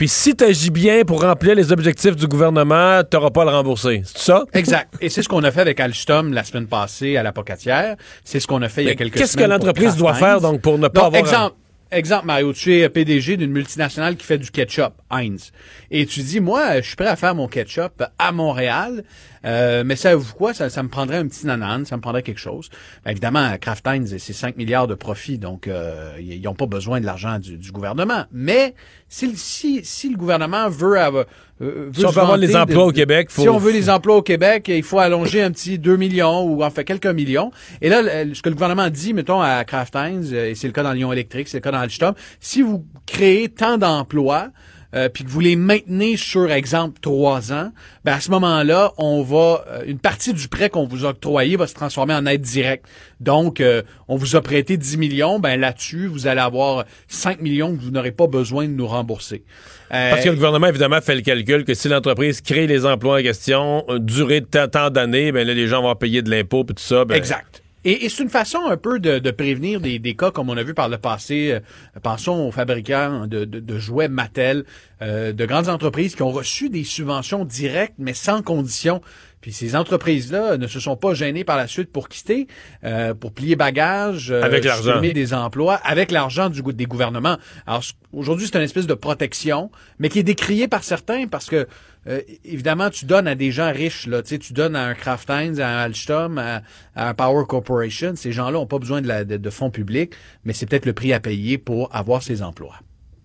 [0.00, 3.44] puis si tu agis bien pour remplir les objectifs du gouvernement, tu n'auras pas à
[3.44, 4.00] le rembourser.
[4.06, 4.44] C'est ça?
[4.54, 4.94] Exact.
[5.02, 7.96] Et c'est ce qu'on a fait avec Alstom la semaine passée à la Pocatière.
[8.24, 9.26] C'est ce qu'on a fait il y a quelques semaines.
[9.26, 11.20] Qu'est-ce que l'entreprise doit faire donc pour ne pas avoir...
[11.20, 11.56] Exemple,
[11.92, 15.52] exemple, Mario, tu es PDG d'une multinationale qui fait du ketchup, Heinz.
[15.90, 19.04] Et tu dis, moi, je suis prêt à faire mon ketchup à Montréal,
[19.44, 22.40] euh, mais ça, vous quoi, ça, me prendrait un petit nanan, ça me prendrait quelque
[22.40, 22.68] chose.
[23.04, 27.00] Ben, évidemment, Kraft Heinz, c'est 5 milliards de profits, donc euh, ils n'ont pas besoin
[27.00, 28.24] de l'argent du, gouvernement.
[28.32, 28.74] Mais
[29.08, 31.24] si, si, si le gouvernement veut avoir...
[31.62, 33.42] Euh, si on veut avoir les emplois au Québec, faut...
[33.42, 36.62] Si on veut les emplois au Québec, il faut allonger un petit 2 millions ou
[36.62, 37.50] en fait quelques millions.
[37.80, 40.82] Et là, ce que le gouvernement dit, mettons, à Kraft Heinz, et c'est le cas
[40.82, 44.50] dans Lyon Électrique, c'est le cas dans Alstom, si vous créez tant d'emplois,
[44.94, 47.72] euh, puis que vous les maintenez sur exemple trois ans,
[48.04, 51.56] ben à ce moment-là, on va euh, une partie du prêt qu'on vous a octroyé
[51.56, 52.86] va se transformer en aide directe.
[53.20, 57.76] Donc, euh, on vous a prêté 10 millions, ben là-dessus, vous allez avoir 5 millions
[57.76, 59.44] que vous n'aurez pas besoin de nous rembourser.
[59.90, 63.22] Parce que le gouvernement, évidemment, fait le calcul que si l'entreprise crée les emplois en
[63.22, 66.82] question, durée de tant d'années, ben là, les gens vont payer de l'impôt et tout
[66.82, 67.04] ça.
[67.04, 67.59] Ben, exact.
[67.84, 70.88] Et, c'est une façon un peu de, prévenir des, cas comme on a vu par
[70.88, 71.52] le passé.
[71.52, 71.60] Euh,
[72.02, 74.64] pensons aux fabricants de, jouets Mattel,
[75.00, 79.00] euh, de grandes entreprises qui ont reçu des subventions directes mais sans condition.
[79.40, 82.46] Puis ces entreprises-là ne se sont pas gênées par la suite pour quitter,
[82.84, 87.38] euh, pour plier bagages, avec l'argent, des emplois, avec l'argent du des gouvernements.
[87.66, 91.66] Alors aujourd'hui, c'est une espèce de protection, mais qui est décriée par certains parce que
[92.06, 95.28] euh, évidemment, tu donnes à des gens riches, là, tu tu donnes à un Kraft
[95.28, 96.62] Heinz, à un Alstom, à,
[96.96, 98.12] un Power Corporation.
[98.16, 101.20] Ces gens-là n'ont pas besoin de, de, fonds publics, mais c'est peut-être le prix à
[101.20, 102.76] payer pour avoir ces emplois.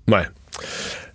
[0.10, 0.24] Ouais.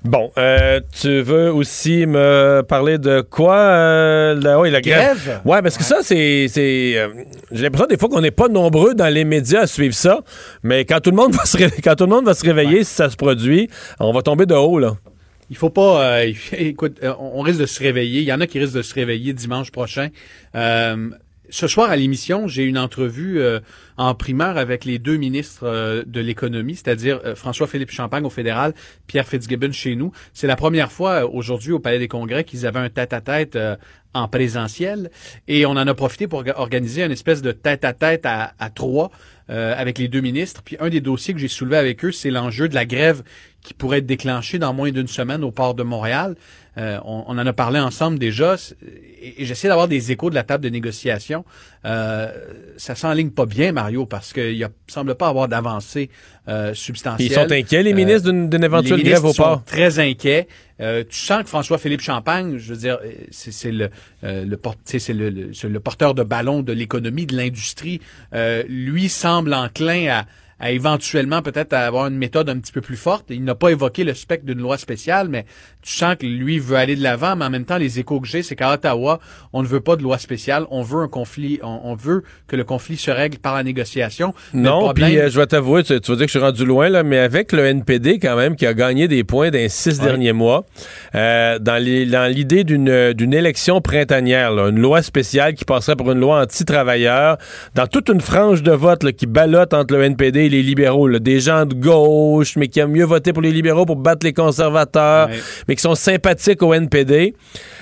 [0.02, 3.56] Bon, euh, tu veux aussi me parler de quoi?
[3.56, 5.42] Euh, la, oui, la grève?
[5.44, 6.46] Ouais, parce que ça, c'est.
[6.48, 7.06] c'est
[7.52, 10.20] J'ai l'impression des fois qu'on n'est pas nombreux dans les médias à suivre ça,
[10.62, 12.94] mais quand tout le monde va se, quand tout le monde va se réveiller, si
[12.94, 14.94] ça se produit, on va tomber de haut, là
[15.50, 16.20] il faut pas.
[16.20, 18.20] Euh, écoute, euh, on risque de se réveiller.
[18.20, 20.08] Il y en a qui risquent de se réveiller dimanche prochain.
[20.54, 21.10] Euh,
[21.52, 23.42] ce soir à l'émission, j'ai une entrevue
[23.96, 28.72] en primeur avec les deux ministres de l'économie, c'est-à-dire François-Philippe Champagne au fédéral,
[29.08, 30.12] Pierre Fitzgibbon chez nous.
[30.32, 33.58] C'est la première fois aujourd'hui au Palais des Congrès qu'ils avaient un tête-à-tête
[34.14, 35.10] en présentiel
[35.48, 39.10] et on en a profité pour organiser une espèce de tête-à-tête à, à trois
[39.48, 40.62] avec les deux ministres.
[40.64, 43.24] Puis un des dossiers que j'ai soulevé avec eux, c'est l'enjeu de la grève
[43.62, 46.34] qui pourrait être déclenché dans moins d'une semaine au port de Montréal.
[46.78, 48.54] Euh, on, en a parlé ensemble déjà
[49.20, 51.44] et, j'essaie d'avoir des échos de la table de négociation.
[51.84, 52.32] Euh,
[52.76, 56.10] ça s'enligne pas bien, Mario, parce qu'il ne semble pas avoir d'avancée
[56.48, 57.26] euh, substantielle.
[57.28, 59.56] Ils sont inquiets, les ministres, d'une éventuelle grève au port?
[59.56, 60.46] Sont très inquiets.
[60.78, 62.98] tu sens que François-Philippe Champagne, je veux dire,
[63.30, 63.90] c'est le,
[64.22, 68.00] le, le, le, porteur de ballon de l'économie, de l'industrie,
[68.68, 70.26] lui semble enclin à
[70.60, 73.26] à éventuellement peut-être avoir une méthode un petit peu plus forte.
[73.30, 75.46] Il n'a pas évoqué le spectre d'une loi spéciale, mais
[75.82, 78.28] tu sens que lui veut aller de l'avant, mais en même temps, les échos que
[78.28, 79.20] j'ai, c'est qu'à Ottawa,
[79.54, 82.64] on ne veut pas de loi spéciale, on veut un conflit, on, veut que le
[82.64, 84.34] conflit se règle par la négociation.
[84.52, 87.02] Non, puis euh, je vais t'avouer, tu, vas dire que je suis rendu loin, là,
[87.02, 90.34] mais avec le NPD quand même, qui a gagné des points dans les six derniers
[90.34, 90.66] mois,
[91.14, 96.42] euh, dans l'idée d'une, d'une élection printanière, une loi spéciale qui passerait pour une loi
[96.42, 97.38] anti-travailleur,
[97.74, 101.40] dans toute une frange de vote qui ballotte entre le NPD et les libéraux, des
[101.40, 105.28] gens de gauche, mais qui aiment mieux voter pour les libéraux pour battre les conservateurs,
[105.68, 107.34] mais qui sont sympathiques au NPD.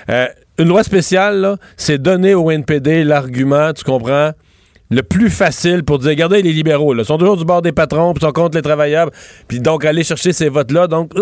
[0.09, 4.31] Euh, une loi spéciale, c'est donner au NPD l'argument, tu comprends?
[4.91, 8.13] le plus facile pour dire, regardez, les libéraux, là, sont toujours du bord des patrons,
[8.13, 9.11] puis sont contre les travailleurs,
[9.47, 10.87] puis donc aller chercher ces votes-là.
[10.87, 11.13] Donc,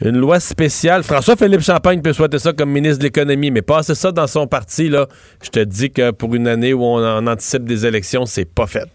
[0.00, 1.02] une loi spéciale.
[1.02, 4.88] François-Philippe Champagne peut souhaiter ça comme ministre de l'économie, mais passer ça dans son parti,
[4.88, 5.08] là,
[5.42, 8.66] je te dis que pour une année où on, on anticipe des élections, c'est pas
[8.66, 8.88] fait.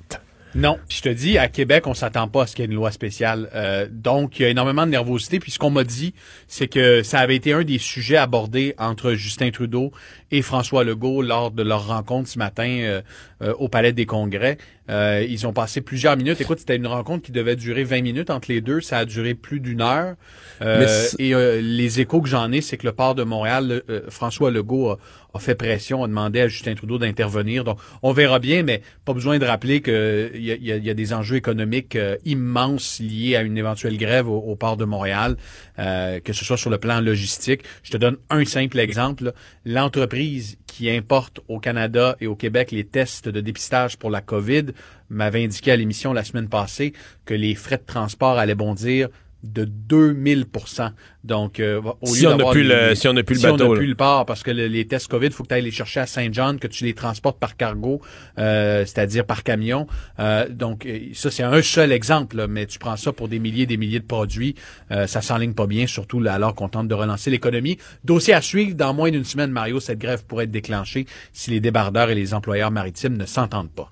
[0.55, 0.79] Non.
[0.89, 2.91] Je te dis, à Québec, on s'attend pas à ce qu'il y ait une loi
[2.91, 3.49] spéciale.
[3.53, 5.39] Euh, donc, il y a énormément de nervosité.
[5.39, 6.13] Puis ce qu'on m'a dit,
[6.47, 9.91] c'est que ça avait été un des sujets abordés entre Justin Trudeau
[10.31, 13.01] et François Legault lors de leur rencontre ce matin euh,
[13.41, 14.57] euh, au Palais des Congrès.
[14.89, 16.41] Euh, ils ont passé plusieurs minutes.
[16.41, 18.81] Écoute, c'était une rencontre qui devait durer 20 minutes entre les deux.
[18.81, 20.15] Ça a duré plus d'une heure.
[20.61, 24.97] et les échos que j'en ai, c'est que le port de Montréal, François Legault a,
[25.33, 27.63] a, fait pression, a demandé à Justin Trudeau d'intervenir.
[27.63, 29.93] Donc, on verra bien, mais pas besoin de rappeler qu'il
[30.35, 34.27] y a, y, a, y a, des enjeux économiques immenses liés à une éventuelle grève
[34.27, 35.37] au, au port de Montréal,
[35.77, 37.61] que ce soit sur le plan logistique.
[37.83, 39.33] Je te donne un simple exemple.
[39.65, 44.67] L'entreprise qui importe au Canada et au Québec les tests de dépistage pour la COVID.
[45.09, 46.93] M'avait indiqué à l'émission la semaine passée
[47.25, 49.09] que les frais de transport allaient bondir
[49.43, 50.91] de 2000%
[51.23, 53.65] Donc, euh, au si, lieu on plus le, si on n'a plus le si bateau.
[53.65, 55.63] on n'a plus le port, parce que les tests COVID, il faut que tu ailles
[55.63, 58.01] les chercher à Saint-Jean, que tu les transportes par cargo,
[58.37, 59.87] euh, c'est-à-dire par camion.
[60.19, 63.67] Euh, donc, ça, c'est un seul exemple, mais tu prends ça pour des milliers et
[63.67, 64.55] des milliers de produits.
[64.91, 67.77] Euh, ça s'enligne pas bien, surtout là, alors qu'on tente de relancer l'économie.
[68.03, 68.75] Dossier à suivre.
[68.75, 72.33] Dans moins d'une semaine, Mario, cette grève pourrait être déclenchée si les débardeurs et les
[72.33, 73.91] employeurs maritimes ne s'entendent pas.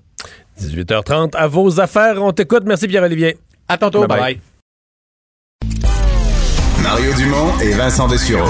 [0.60, 2.22] 18h30, à vos affaires.
[2.22, 2.64] On t'écoute.
[2.66, 3.36] Merci, Pierre-Olivier.
[3.68, 4.06] À tantôt.
[4.06, 4.40] Bye.
[6.90, 8.48] Mario Dumont et Vincent Dessureau.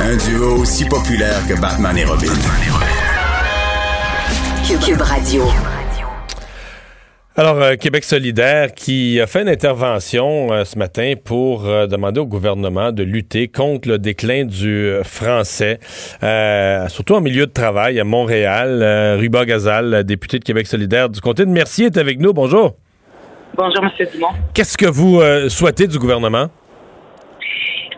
[0.00, 2.32] Un duo aussi populaire que Batman et Robin.
[4.84, 5.44] Cube Radio.
[7.36, 12.18] Alors, euh, Québec solidaire qui a fait une intervention euh, ce matin pour euh, demander
[12.18, 15.78] au gouvernement de lutter contre le déclin du français,
[16.88, 18.82] surtout en milieu de travail à Montréal.
[19.16, 22.32] Ruba Gazal, député de Québec solidaire du comté de Mercier, est avec nous.
[22.32, 22.74] Bonjour.
[23.56, 24.06] Bonjour, M.
[24.12, 24.32] Dumont.
[24.54, 26.50] Qu'est-ce que vous souhaitez du gouvernement?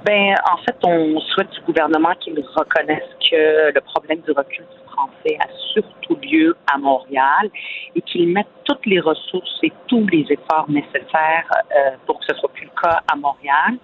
[0.05, 4.93] Ben, en fait, on souhaite du gouvernement qu'il reconnaisse que le problème du recul du
[4.93, 7.51] français a surtout lieu à Montréal
[7.97, 12.35] et qu'il mette toutes les ressources et tous les efforts nécessaires euh, pour que ce
[12.35, 13.79] soit plus le cas à Montréal.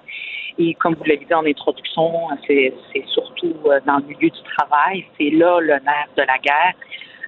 [0.59, 2.73] Et comme vous l'avez dit en introduction, c'est
[3.09, 6.75] surtout euh, dans le milieu du travail, c'est là le nerf de la guerre.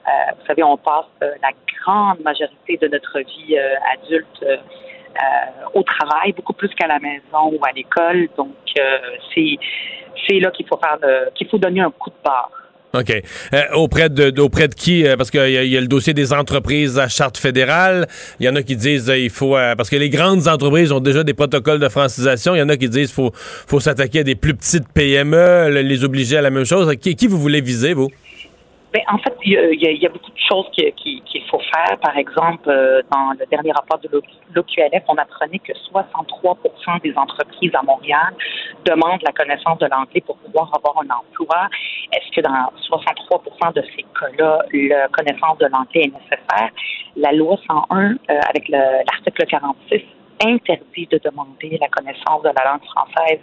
[0.07, 1.51] Euh, vous savez, on passe la
[1.83, 3.59] grande majorité de notre vie
[3.93, 4.45] adulte
[5.75, 8.29] au travail, beaucoup plus qu'à la maison ou à l'école.
[8.37, 8.55] Donc,
[9.35, 10.99] c'est là qu'il faut faire
[11.35, 12.51] qu'il faut donner un coup de barre.
[12.95, 13.11] OK.
[13.53, 15.05] Euh, auprès de, auprès de qui?
[15.19, 18.07] parce qu'il y, a le dossier des entreprises à charte fédérale.
[18.41, 21.23] Il y en a qui disent il faut parce que les grandes entreprises ont déjà
[21.23, 22.55] des protocoles de francisation.
[22.55, 26.05] Il y en a qui disent faut faut s'attaquer à des plus petites PME, les
[26.05, 26.95] obliger à la même chose.
[26.97, 28.09] Qui, qui vous voulez viser, vous?
[28.93, 31.99] Bien, en fait, il y, a beaucoup de choses qu'il qui, qui faut faire.
[31.99, 34.09] Par exemple, euh, dans le dernier rapport de
[34.55, 38.33] l'OQLF, on apprenait que 63% des entreprises à Montréal
[38.85, 41.69] demandent la connaissance de l'anglais pour pouvoir avoir un emploi.
[42.13, 46.71] Est-ce que dans 63 de ces cas-là, la connaissance de l'anglais est nécessaire?
[47.17, 50.03] La loi 101, euh, avec l'article 46,
[50.41, 53.39] interdit de demander la connaissance de la langue française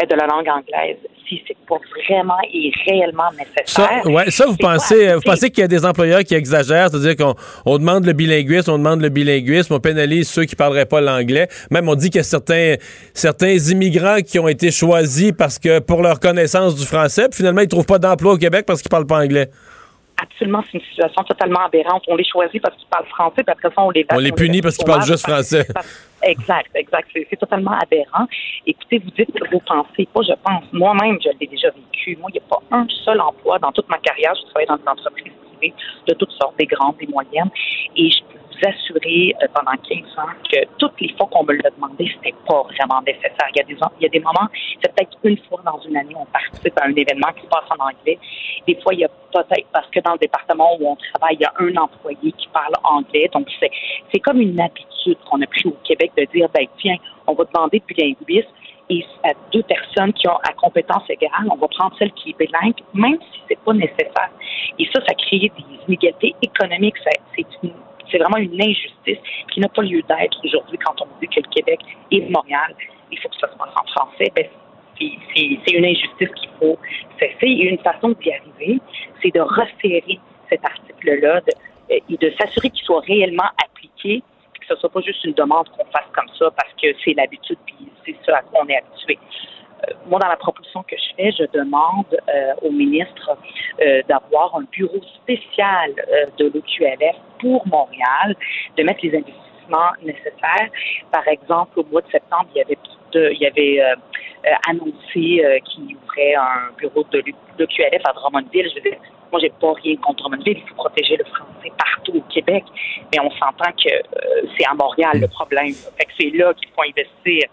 [0.00, 0.96] et de la langue anglaise
[1.28, 1.76] si c'est pas
[2.08, 4.02] vraiment et réellement nécessaire.
[4.02, 7.16] Ça, ouais, ça vous pensez, vous pensez qu'il y a des employeurs qui exagèrent, c'est-à-dire
[7.16, 7.34] qu'on
[7.66, 11.48] on demande le bilinguisme, on demande le bilinguisme, on pénalise ceux qui parleraient pas l'anglais.
[11.70, 12.76] Même on dit qu'il y a certains
[13.12, 17.60] certains immigrants qui ont été choisis parce que pour leur connaissance du français, puis finalement
[17.60, 19.50] ils trouvent pas d'emploi au Québec parce qu'ils parlent pas anglais
[20.22, 22.04] absolument, c'est une situation totalement aberrante.
[22.08, 24.60] On les choisit parce qu'ils parlent français, puis après ça, on les On les punit
[24.60, 25.66] parce qu'ils parlent juste français.
[26.22, 27.08] exact, exact.
[27.14, 28.26] C'est totalement aberrant.
[28.66, 32.16] Écoutez, vous dites, vous pensez pas, je pense, moi-même, je l'ai déjà vécu.
[32.20, 34.34] Moi, il n'y a pas un seul emploi dans toute ma carrière.
[34.34, 35.74] Je travaille dans une entreprise privée
[36.06, 37.50] de toutes sortes, des grandes, des moyennes.
[37.96, 38.18] Et je
[38.66, 42.62] assurer euh, pendant 15 ans que toutes les fois qu'on me l'a demandé, c'était pas
[42.62, 43.48] vraiment nécessaire.
[43.54, 44.48] Il y a des, il y a des moments,
[44.82, 47.68] c'est peut-être une fois dans une année, on participe à un événement qui se passe
[47.70, 48.18] en anglais.
[48.66, 51.42] Des fois, il y a peut-être, parce que dans le département où on travaille, il
[51.42, 53.28] y a un employé qui parle anglais.
[53.32, 53.70] Donc, c'est,
[54.12, 56.96] c'est comme une habitude qu'on a pris au Québec de dire, ben, tiens,
[57.26, 58.48] on va demander de bilinguisme
[58.90, 62.38] et à deux personnes qui ont à compétence égale, on va prendre celle qui est
[62.38, 64.30] bilingue, même si c'est pas nécessaire.
[64.78, 65.52] Et ça, ça crée des
[65.86, 66.96] inégalités économiques.
[67.36, 67.72] c'est une
[68.10, 69.18] c'est vraiment une injustice
[69.52, 71.80] qui n'a pas lieu d'être aujourd'hui quand on dit que le Québec
[72.10, 72.74] et Montréal,
[73.10, 74.32] il faut que ça se passe en français.
[74.34, 74.46] Ben,
[74.98, 76.78] c'est une injustice qu'il faut
[77.18, 77.36] cesser.
[77.46, 78.80] Et une façon d'y arriver,
[79.22, 81.40] c'est de resserrer cet article-là
[81.90, 84.22] et de s'assurer qu'il soit réellement appliqué,
[84.58, 87.58] que ce soit pas juste une demande qu'on fasse comme ça parce que c'est l'habitude
[87.66, 89.18] puis c'est ça à quoi on est habitué.
[89.86, 93.36] Euh, moi, dans la proposition que je fais, je demande euh, au ministre
[93.80, 95.92] euh, d'avoir un bureau spécial
[96.38, 98.34] de l'OQLF pour Montréal,
[98.76, 100.70] de mettre les investissements nécessaires.
[101.12, 102.78] Par exemple, au mois de septembre, il y avait,
[103.14, 103.94] il y avait
[104.66, 105.96] annoncé qu'il
[106.36, 107.22] un bureau de
[107.58, 108.68] l'OQLF à Drummondville.
[108.70, 108.98] Je veux dire,
[109.30, 110.58] moi, j'ai pas rien contre Drummondville.
[110.58, 112.64] Il faut protéger le français partout au Québec.
[113.12, 113.90] Mais on s'entend que
[114.56, 115.72] c'est à Montréal le problème.
[115.98, 117.48] Fait que c'est là qu'il faut investir.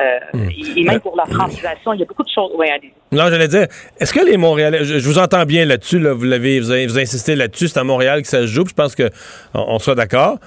[0.00, 0.48] Euh, Hmm.
[0.76, 2.50] et, même pour la francisation, il y a beaucoup de choses.
[2.56, 2.68] Ouais.
[3.12, 3.66] Non, j'allais dire,
[4.00, 7.36] est-ce que les Montréalais, je, je vous entends bien là-dessus, là, vous l'avez, vous, insistez
[7.36, 9.10] là-dessus, c'est à Montréal que ça se joue, je pense que
[9.54, 10.38] on, on soit d'accord.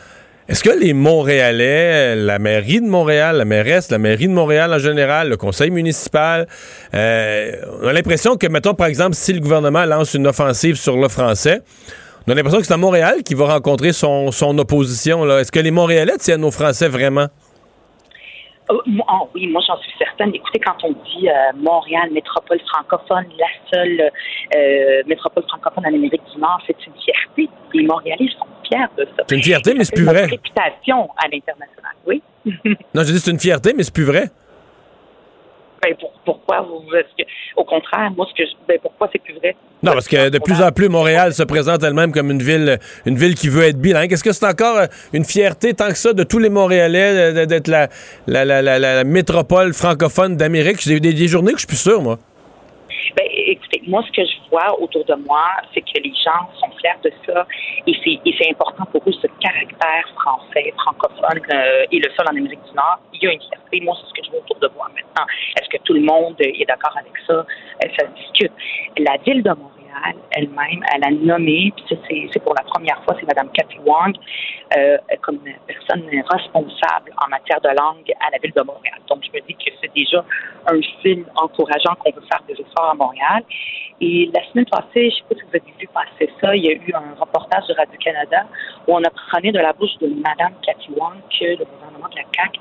[0.50, 4.80] Est-ce que les Montréalais, la mairie de Montréal, la mairesse, la mairie de Montréal en
[4.80, 6.48] général, le conseil municipal,
[6.94, 10.98] euh, on a l'impression que, mettons, par exemple, si le gouvernement lance une offensive sur
[10.98, 11.62] le français,
[12.28, 15.30] on a l'impression que c'est à Montréal qui va rencontrer son, son opposition.
[15.38, 17.28] Est-ce que les Montréalais tiennent aux Français vraiment?
[18.70, 20.34] Ah oui, moi j'en suis certaine.
[20.36, 24.12] Écoutez, quand on dit euh, Montréal, métropole francophone, la seule
[24.56, 27.50] euh, métropole francophone en Amérique du Nord, c'est une fierté.
[27.74, 29.24] Les Montréalais sont fiers de ça.
[29.28, 30.26] C'est une fierté, mais c'est plus vrai.
[30.26, 32.22] réputation à l'international, oui.
[32.94, 34.30] Non, je dis c'est une fierté, mais c'est plus vrai.
[35.84, 37.24] Ben, pour- pourquoi vous que,
[37.56, 39.56] au contraire, moi ce que ben, pourquoi c'est plus vrai?
[39.84, 43.16] Non, parce que de plus en plus, Montréal se présente elle-même comme une ville, une
[43.16, 44.12] ville qui veut être bilingue.
[44.12, 47.68] Est-ce que c'est encore euh, une fierté tant que ça de tous les Montréalais d'être
[47.68, 47.88] la,
[48.26, 50.82] la, la, la, la métropole francophone d'Amérique?
[50.82, 52.18] J'ai eu des, des journées que je suis plus sûr, moi.
[53.16, 56.72] Ben, écoutez, moi, ce que je vois autour de moi, c'est que les gens sont
[56.78, 57.46] fiers de ça
[57.86, 62.64] et c'est, important pour eux, ce caractère français, francophone euh, et le seul en Amérique
[62.70, 63.00] du Nord.
[63.14, 63.82] Il y a une fierté.
[63.82, 65.26] Moi, c'est ce que je vois autour de moi maintenant.
[65.60, 67.46] Est-ce que tout le monde est d'accord avec ça?
[67.82, 68.52] Ça se discute.
[68.98, 69.77] La ville de Montréal
[70.32, 71.98] elle-même, elle a nommé, puis
[72.34, 74.16] c'est, pour la première fois, c'est Mme Cathy Wang,
[74.78, 79.00] euh, comme personne responsable en matière de langue à la ville de Montréal.
[79.08, 80.24] Donc, je me dis que c'est déjà
[80.68, 83.44] un signe encourageant qu'on veut faire des efforts à Montréal.
[84.00, 86.66] Et la semaine passée, je ne sais pas si vous avez vu passer ça, il
[86.66, 88.46] y a eu un reportage de Radio-Canada
[88.88, 92.24] où on apprenait de la bouche de Mme Cathy Wang que le gouvernement de la
[92.36, 92.60] CAQ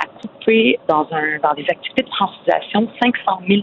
[0.00, 3.62] a coupé dans, un, dans des activités de francisation 500 000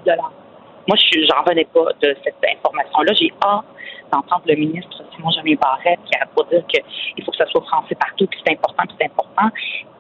[0.88, 3.14] moi, je j'en revenais pas de cette information-là.
[3.14, 3.66] J'ai hâte
[4.12, 7.62] d'entendre le ministre Simon Jamais Barrette qui a pour dire qu'il faut que ça soit
[7.64, 9.50] français partout, que c'est important, que c'est important.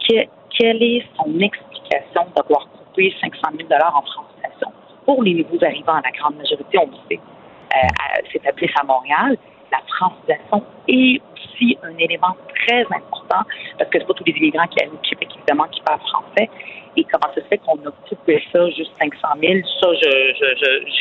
[0.08, 0.28] Que-
[0.58, 4.72] quelle est son explication d'avoir coupé 500 000 en francisation?
[5.06, 9.38] Pour les nouveaux arrivants, la grande majorité, on le sait, euh, à- Montréal.
[9.72, 12.36] La francisation est aussi un élément
[12.68, 13.42] très important
[13.78, 16.50] parce que c'est pas tous les immigrants qui arrivent au Québec, évidemment, qui parlent français.
[16.96, 19.54] Et comment ça se fait qu'on a coupé ça juste 500 000?
[19.82, 20.10] Ça, je,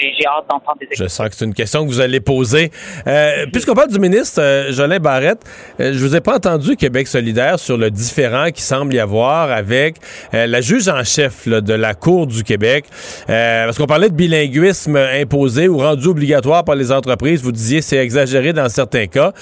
[0.00, 2.70] j'ai, j'ai hâte d'entendre des Je sens que c'est une question que vous allez poser.
[3.06, 5.42] Euh, Puisqu'on parle du ministre euh, Jolin Barrette,
[5.80, 9.50] euh, je vous ai pas entendu Québec solidaire sur le différent qui semble y avoir
[9.50, 9.96] avec
[10.32, 12.86] euh, la juge en chef là, de la Cour du Québec.
[13.28, 17.42] Euh, parce qu'on parlait de bilinguisme imposé ou rendu obligatoire par les entreprises.
[17.42, 19.32] Vous disiez c'est exagéré dans certains cas.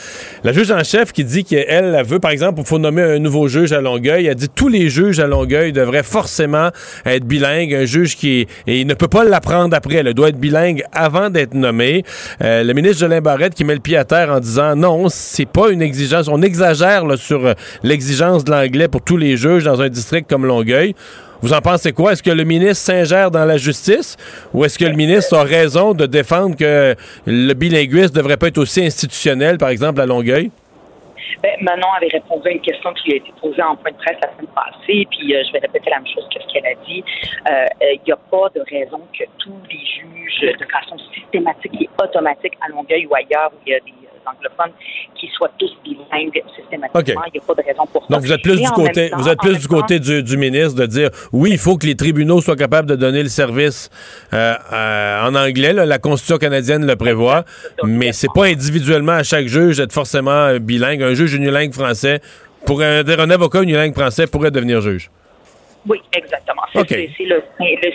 [0.42, 3.18] La juge en chef qui dit qu'elle elle veut, par exemple, il faut nommer un
[3.18, 6.02] nouveau juge à Longueuil, elle dit tous les juges à Longueuil devraient
[6.46, 7.74] être bilingues.
[7.74, 9.96] Un juge qui et il ne peut pas l'apprendre après.
[9.96, 12.04] Elle doit être bilingue avant d'être nommé.
[12.42, 15.46] Euh, le ministre Jolin Barrette qui met le pied à terre en disant non, c'est
[15.46, 16.28] pas une exigence.
[16.28, 20.46] On exagère sur euh, l'exigence de l'anglais pour tous les juges dans un district comme
[20.46, 20.94] Longueuil.
[21.42, 22.12] Vous en pensez quoi?
[22.12, 24.16] Est-ce que le ministre s'ingère dans la justice
[24.52, 26.94] ou est-ce que le ministre a raison de défendre que
[27.26, 30.50] le bilinguisme devrait pas être aussi institutionnel, par exemple, à Longueuil?
[31.42, 33.96] Ben, Manon avait répondu à une question qui lui a été posée en point de
[33.96, 36.66] presse la semaine passée, puis euh, je vais répéter la même chose que ce qu'elle
[36.66, 37.04] a dit.
[37.48, 41.72] Euh, euh, Il n'y a pas de raison que tous les juges, de façon systématique
[41.80, 44.72] et automatique à Longueuil ou ailleurs où il y a des euh, anglophones,
[45.18, 47.00] qui soient tous bilingues systématiquement.
[47.26, 48.14] Il n'y a pas de raison pour ça.
[48.14, 50.22] Donc vous êtes plus Et du côté, temps- vous êtes plus du temps- côté du,
[50.22, 53.28] du ministre de dire oui, il faut que les tribunaux soient capables de donner le
[53.28, 53.90] service
[54.32, 55.72] euh, euh, en anglais.
[55.72, 57.44] là, la Constitution canadienne le prévoit,
[57.84, 61.02] mais c'est pas individuellement à chaque juge d'être forcément bilingue.
[61.02, 62.20] Un juge unilingue français
[62.66, 65.10] pourrait un avocat unilingue français pourrait devenir juge.
[65.88, 66.62] Oui, exactement.
[66.72, 67.42] C'est le, le-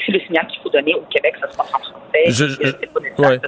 [0.05, 2.23] c'est le signal qu'il faut donner au Québec, ça se passe en français.
[2.27, 3.39] Je- ouais.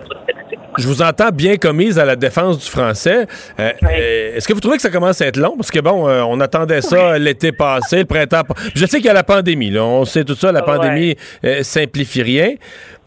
[0.79, 3.25] vous entends bien commise à la défense du français.
[3.59, 5.55] Euh, euh, Est-ce que vous trouvez que ça commence à être long?
[5.57, 8.43] Parce que bon, euh, on attendait ça l'été passé, le printemps.
[8.75, 9.71] Je sais qu'il y a la pandémie.
[9.71, 9.83] Là.
[9.83, 10.65] On sait tout ça, la Ouais.
[10.65, 12.51] pandémie euh, simplifie rien.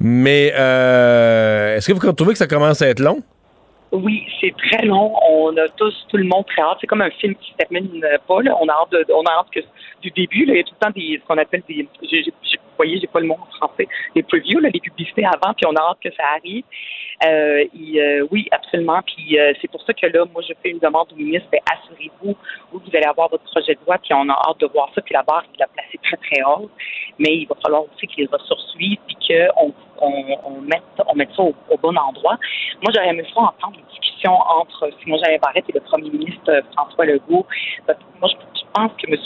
[0.01, 3.21] Mais est-ce que vous trouvez que ça commence à être long?
[3.93, 5.13] Oui, c'est très long.
[5.29, 6.79] On a tous, tout le monde très hâte.
[6.81, 8.41] C'est comme un film qui se termine euh, pas.
[8.43, 8.57] Là.
[8.61, 9.61] On a hâte, de, on a hâte que
[10.01, 10.45] du début.
[10.45, 11.83] Là, il y a tout le temps des, ce qu'on appelle des.
[11.83, 13.89] vous voyez, j'ai pas le mot en français.
[14.15, 16.65] Des previews, là, les publicités avant, puis on a hâte que ça arrive.
[17.23, 19.01] Euh, euh, oui, absolument.
[19.03, 21.49] Puis euh, c'est pour ça que là, moi, je fais une demande au ministre.
[21.53, 22.37] ben, Assurez-vous
[22.73, 25.03] où vous allez avoir votre projet de loi, puis on a hâte de voir ça.
[25.03, 26.71] Puis la barre, il l'a placé très très haute.
[27.19, 28.97] Mais il va falloir aussi que les ressources puis
[29.29, 32.39] qu'on on, on mette, ça au, bon endroit.
[32.83, 36.63] Moi, j'aurais aimé ça entendre une discussion entre Simon Jean Barrette et le premier ministre
[36.73, 37.47] François Legault.
[38.73, 39.17] Pense que M.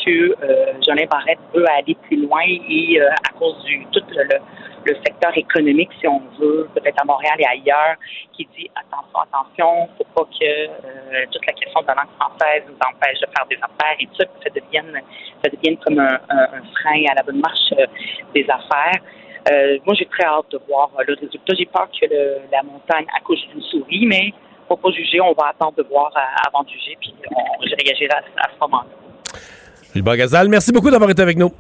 [0.43, 4.39] Euh, Jolin Barrette veut aller plus loin et euh, à cause du tout le,
[4.85, 7.97] le, secteur économique, si on veut, peut-être à Montréal et ailleurs,
[8.33, 12.63] qui dit attention, attention, faut pas que euh, toute la question de la langue française
[12.69, 15.01] nous empêche de faire des affaires et tout ça, ça devienne,
[15.43, 17.73] ça devienne comme un, un, frein à la bonne marche
[18.35, 19.01] des affaires.
[19.85, 21.55] moi, j'ai très hâte de voir le résultat.
[21.57, 24.33] J'ai peur que le, la montagne accouche d'une souris, mais
[24.69, 25.21] faut pas juger.
[25.21, 26.11] On va attendre de voir
[26.47, 29.04] avant de juger, puis on, je réagirai à, à ce moment-là.
[29.95, 31.53] Gilbert Gazal, merci beaucoup d'avoir été avec nous.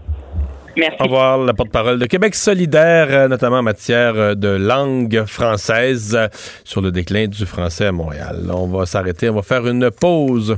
[0.76, 0.96] Merci.
[0.98, 6.16] Au revoir, la porte-parole de Québec solidaire, euh, notamment en matière euh, de langue française,
[6.18, 6.26] euh,
[6.64, 8.50] sur le déclin du français à Montréal.
[8.52, 10.56] On va s'arrêter, on va faire une pause.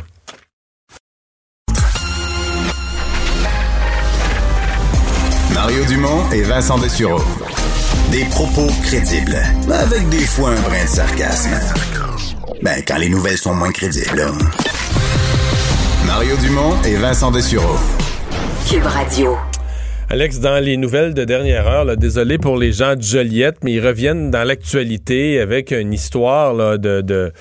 [5.53, 7.20] Mario Dumont et Vincent Dessureau.
[8.11, 9.37] Des propos crédibles,
[9.70, 11.51] avec des fois un brin de sarcasme.
[12.62, 14.31] Ben, quand les nouvelles sont moins crédibles.
[16.07, 17.76] Mario Dumont et Vincent Dessureau.
[18.70, 19.36] Cube Radio.
[20.09, 23.84] Alex, dans les nouvelles de dernière heure, désolé pour les gens de Joliette, mais ils
[23.84, 27.32] reviennent dans l'actualité avec une histoire de, de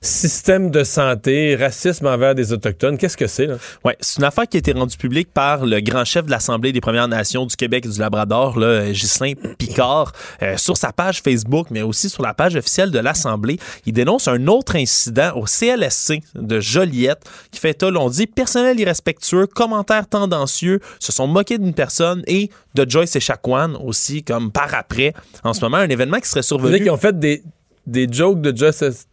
[0.00, 2.98] système de santé, racisme envers des Autochtones.
[2.98, 3.46] Qu'est-ce que c'est?
[3.46, 3.56] Là?
[3.84, 6.72] Ouais, c'est une affaire qui a été rendue publique par le grand chef de l'Assemblée
[6.72, 11.20] des Premières Nations du Québec et du Labrador, là, Ghislain Picard, euh, sur sa page
[11.22, 13.58] Facebook, mais aussi sur la page officielle de l'Assemblée.
[13.86, 18.78] Il dénonce un autre incident au CLSC de Joliette qui fait tout, on dit, personnel
[18.78, 24.52] irrespectueux, commentaires tendancieux, se sont moqués d'une personne et de Joyce et Chacuan aussi, comme
[24.52, 25.14] par après.
[25.44, 26.78] En ce moment, un événement qui serait survenu.
[26.78, 27.42] Ils ont fait des,
[27.86, 29.06] des jokes de Joyce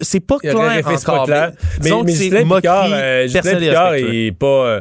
[0.00, 1.26] c'est pas clair encore.
[1.28, 1.46] Mais,
[1.82, 4.46] mais, mais, mais Ghislain Picard, euh, Picard est pas...
[4.46, 4.80] Euh,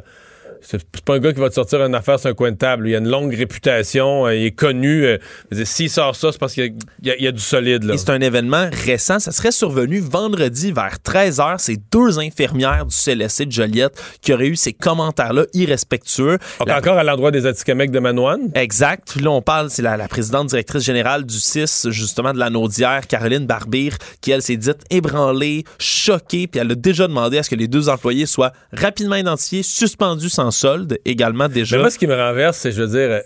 [0.64, 2.88] c'est pas un gars qui va te sortir une affaire sur un coin de table.
[2.88, 5.06] Il a une longue réputation, euh, il est connu.
[5.06, 5.18] Euh,
[5.64, 7.92] s'il sort ça, c'est parce qu'il y, a du solide.
[7.98, 9.20] c'est un événement récent.
[9.20, 11.56] Ça serait survenu vendredi vers 13h.
[11.60, 16.38] C'est deux infirmières du CLSC de Joliette qui auraient eu ces commentaires-là irrespectueux.
[16.60, 18.52] Encore à l'endroit des Atikamekw de Manoine?
[18.56, 19.16] Exact.
[19.20, 23.46] Là, on parle, c'est la, présidente directrice générale du CIS, justement, de la Naudière, Caroline
[23.46, 27.56] Barbire, qui, elle, s'est dite ébranlée, choquée, puis elle a déjà demandé à ce que
[27.56, 31.76] les deux employés soient rapidement identifiés, suspendus sans solde également déjà.
[31.76, 33.22] Mais moi, ce qui me renverse, c'est, je veux dire, euh,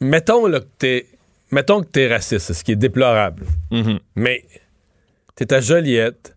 [0.00, 1.06] mettons là, que t'es,
[1.50, 3.44] mettons que t'es raciste, ce qui est déplorable.
[3.70, 3.98] Mm-hmm.
[4.16, 4.44] Mais
[5.36, 6.36] t'es à Joliette,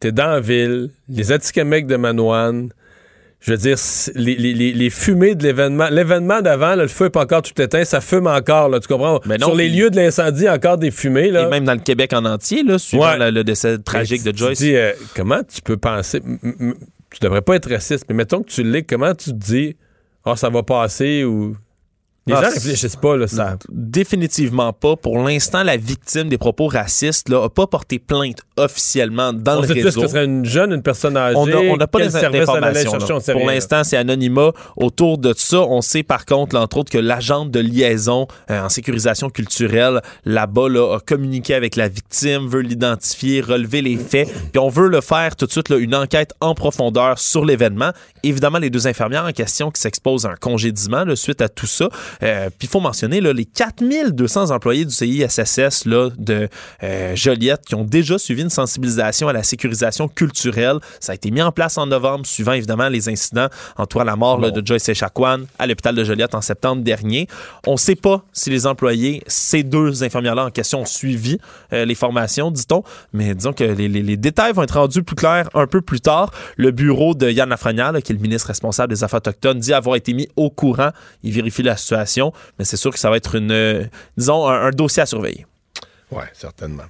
[0.00, 2.70] t'es dans la ville, les Atikamekw de Manoine,
[3.40, 3.76] je veux dire,
[4.16, 7.84] les, les, les fumées de l'événement, l'événement d'avant, le feu n'est pas encore tout éteint,
[7.84, 9.20] ça fume encore, là, tu comprends?
[9.26, 11.30] Mais Sur les lieux de l'incendie, encore des fumées.
[11.30, 11.46] Là.
[11.46, 14.58] Et même dans le Québec en entier, là, suivant le, décès tragique de Joyce.
[14.58, 16.20] dis, euh, comment tu peux penser
[17.10, 19.76] tu devrais pas être raciste, mais mettons que tu l'es, comment tu te dis,
[20.24, 21.56] oh, ça va passer ou
[22.28, 23.56] les ah, gens réfléchissent pas, là, ça.
[23.70, 24.96] Définitivement pas.
[24.96, 29.66] Pour l'instant, la victime des propos racistes n'a pas porté plainte officiellement dans on le
[29.66, 29.90] sait réseau.
[29.90, 31.36] Plus que ce serait une jeune, une personne âgée.
[31.36, 32.98] On n'a pas les informations.
[33.32, 35.60] Pour l'instant, c'est anonymat autour de ça.
[35.60, 40.00] On sait par contre, là, entre autres, que l'agente de liaison euh, en sécurisation culturelle
[40.24, 44.28] là-bas là, a communiqué avec la victime, veut l'identifier, relever les faits.
[44.52, 47.92] Puis on veut le faire tout de suite, là, une enquête en profondeur sur l'événement.
[48.22, 51.66] Évidemment, les deux infirmières en question qui s'exposent à un congédiement là, suite à tout
[51.66, 51.88] ça.
[52.22, 56.48] Euh, puis il faut mentionner là, les 4200 employés du CISSS là, de
[56.82, 60.78] euh, Joliette qui ont déjà suivi une sensibilisation à la sécurisation culturelle.
[61.00, 64.38] Ça a été mis en place en novembre, suivant évidemment les incidents entourant la mort
[64.38, 67.28] de Joyce Echaquan à l'hôpital de Joliette en septembre dernier.
[67.66, 71.38] On ne sait pas si les employés, ces deux infirmières-là en question, ont suivi
[71.72, 75.48] euh, les formations, dit-on, mais disons que les, les, détails vont être rendus plus clairs
[75.54, 76.32] un peu plus tard.
[76.56, 79.96] Le bureau de Yann Lafrenière, qui est le ministre responsable des Affaires autochtones, dit avoir
[79.96, 80.90] été mis au courant.
[81.22, 82.07] Il vérifie la situation
[82.58, 85.46] mais c'est sûr que ça va être une, disons, un dossier à surveiller.
[86.10, 86.84] Oui, certainement.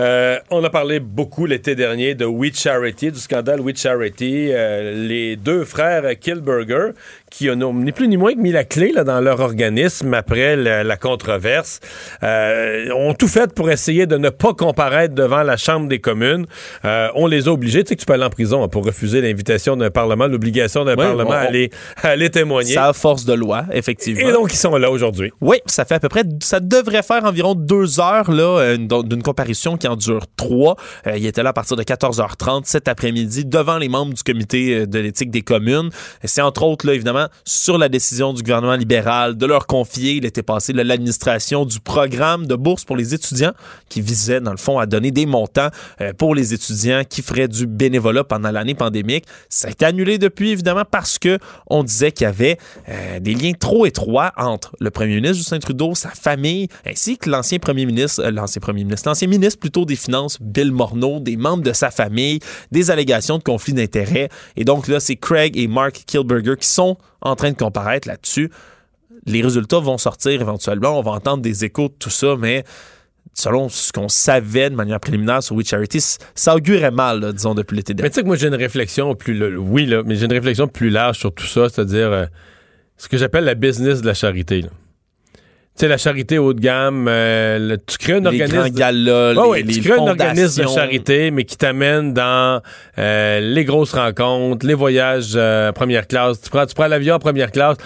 [0.00, 4.52] Euh, on a parlé beaucoup l'été dernier de We Charity, du scandale We Charity.
[4.52, 6.90] Euh, les deux frères Kilberger,
[7.30, 10.56] qui ont ni plus ni moins que mis la clé là, dans leur organisme après
[10.56, 11.80] la, controverse,
[12.22, 16.46] euh, ont tout fait pour essayer de ne pas comparaître devant la Chambre des communes.
[16.84, 17.84] on les a obligés.
[17.84, 20.84] Tu sais que tu peux aller en prison hein, pour refuser l'invitation d'un Parlement, l'obligation
[20.84, 21.70] d'un Parlement à, aller,
[22.02, 22.74] à, aller, témoigner.
[22.74, 24.28] Ça a force de loi, effectivement.
[24.28, 25.32] Et donc, ils sont là aujourd'hui.
[25.40, 29.76] Oui, ça fait à peu près, ça devrait faire environ deux heures là, d'une comparution
[29.76, 30.76] qui en dure trois.
[31.06, 34.74] Euh, il était là à partir de 14h30 cet après-midi devant les membres du comité
[34.74, 35.90] euh, de l'éthique des communes.
[36.24, 40.24] C'est entre autres, là, évidemment, sur la décision du gouvernement libéral de leur confier, il
[40.24, 43.52] était passé l'administration du programme de bourse pour les étudiants
[43.88, 45.68] qui visait, dans le fond, à donner des montants
[46.00, 49.24] euh, pour les étudiants qui feraient du bénévolat pendant l'année pandémique.
[49.48, 51.38] Ça a été annulé depuis, évidemment, parce que
[51.68, 52.58] on disait qu'il y avait
[52.88, 57.30] euh, des liens trop étroits entre le premier ministre Justin Trudeau, sa famille, ainsi que
[57.30, 61.36] l'ancien premier ministre, euh, l'ancien premier ministre, l'ancien ministre plutôt des Finances, Bill Morneau, des
[61.36, 62.40] membres de sa famille,
[62.72, 64.28] des allégations de conflit d'intérêts.
[64.56, 68.50] Et donc là, c'est Craig et Mark Kilberger qui sont en train de comparaître là-dessus.
[69.26, 70.98] Les résultats vont sortir éventuellement.
[70.98, 72.64] On va entendre des échos de tout ça, mais
[73.34, 76.00] selon ce qu'on savait de manière préliminaire sur We Charity,
[76.34, 78.10] ça augurait mal, disons, depuis l'été Mais dernier.
[78.10, 79.56] tu sais que moi, j'ai une réflexion plus.
[79.56, 82.26] oui, là, mais j'ai une réflexion plus large sur tout ça, c'est-à-dire euh,
[82.96, 84.64] ce que j'appelle la business de la charité.
[85.78, 88.58] Tu sais, la charité haut de gamme, euh, le- tu crées un les organisme.
[89.36, 92.60] Ouais, ouais, les tu crées un organisme de charité, mais qui t'amène dans
[92.98, 96.40] euh, les grosses rencontres, les voyages euh, première classe.
[96.40, 97.76] Tu prends, tu prends l'avion en première classe.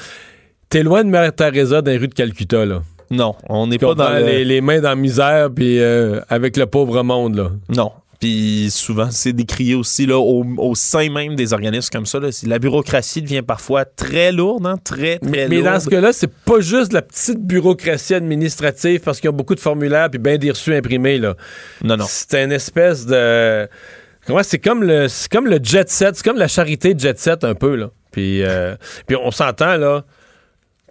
[0.70, 2.80] T'es loin de Mère Teresa dans les rues de Calcutta, là.
[3.10, 4.24] Non, on n'est pas on dans le...
[4.24, 7.50] les, les mains dans la misère, puis euh, avec le pauvre monde, là.
[7.68, 7.92] Non.
[8.22, 12.20] Puis souvent, c'est décrié aussi là, au, au sein même des organismes comme ça.
[12.20, 12.28] Là.
[12.46, 15.72] La bureaucratie devient parfois très lourde, hein, très, très Mais, mais lourde.
[15.72, 19.56] dans ce cas-là, c'est pas juste la petite bureaucratie administrative parce qu'il y a beaucoup
[19.56, 21.34] de formulaires puis bien des reçus imprimés, là.
[21.82, 22.04] Non, non.
[22.08, 23.68] C'est une espèce de.
[24.24, 27.42] Comment c'est comme le c'est comme le jet set, c'est comme la charité jet set
[27.42, 27.90] un peu là.
[28.12, 28.76] Puis euh,
[29.08, 30.04] puis on s'entend là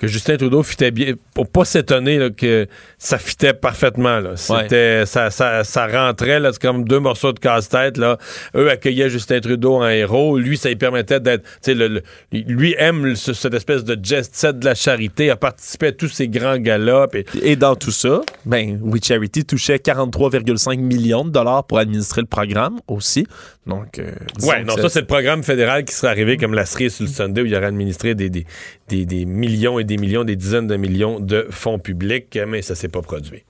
[0.02, 4.32] que Justin Trudeau fitait bien pour pas s'étonner là, que ça fitait parfaitement là.
[4.64, 8.18] C'était ça, ça, ça rentrait là, c'est comme deux morceaux de casse-tête là.
[8.56, 13.16] Eux accueillaient Justin Trudeau en héros, lui ça lui permettait d'être le, le- lui aime
[13.16, 13.96] ce- cette espèce de
[14.32, 17.92] set de la charité, a participé à tous ces grands galas puis Et dans tout
[17.92, 23.28] ça, ben, We Charity touchait 43,5 millions de dollars pour administrer le programme aussi.
[23.68, 24.10] Donc, euh,
[24.42, 27.12] Ouais, non, ça, c'est le programme fédéral qui serait arrivé comme la cerise sur le
[27.12, 28.46] Sunday où il y aurait administré des, des,
[28.90, 32.76] des, des millions et des millions, des dizaines de millions de fonds publics, mais ça
[32.76, 33.44] s'est pas produit.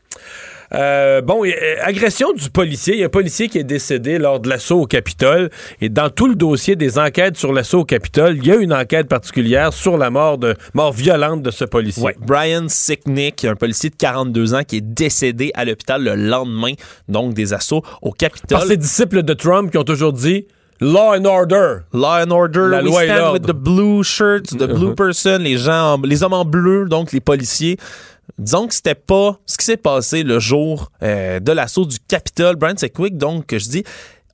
[0.74, 2.94] Euh, bon, euh, agression du policier.
[2.96, 5.50] Il y a un policier qui est décédé lors de l'assaut au Capitole.
[5.82, 8.74] Et dans tout le dossier des enquêtes sur l'assaut au Capitole, il y a une
[8.74, 12.04] enquête particulière sur la mort de mort violente de ce policier.
[12.04, 16.74] Ouais, Brian Sicknick, un policier de 42 ans qui est décédé à l'hôpital le lendemain,
[17.10, 18.60] donc des assauts au Capitole.
[18.60, 20.48] Par ces disciples de Trump qui ont toujours dit
[20.82, 21.86] Law and Order.
[21.94, 25.58] Law and Order, La we loi stand with the blue shirts, the blue person, les
[25.58, 27.78] gens, en- les hommes en bleu, donc les policiers.
[28.40, 32.56] Disons que c'était pas ce qui s'est passé le jour euh, de l'assaut du Capitole.
[32.56, 33.84] Brian Sickwick, donc, que je dis,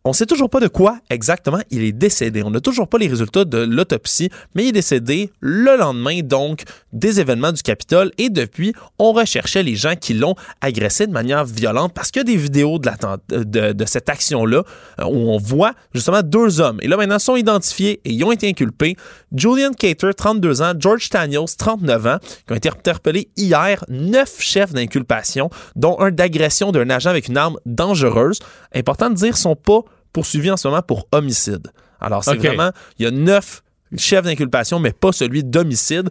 [0.08, 2.44] on sait toujours pas de quoi exactement il est décédé.
[2.44, 6.64] On n'a toujours pas les résultats de l'autopsie, mais il est décédé le lendemain, donc,
[6.94, 8.12] des événements du Capitole.
[8.18, 12.22] Et depuis, on recherchait les gens qui l'ont agressé de manière violente parce qu'il y
[12.22, 14.64] a des vidéos de, de cette action-là
[15.00, 16.80] euh, où on voit justement deux hommes.
[16.82, 18.96] Et là, maintenant, sont identifiés et ils ont été inculpés.
[19.36, 23.84] Julian Cater, 32 ans, George Daniels, 39 ans, qui ont été interpellés hier.
[23.90, 28.40] Neuf chefs d'inculpation, dont un d'agression d'un agent avec une arme dangereuse.
[28.74, 29.82] Important de dire, sont pas
[30.18, 31.68] poursuivis en ce moment pour homicide.
[32.02, 33.62] Alors, c'est vraiment, il y a neuf
[33.96, 36.10] chefs d'inculpation, mais pas celui d'homicide.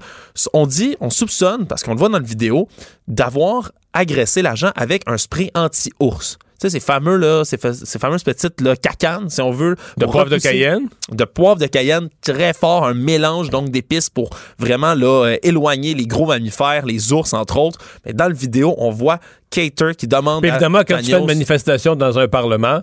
[0.53, 2.69] On dit, on soupçonne, parce qu'on le voit dans la vidéo,
[3.09, 6.39] d'avoir agressé l'agent avec un spray anti-ours.
[6.61, 9.75] Tu sais, ces fameux, là, ces, ces fameuses petites, là, cacanes, si on veut.
[9.97, 10.89] De poivre de Cayenne?
[11.11, 14.31] de poivre de Cayenne très fort, un mélange donc d'épices pour
[14.61, 17.81] vraiment là, euh, éloigner les gros mammifères, les ours entre autres.
[18.05, 19.19] Mais dans le vidéo, on voit
[19.57, 22.83] Qui demande Puis à évidemment, quand tu fais une manifestation dans un parlement,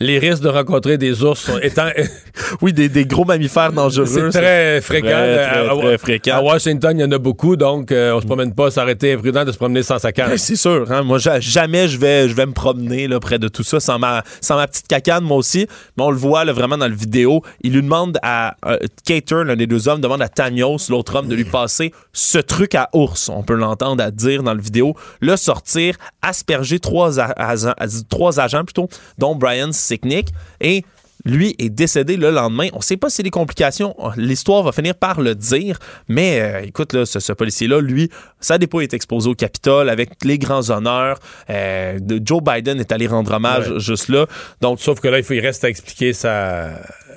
[0.00, 1.88] les risques de rencontrer des ours sont étant
[2.62, 5.08] oui des, des gros mammifères dangereux, c'est très fréquent.
[5.08, 6.36] très, très, à, à- très fréquent.
[6.36, 8.70] à Washington, il y en a beaucoup, donc euh, on se promène pas.
[8.70, 10.30] Ça aurait été imprudent de se promener sans sa canne.
[10.30, 10.90] Ben, c'est sûr.
[10.90, 11.02] Hein?
[11.02, 13.98] Moi, ja- jamais je vais, je vais me promener là, près de tout ça sans
[13.98, 15.66] ma, sans ma petite cacane, moi aussi.
[15.96, 17.42] Mais on le voit là, vraiment dans la vidéo.
[17.62, 21.28] Il lui demande à euh, Cater, l'un des deux hommes, demande à Tanios, l'autre homme,
[21.28, 23.28] de lui passer ce truc à ours.
[23.28, 24.94] On peut l'entendre à dire dans la vidéo.
[25.20, 27.74] Le sortir, asperger trois, agents-
[28.08, 28.88] trois agents plutôt,
[29.18, 30.28] dont Brian Sicknick.
[30.60, 30.84] Et
[31.26, 32.68] lui est décédé le lendemain.
[32.74, 36.60] On ne sait pas si les complications, l'histoire va finir par le dire, mais euh,
[36.66, 38.10] écoute, là, ce, ce policier-là, lui,
[38.40, 41.18] sa dépôt est exposé au Capitole avec les grands honneurs.
[41.48, 43.80] Euh, Joe Biden est allé rendre hommage Ouais.
[43.80, 44.26] juste là.
[44.60, 46.72] Donc, Sauf que là, il, faut, il reste à expliquer sa.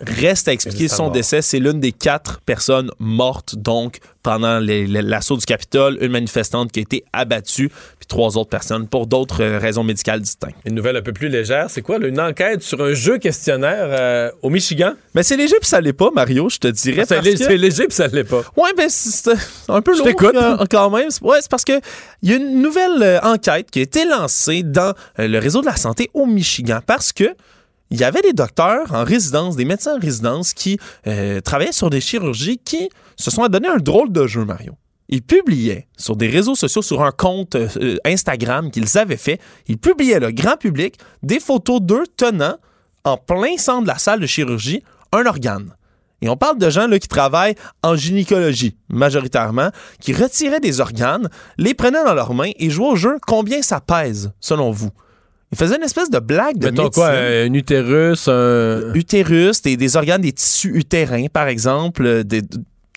[0.05, 1.41] Reste à expliquer son décès.
[1.41, 5.97] C'est l'une des quatre personnes mortes, donc, pendant l'assaut du Capitole.
[6.01, 10.19] Une manifestante qui a été abattue, puis trois autres personnes pour d'autres euh, raisons médicales
[10.21, 10.55] distinctes.
[10.65, 11.97] Une nouvelle un peu plus légère, c'est quoi?
[11.97, 14.93] une enquête sur un jeu questionnaire euh, au Michigan?
[15.15, 17.05] Mais c'est léger, puis ça l'est pas, Mario, je te dirais.
[17.07, 18.41] C'est lé- que- c'est léger, puis ça l'est pas.
[18.55, 19.31] Ouais, ben c'est
[19.69, 20.35] un peu Je lourd t'écoute.
[20.35, 21.09] euh, quand même.
[21.21, 21.79] Ouais, c'est parce que
[22.21, 25.65] il y a une nouvelle euh, enquête qui a été lancée dans le réseau de
[25.65, 27.35] la santé au Michigan parce que
[27.89, 30.77] il y avait des docteurs en résidence, des médecins en résidence qui
[31.07, 34.73] euh, travaillaient sur des chirurgies qui se sont donné un drôle de jeu, Mario.
[35.09, 39.77] Ils publiaient sur des réseaux sociaux, sur un compte euh, Instagram qu'ils avaient fait, ils
[39.77, 42.57] publiaient le grand public des photos d'eux tenant
[43.05, 44.83] en plein centre de la salle de chirurgie
[45.13, 45.73] un organe.
[46.21, 49.69] Et on parle de gens qui travaillent en gynécologie, majoritairement,
[50.01, 53.79] qui retiraient des organes, les prenaient dans leurs mains et jouaient au jeu combien ça
[53.79, 54.89] pèse, selon vous?
[55.51, 57.03] Ils faisaient une espèce de blague de Mettons médecine.
[57.03, 58.93] quoi, un utérus, un...
[58.93, 62.41] Utérus, des, des organes, des tissus utérins, par exemple, euh, des-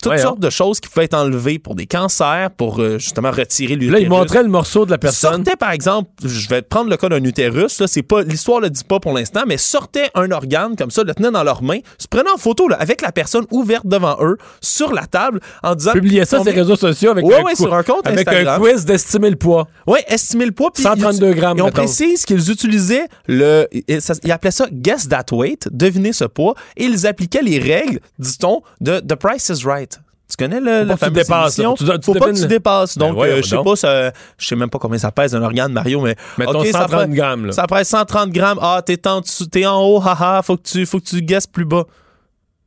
[0.01, 3.31] toutes Ouais, sortes de choses qui pouvaient être enlevées pour des cancers, pour euh, justement
[3.31, 3.93] retirer l'utérus.
[3.93, 5.35] Là, il montrait le morceau de la personne.
[5.45, 8.69] Sortait, par exemple, je vais prendre le cas d'un utérus, là, c'est pas, l'histoire le
[8.69, 11.79] dit pas pour l'instant, mais sortait un organe comme ça, le tenait dans leurs mains,
[11.97, 15.75] se prenait en photo là, avec la personne ouverte devant eux, sur la table, en
[15.75, 15.91] disant.
[15.93, 18.27] Publiait ça sur les réseaux sociaux avec, Ouais, un, ouais, cou- sur un compte avec
[18.27, 18.61] un Instagram.
[18.61, 19.67] quiz d'estimer le poids.
[19.87, 20.71] Oui, estimer le poids.
[20.71, 21.77] puis 132 ils- grammes, Et on mettons.
[21.83, 23.67] précise qu'ils utilisaient le.
[23.87, 28.61] Ils appelaient ça guess that weight, deviner ce poids, et ils appliquaient les règles, dit-on,
[28.79, 29.90] de The Price is Right.
[30.31, 31.69] Tu connais le, Faut la pas tu fameuse dépasses, émission?
[31.71, 31.75] là.
[31.77, 32.97] Faut que tu- tu Faut pas que tu dépasses.
[32.97, 33.65] Ben Donc, euh, je sais donc.
[33.65, 36.15] pas, ça- je sais même pas combien ça pèse un organe, Mario, mais.
[36.37, 37.51] Mettons OK, ça 130 pèse- grammes, là.
[37.51, 38.59] Ça pèse 130 grammes.
[38.61, 41.65] Ah, t'es en, t'es en haut, haha, faut que tu, faut que tu guesses plus
[41.65, 41.83] bas.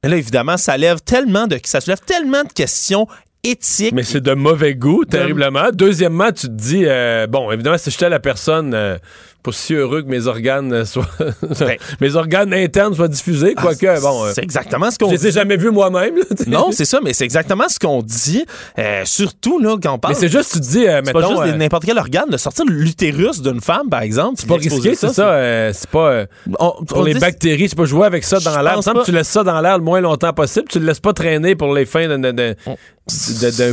[0.02, 3.06] Mais là, évidemment, ça lève tellement de, ça soulève tellement de questions
[3.42, 3.92] éthiques.
[3.94, 5.70] Mais c'est de mauvais goût, terriblement.
[5.72, 8.98] Deuxièmement, tu te dis, euh, bon, évidemment, si j'étais la personne, euh,
[9.44, 11.06] pas si heureux que mes organes euh, soient.
[12.00, 14.24] mes organes internes soient diffusés, quoique, Ah, bon.
[14.24, 15.34] euh, c'est exactement ce qu'on je les ai dit.
[15.34, 16.14] jamais vus moi-même.
[16.46, 18.44] Non, c'est ça, mais c'est exactement ce qu'on dit.
[18.78, 20.14] Euh, surtout, là, quand on parle.
[20.14, 21.42] Mais c'est juste, tu te dis, euh, pas mettons.
[21.44, 24.34] juste n'importe quel organe, de sortir l'utérus d'une femme, par exemple.
[24.38, 25.72] c'est pas risqué, c'est ça.
[25.72, 26.24] c'est pas.
[26.58, 28.80] On- pour on les dit- bactéries, tu peux jouer avec ça dans l'air.
[29.04, 30.66] Tu laisses ça dans l'air le moins longtemps possible.
[30.68, 32.54] Tu le laisses pas traîner pour les fins d'un- d'un-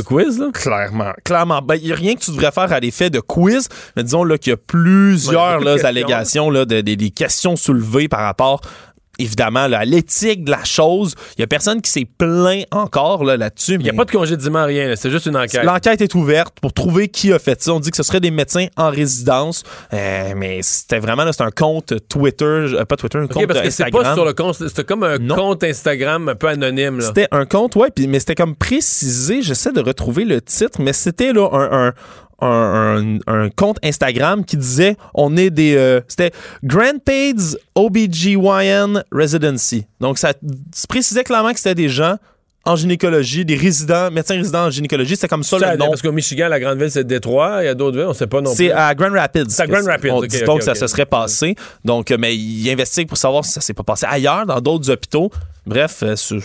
[0.04, 0.50] quiz, là.
[0.52, 1.62] Clairement, clairement.
[1.62, 4.24] Ben, Il n'y a rien que tu devrais faire à l'effet de quiz, mais disons
[4.24, 8.60] là, qu'il y a plusieurs Là, allégations, là, de- de- des questions soulevées par rapport
[9.18, 11.14] évidemment là, à l'éthique de la chose.
[11.36, 13.74] Il y a personne qui s'est plaint encore là, là-dessus.
[13.74, 14.94] Il n'y a pas de congédiement, rien.
[14.96, 15.62] C'est juste une enquête.
[15.62, 17.74] L'enquête est ouverte pour trouver qui a fait ça.
[17.74, 21.50] On dit que ce serait des médecins en résidence, euh, mais c'était vraiment c'est un
[21.50, 24.02] compte Twitter, euh, pas Twitter, un OK, compte parce que c'est Instagram.
[24.02, 24.54] pas sur le compte.
[24.56, 25.36] C'était comme un Non.
[25.36, 27.00] compte Instagram un peu anonyme.
[27.02, 29.42] C'était un compte, ouais, puis, mais c'était comme précisé.
[29.42, 31.92] J'essaie de retrouver le titre, mais c'était là un, un,
[32.46, 35.76] un, un- un compte Instagram qui disait on est des.
[35.76, 36.32] euh, c'était
[36.64, 39.86] Grandpaids OBGYN Residency.
[40.00, 40.32] Donc, ça
[40.88, 42.16] précisait clairement que c'était des gens
[42.64, 45.16] en gynécologie, des résidents, médecins résidents en gynécologie.
[45.16, 45.88] C'était comme ça Ça, le nom.
[45.88, 47.62] Parce qu'au Michigan, la grande ville, c'est Détroit.
[47.62, 48.66] Il y a d'autres villes, on sait pas non plus.
[48.66, 49.46] C'est à Grand Rapids.
[49.48, 51.56] C'est à Grand Rapids, on ok, dit ok, donc ça se serait passé.
[51.84, 54.90] Donc, euh, mais il investigue pour savoir si ça s'est pas passé ailleurs, dans d'autres
[54.90, 55.30] hôpitaux.
[55.66, 56.36] Bref, euh, c'est-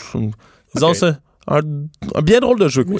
[0.74, 1.18] disons ça.
[1.48, 1.60] Un,
[2.16, 3.00] un bien drôle de jeu, quoi.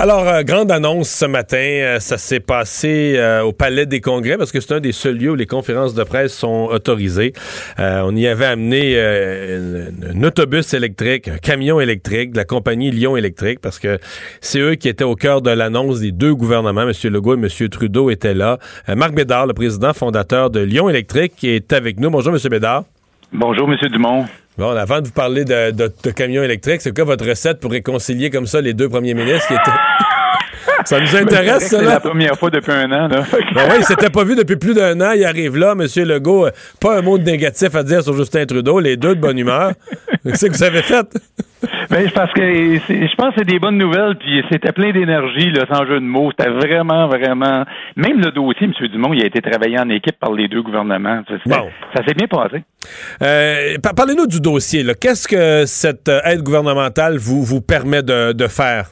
[0.00, 1.56] Alors, euh, grande annonce ce matin.
[1.56, 5.16] Euh, ça s'est passé euh, au Palais des Congrès parce que c'est un des seuls
[5.16, 7.32] lieux où les conférences de presse sont autorisées.
[7.78, 13.58] On y avait amené un, autobus électrique, un camion électrique de la compagnie Lyon Électrique
[13.60, 13.98] parce que
[14.40, 16.82] c'est eux qui étaient au cœur de l'annonce des deux gouvernements.
[16.82, 16.92] M.
[17.10, 17.68] Legault et M.
[17.68, 18.58] Trudeau étaient là.
[18.86, 22.08] Marc Bédard, le président fondateur de Lyon Électrique, est avec nous.
[22.08, 22.40] Bonjour, M.
[22.48, 22.84] Bédard.
[23.32, 23.76] Bonjour, M.
[23.90, 24.26] Dumont.
[24.58, 27.70] Bon, avant de vous parler de, de, de camion électrique, c'est quoi votre recette pour
[27.70, 30.17] réconcilier comme ça les deux premiers ministres qui étaient...
[30.88, 33.08] Ça nous intéresse, ça, C'est la première fois depuis un an.
[33.08, 33.22] Là.
[33.54, 35.12] Ben oui, il s'était pas vu depuis plus d'un an.
[35.12, 35.86] Il arrive là, M.
[36.06, 36.46] Legault.
[36.46, 38.80] euh, Pas un mot de négatif à dire sur Justin Trudeau.
[38.80, 39.72] Les deux de bonne humeur.
[40.24, 41.06] Qu'est-ce que vous avez fait?
[41.90, 45.50] Ben, c'est parce que je pense que c'est des bonnes nouvelles, puis c'était plein d'énergie,
[45.50, 46.30] là, sans jeu de mots.
[46.36, 47.64] C'était vraiment, vraiment.
[47.96, 48.88] Même le dossier, M.
[48.92, 51.22] Dumont, il a été travaillé en équipe par les deux gouvernements.
[51.46, 51.68] Bon.
[51.96, 52.62] ça s'est bien passé.
[53.22, 54.84] Euh, par- Parlez-nous du dossier.
[55.00, 58.90] Qu'est-ce que cette euh, aide gouvernementale vous, vous permet de, de faire?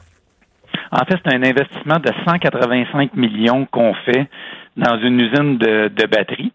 [0.91, 4.27] En fait, c'est un investissement de 185 millions qu'on fait
[4.77, 6.51] dans une usine de, de batterie.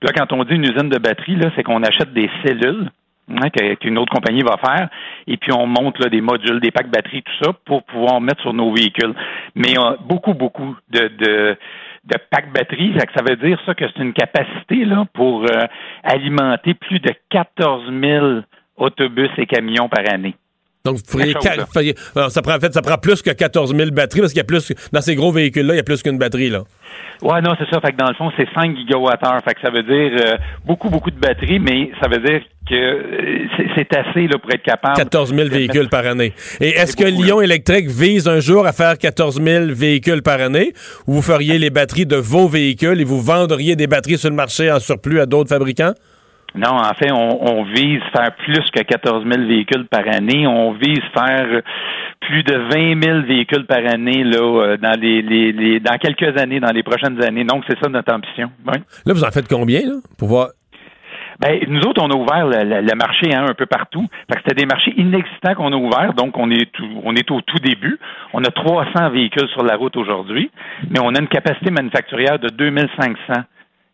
[0.00, 2.90] Puis là, quand on dit une usine de batterie, c'est qu'on achète des cellules
[3.30, 4.88] hein, qu'une autre compagnie va faire,
[5.26, 8.54] et puis on monte des modules, des packs batterie, tout ça, pour pouvoir mettre sur
[8.54, 9.14] nos véhicules.
[9.54, 11.56] Mais euh, beaucoup, beaucoup de, de,
[12.04, 15.66] de packs batterie, ça, ça veut dire ça que c'est une capacité là, pour euh,
[16.02, 18.40] alimenter plus de 14 000
[18.76, 20.34] autobus et camions par année.
[20.86, 21.94] Donc, vous pourriez.
[22.14, 24.42] Alors, ça prend, en fait, ça prend plus que 14 000 batteries parce qu'il y
[24.42, 24.70] a plus.
[24.92, 26.64] Dans ces gros véhicules-là, il y a plus qu'une batterie, là.
[27.22, 27.80] Ouais, non, c'est ça.
[27.80, 29.40] Fait que dans le fond, c'est 5 gigawattheures.
[29.48, 32.74] Fait que ça veut dire euh, beaucoup, beaucoup de batteries, mais ça veut dire que
[32.74, 34.96] euh, c'est- assez là, pour être capable.
[34.96, 36.34] 14 000 de véhicules mettre- par année.
[36.60, 40.38] Et est-ce que beaucoup, Lyon Électrique vise un jour à faire 14 000 véhicules par
[40.42, 40.74] année?
[41.06, 44.36] Ou vous feriez les batteries de vos véhicules et vous vendriez des batteries sur le
[44.36, 45.94] marché en surplus à d'autres fabricants?
[46.54, 50.46] Non, en fait, on, vise faire plus que 14 000 véhicules par année.
[50.46, 51.62] On vise faire
[52.20, 56.60] plus de 20 000 véhicules par année là, euh, dans les, les, dans quelques années,
[56.60, 57.44] dans les prochaines années.
[57.44, 58.50] Donc, c'est ça notre ambition.
[58.66, 60.48] Là, vous en faites combien là, pour voir?
[61.40, 64.06] Ben, nous autres, on a ouvert le, marché hein, un peu partout.
[64.28, 66.70] Parce que c'était des marchés inexistants qu'on a ouverts, donc on est
[67.02, 67.98] on est au tout début.
[68.32, 70.50] On a 300 véhicules sur la route aujourd'hui,
[70.90, 73.42] mais on a une capacité manufacturière de 2500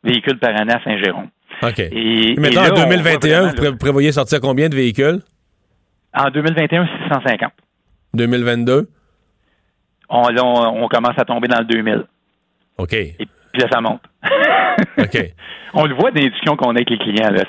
[0.05, 1.29] véhicules par année à Saint-Jérôme.
[1.63, 1.79] OK.
[1.79, 5.21] Et, maintenant, en 2021, vous prévoyez sortir combien de véhicules?
[6.15, 7.53] En 2021, 650.
[8.15, 8.89] 2022?
[10.09, 12.05] On, on, commence à tomber dans le 2000.
[12.79, 12.93] OK.
[12.95, 14.03] Et puis là, ça monte.
[14.99, 15.33] OK.
[15.73, 17.31] On le voit dans les discussions qu'on a avec les clients.
[17.31, 17.45] Là.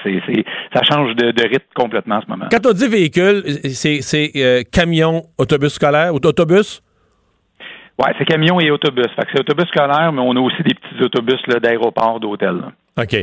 [0.73, 2.45] ça change de, rythme complètement en ce moment.
[2.51, 3.43] Quand on dit véhicule,
[3.73, 6.83] c'est, euh, camion, autobus scolaire, autobus?
[7.97, 9.07] Oui, c'est camion et autobus.
[9.15, 12.61] Fait que c'est autobus scolaire, mais on a aussi des petits autobus d'aéroport, d'hôtel.
[12.97, 13.15] OK.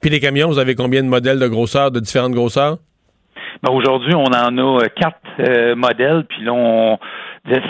[0.00, 2.78] Puis les camions, vous avez combien de modèles de grosseur, de différentes grosseurs?
[3.62, 6.96] Ben, aujourd'hui, on en a euh, quatre euh, modèles, puis là,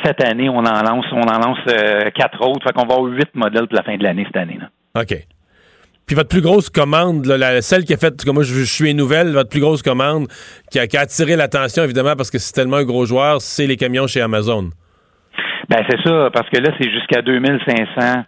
[0.05, 2.67] cette année, on en lance, on en lance euh, quatre autres.
[2.67, 4.59] Fait qu'on va avoir huit modèles pour la fin de l'année cette année.
[4.61, 4.69] Là.
[5.01, 5.15] OK.
[6.07, 9.31] Puis votre plus grosse commande, la, celle qui a fait, comme moi je, suis nouvelle,
[9.31, 10.27] votre plus grosse commande
[10.71, 13.67] qui a, qui a attiré l'attention, évidemment, parce que c'est tellement un gros joueur, c'est
[13.67, 14.71] les camions chez Amazon.
[15.69, 18.25] Ben c'est ça, parce que là, c'est jusqu'à 2500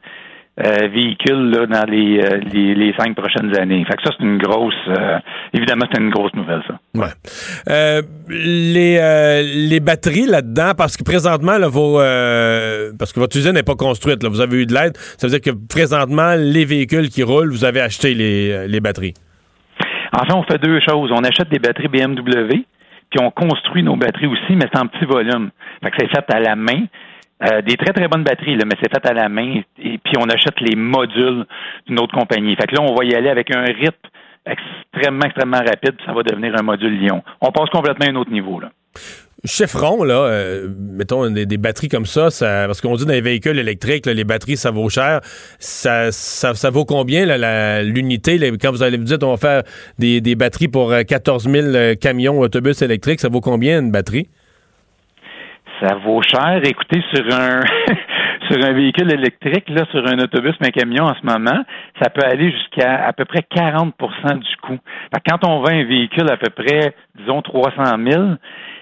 [0.63, 3.85] euh, véhicules là, dans les, euh, les, les, cinq prochaines années.
[3.85, 4.75] Fait que ça, c'est une grosse...
[4.89, 5.19] Euh,
[5.55, 6.79] évidemment, c'est une grosse nouvelle, ça.
[6.95, 8.03] Ouais.
[8.29, 11.97] les, les batteries là-dedans, parce que présentement, là, vos,
[12.99, 15.39] parce que votre usine n'est pas construite, là, vous avez eu de l'aide, ça veut
[15.39, 19.15] dire que présentement, les véhicules qui roulent, vous avez acheté les, les batteries.
[20.13, 21.11] En fait, on fait deux choses.
[21.13, 22.65] On achète des batteries BMW,
[23.11, 25.51] puis on construit nos batteries aussi, mais c'est en petit volume.
[25.83, 26.87] Fait que c'est fait à la main.
[27.43, 29.63] Euh, des très très bonnes batteries, mais c'est fait à la main.
[29.79, 31.47] Et puis on achète les modules
[31.87, 32.55] d'une autre compagnie.
[32.57, 33.97] Fait que là, on va y aller avec un rythme
[34.45, 37.23] extrêmement, extrêmement rapide, puis ça va devenir un module Lyon.
[37.41, 38.61] On passe complètement à un autre niveau.
[38.61, 38.71] Là.
[39.45, 43.59] Chiffron, là, euh, mettons des, batteries comme ça, ça parce qu'on dit dans les véhicules
[43.59, 45.21] électriques, les batteries, ça vaut cher.
[45.59, 47.25] Ça, ça, vaut combien
[47.83, 48.39] l'unité?
[48.61, 49.63] Quand vous allez vous dire on va faire
[49.99, 54.29] des, des batteries pour 14 euh, 000 camions, autobus électriques, ça vaut combien une batterie?
[55.81, 56.61] Ça vaut cher.
[56.65, 57.61] Écoutez, sur un
[58.51, 61.65] sur un véhicule électrique, là, sur un autobus, un camion en ce moment,
[62.03, 64.79] ça peut aller jusqu'à à peu près 40% du coût.
[65.29, 68.25] quand on vend un véhicule à peu près, disons, 300 000,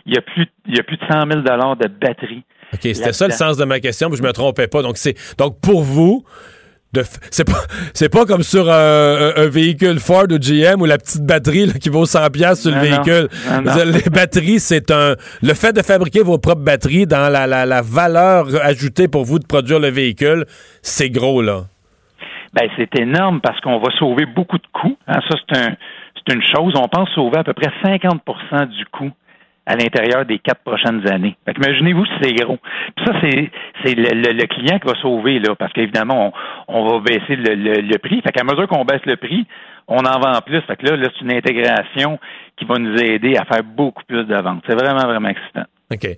[0.07, 2.45] il y a plus, il y a plus de 100 000 de batterie.
[2.73, 4.83] OK, c'était ça le sens de ma question, mais je me trompais pas.
[4.83, 6.25] Donc, c'est donc pour vous,
[7.31, 7.61] c'est pas
[7.93, 12.07] c'est pas comme sur un, véhicule Ford ou GM ou la petite batterie qui vaut
[12.07, 13.29] 100 pièces sur le véhicule.
[13.93, 18.47] Les batteries, c'est un le fait de fabriquer vos propres batteries dans la, la, valeur
[18.63, 20.45] ajoutée pour vous de produire le véhicule,
[20.83, 21.65] c'est gros là.
[22.55, 24.97] Ben c'est énorme parce qu'on va sauver beaucoup de coûts.
[25.07, 25.21] Hein.
[25.29, 25.77] Ça c'est un
[26.17, 26.73] c'est une chose.
[26.77, 29.13] On pense sauver à peu près 50% du coût
[29.69, 31.37] à l'intérieur des quatre prochaines années.
[31.47, 32.57] imaginez-vous si c'est gros.
[32.97, 33.51] Puis ça, c'est,
[33.85, 36.33] c'est le, client qui va sauver, là, parce qu'évidemment,
[36.69, 38.23] on, va baisser le, le, prix.
[38.23, 39.47] Fait qu'à mesure qu'on baisse le prix,
[39.87, 40.63] on en vend plus.
[40.63, 42.19] Fait que là, là c'est une intégration
[42.57, 44.63] qui va nous aider à faire beaucoup plus de ventes.
[44.67, 45.65] C'est vraiment, vraiment excitant.
[45.93, 46.17] OK.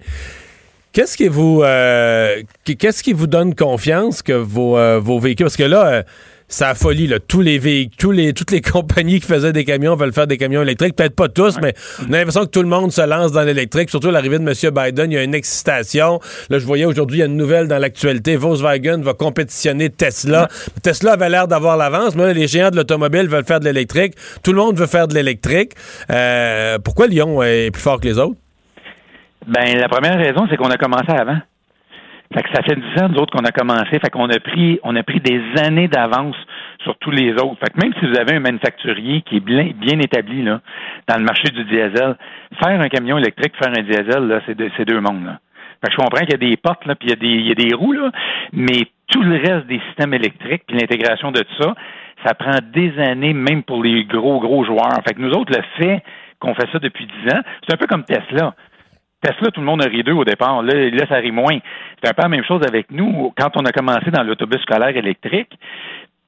[0.93, 5.47] Qu'est-ce qui vous euh, qu'est-ce qui vous donne confiance que vos, euh, vos véhicules?
[5.47, 6.03] Parce que là euh,
[6.51, 7.07] c'est la folie.
[7.07, 7.19] Là.
[7.21, 10.63] Tous les véhicules, les, toutes les compagnies qui faisaient des camions veulent faire des camions
[10.63, 10.97] électriques.
[10.97, 13.89] Peut-être pas tous, mais on a l'impression que tout le monde se lance dans l'électrique.
[13.89, 14.75] Surtout à l'arrivée de M.
[14.75, 16.21] Biden, il y a une excitation.
[16.51, 18.37] Là, je voyais aujourd'hui, il y a une nouvelle dans l'actualité.
[18.37, 20.49] Volkswagen va compétitionner Tesla.
[20.83, 24.15] Tesla avait l'air d'avoir l'avance, mais les géants de l'automobile veulent faire de l'électrique.
[24.43, 25.73] Tout le monde veut faire de l'électrique.
[26.11, 28.37] Euh, pourquoi Lyon est plus fort que les autres?
[29.47, 31.39] Ben, la première raison, c'est qu'on a commencé avant.
[32.33, 33.91] Fait que ça fait dix ans, nous autres, qu'on a commencé.
[33.91, 36.37] Fait qu'on a pris, on a pris des années d'avance
[36.85, 37.59] sur tous les autres.
[37.59, 40.61] Fait que même si vous avez un manufacturier qui est bien, établi, là,
[41.09, 42.17] dans le marché du diesel,
[42.63, 45.41] faire un camion électrique, faire un diesel, là, c'est deux, mondes, là.
[45.83, 47.27] Fait que je comprends qu'il y a des portes, là, puis il y a des,
[47.27, 48.13] il y a des roues, là,
[48.53, 51.75] mais tout le reste des systèmes électriques, puis l'intégration de tout ça,
[52.25, 55.01] ça prend des années, même pour les gros, gros joueurs.
[55.09, 56.03] Fait que nous autres, le fait
[56.39, 58.55] qu'on fait ça depuis dix ans, c'est un peu comme Tesla.
[59.21, 60.63] Tesla, tout le monde a ri d'eux au départ.
[60.63, 61.59] Là, là, ça rit moins.
[62.03, 63.33] C'est un peu la même chose avec nous.
[63.39, 65.53] Quand on a commencé dans l'autobus scolaire électrique,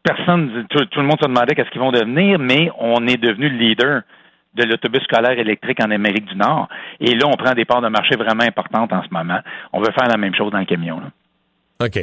[0.02, 3.56] personne, tout, le monde se demandait qu'est-ce qu'ils vont devenir, mais on est devenu le
[3.56, 4.02] leader
[4.55, 6.69] de l'autobus scolaire électrique en Amérique du Nord.
[7.01, 9.40] Et là, on prend des parts de marché vraiment importantes en ce moment.
[9.73, 11.01] On veut faire la même chose dans le camion.
[11.01, 11.06] Là.
[11.85, 11.99] OK.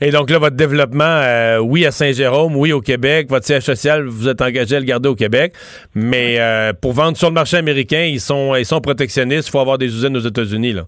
[0.00, 4.04] Et donc là, votre développement, euh, oui, à Saint-Jérôme, oui, au Québec, votre siège social,
[4.04, 5.54] vous êtes engagé à le garder au Québec,
[5.94, 9.60] mais euh, pour vendre sur le marché américain, ils sont, ils sont protectionnistes, il faut
[9.60, 10.82] avoir des usines aux États-Unis, là.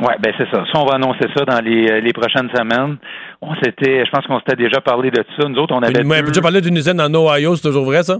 [0.00, 0.64] Oui, ben c'est ça.
[0.72, 2.96] Ça, on va annoncer ça dans les, euh, les prochaines semaines.
[3.42, 5.46] On s'était, je pense qu'on s'était déjà parlé de ça.
[5.46, 6.00] Nous autres, on avait.
[6.00, 8.16] Une, déjà parlé d'une usine en Ohio, c'est toujours vrai, ça?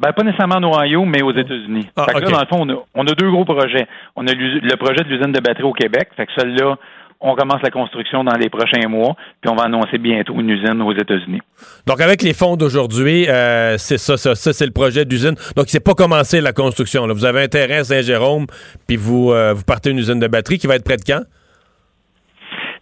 [0.00, 1.88] Ben, pas nécessairement en Ohio, mais aux États-Unis.
[1.96, 2.24] Ah, fait que ok.
[2.24, 3.86] là, dans le fond, on a, on a deux gros projets.
[4.16, 6.08] On a le projet de l'usine de batterie au Québec.
[6.16, 6.78] Fait que celui-là,
[7.20, 10.80] on commence la construction dans les prochains mois, puis on va annoncer bientôt une usine
[10.82, 11.40] aux États-Unis.
[11.86, 15.34] Donc, avec les fonds d'aujourd'hui, euh, c'est ça, ça, ça, c'est le projet d'usine.
[15.56, 17.06] Donc, c'est pas commencé la construction.
[17.06, 17.14] Là.
[17.14, 18.46] Vous avez un terrain à Saint-Jérôme,
[18.86, 21.22] puis vous, euh, vous partez une usine de batterie qui va être près de quand?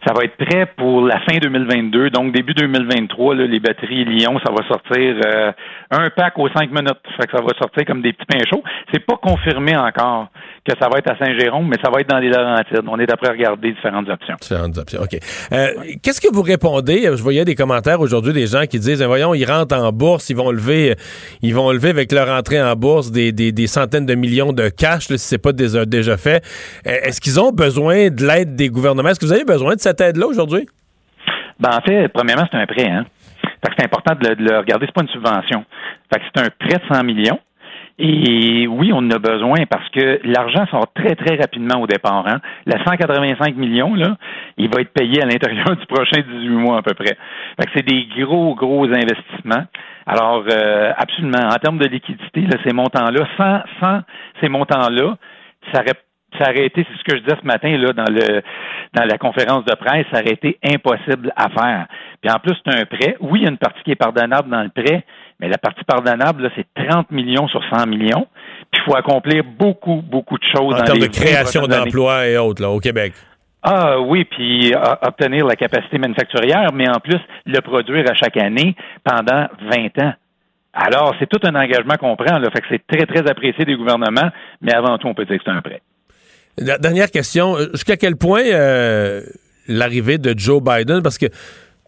[0.05, 2.11] Ça va être prêt pour la fin 2022.
[2.11, 5.51] Donc, début 2023, là, les batteries Lyon, ça va sortir euh,
[5.91, 7.01] un pack aux cinq minutes.
[7.19, 8.63] Fait que ça va sortir comme des petits pains chauds.
[8.93, 10.27] C'est pas confirmé encore
[10.67, 12.81] que ça va être à Saint-Jérôme, mais ça va être dans les Laurentides.
[12.87, 14.35] On est après à regarder différentes options.
[14.41, 15.17] Différentes options, OK.
[15.53, 15.67] Euh,
[16.03, 17.03] Qu'est-ce que vous répondez?
[17.03, 20.35] Je voyais des commentaires aujourd'hui des gens qui disent, voyons, ils rentrent en bourse, ils
[20.35, 20.95] vont lever,
[21.41, 24.69] ils vont lever avec leur entrée en bourse des, des, des centaines de millions de
[24.69, 26.43] cash, là, si c'est pas déjà, déjà fait.
[26.85, 29.09] Euh, Est-ce qu'ils ont besoin de l'aide des gouvernements?
[29.09, 30.67] Est-ce que vous avez besoin de cette aide-là aujourd'hui?
[31.59, 33.05] Ben, en fait, premièrement, c'est un prêt, hein.
[33.63, 35.65] Fait que c'est important de le, de le regarder, c'est pas une subvention.
[36.13, 37.39] Fait que c'est un prêt de 100 millions.
[37.99, 42.25] Et oui, on en a besoin parce que l'argent sort très, très rapidement au départ.
[42.27, 42.39] Hein.
[42.67, 44.17] Le 185 millions, là,
[44.57, 47.17] il va être payé à l'intérieur du prochain 18 mois à peu près.
[47.59, 49.65] Fait que c'est des gros, gros investissements.
[50.05, 54.01] Alors, euh, absolument, en termes de liquidité, là, ces montants-là, sans, sans
[54.41, 55.17] ces montants-là,
[55.73, 55.97] ça aurait
[56.37, 58.41] ça aurait été, c'est ce que je disais ce matin là dans le
[58.93, 61.87] dans la conférence de presse, ça aurait été impossible à faire.
[62.21, 63.15] Puis en plus, c'est un prêt.
[63.21, 65.03] Oui, il y a une partie qui est pardonnable dans le prêt,
[65.39, 68.27] mais la partie pardonnable, c'est 30 millions sur 100 millions.
[68.71, 71.67] Puis il faut accomplir beaucoup, beaucoup de choses En dans termes les de création 20
[71.67, 71.91] prochaines années.
[71.91, 73.13] d'emplois et autres, là, au Québec.
[73.63, 78.37] Ah oui, puis euh, obtenir la capacité manufacturière, mais en plus le produire à chaque
[78.37, 80.13] année pendant 20 ans.
[80.73, 82.49] Alors, c'est tout un engagement qu'on prend, là.
[82.51, 84.29] Fait que c'est très, très apprécié des gouvernements,
[84.61, 85.81] mais avant tout, on peut dire que c'est un prêt.
[86.57, 87.57] La- Dernière question.
[87.73, 89.21] Jusqu'à quel point euh,
[89.67, 91.25] l'arrivée de Joe Biden, parce que,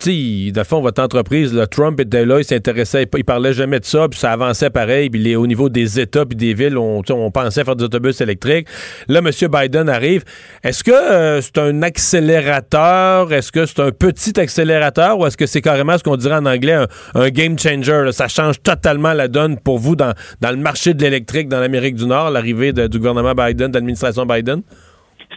[0.05, 3.85] sais, le fond, votre entreprise, là, Trump était là, il s'intéressait, il parlait jamais de
[3.85, 7.01] ça, puis ça avançait pareil, puis au niveau des États puis des villes, on,
[7.31, 8.67] pensait faire des autobus électriques.
[9.07, 9.29] Là, M.
[9.49, 10.23] Biden arrive.
[10.63, 13.31] Est-ce que euh, c'est un accélérateur?
[13.33, 15.19] Est-ce que c'est un petit accélérateur?
[15.19, 16.77] Ou est-ce que c'est carrément ce qu'on dirait en anglais
[17.15, 18.09] un, game changer?
[18.11, 21.95] Ça change totalement la donne pour vous dans, dans le marché de l'électrique dans l'Amérique
[21.95, 24.61] du Nord, l'arrivée de- du gouvernement Biden, de l'administration Biden?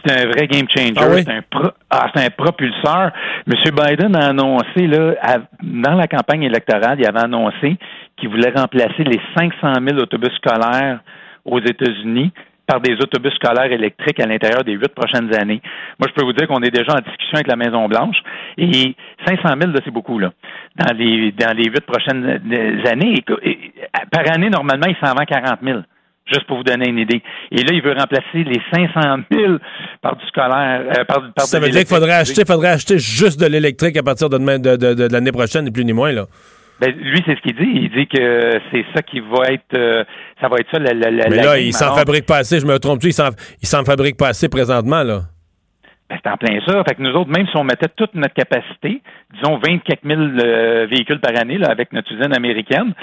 [0.05, 0.93] C'est un vrai game changer.
[0.97, 1.23] Ah oui?
[1.25, 3.11] C'est un, pro- ah, un propulseur.
[3.47, 3.53] M.
[3.75, 7.77] Biden a annoncé, là, à- dans la campagne électorale, il avait annoncé
[8.17, 10.99] qu'il voulait remplacer les 500 000 autobus scolaires
[11.45, 12.31] aux États-Unis
[12.65, 15.61] par des autobus scolaires électriques à l'intérieur des huit prochaines années.
[15.99, 18.15] Moi, je peux vous dire qu'on est déjà en discussion avec la Maison-Blanche
[18.57, 20.31] et 500 000, là, c'est beaucoup, là.
[20.77, 23.73] Dans les, dans les huit prochaines euh, années, et- et-
[24.11, 25.79] par année, normalement, il s'en vend 40 000
[26.31, 27.21] juste pour vous donner une idée.
[27.51, 29.53] Et là, il veut remplacer les 500 000
[30.01, 33.39] par du scolaire, euh, par, par Ça veut dire qu'il faudrait acheter, faudrait acheter juste
[33.39, 36.11] de l'électrique à partir de, demain- de, de- de l'année prochaine, ni plus ni moins.
[36.11, 36.25] Là.
[36.79, 37.69] Ben, lui, c'est ce qu'il dit.
[37.83, 40.03] Il dit que c'est ça qui va être, euh,
[40.41, 42.59] ça va être ça la, la, la Mais la là, il s'en fabrique pas assez.
[42.59, 43.07] Je me trompe-tu?
[43.09, 43.29] Il s'en,
[43.61, 45.03] il s'en fabrique pas assez présentement.
[45.03, 45.21] là?
[46.13, 46.83] Ben, c'est en plein ça.
[46.87, 49.01] Fait que nous autres, même si on mettait toute notre capacité,
[49.33, 52.93] disons 24 000 euh, véhicules par année là, avec notre usine américaine,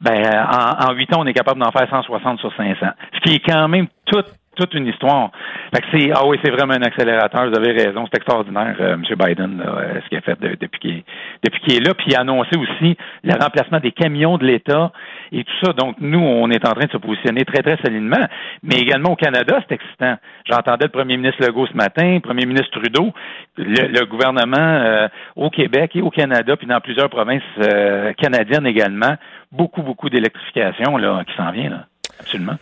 [0.00, 2.86] ben en, en 8 ans, on est capable d'en faire 160 sur 500.
[3.14, 4.26] Ce qui est quand même toute
[4.56, 5.30] toute une histoire.
[5.74, 7.48] Fait que c'est ah oui, c'est vraiment un accélérateur.
[7.48, 9.02] Vous avez raison, c'est extraordinaire, euh, M.
[9.16, 11.04] Biden, là, euh, ce qu'il a fait de- depuis qu'il est,
[11.44, 11.94] depuis est là.
[11.94, 14.90] Puis il a annoncé aussi le remplacement des camions de l'État
[15.32, 15.72] et tout ça.
[15.72, 18.26] Donc nous, on est en train de se positionner très très solidement.
[18.62, 20.16] Mais également au Canada, c'est excitant.
[20.44, 23.12] J'entendais le Premier ministre Legault ce matin, le Premier ministre Trudeau,
[23.56, 28.66] le, le gouvernement euh, au Québec et au Canada, puis dans plusieurs provinces euh, canadiennes
[28.66, 29.14] également,
[29.52, 31.86] beaucoup beaucoup d'électrification là qui s'en vient là.
[32.20, 32.54] Absolument.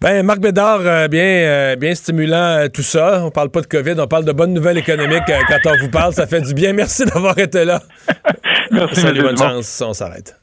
[0.00, 3.22] Ben, Marc Bédard, euh, bien, euh, bien stimulant euh, tout ça.
[3.24, 6.14] On parle pas de COVID, on parle de bonnes nouvelles économiques quand on vous parle.
[6.14, 6.72] Ça fait du bien.
[6.72, 7.82] Merci d'avoir été là.
[8.70, 9.48] Merci, Salut, bonne Dumont.
[9.62, 9.82] chance.
[9.84, 10.36] On s'arrête.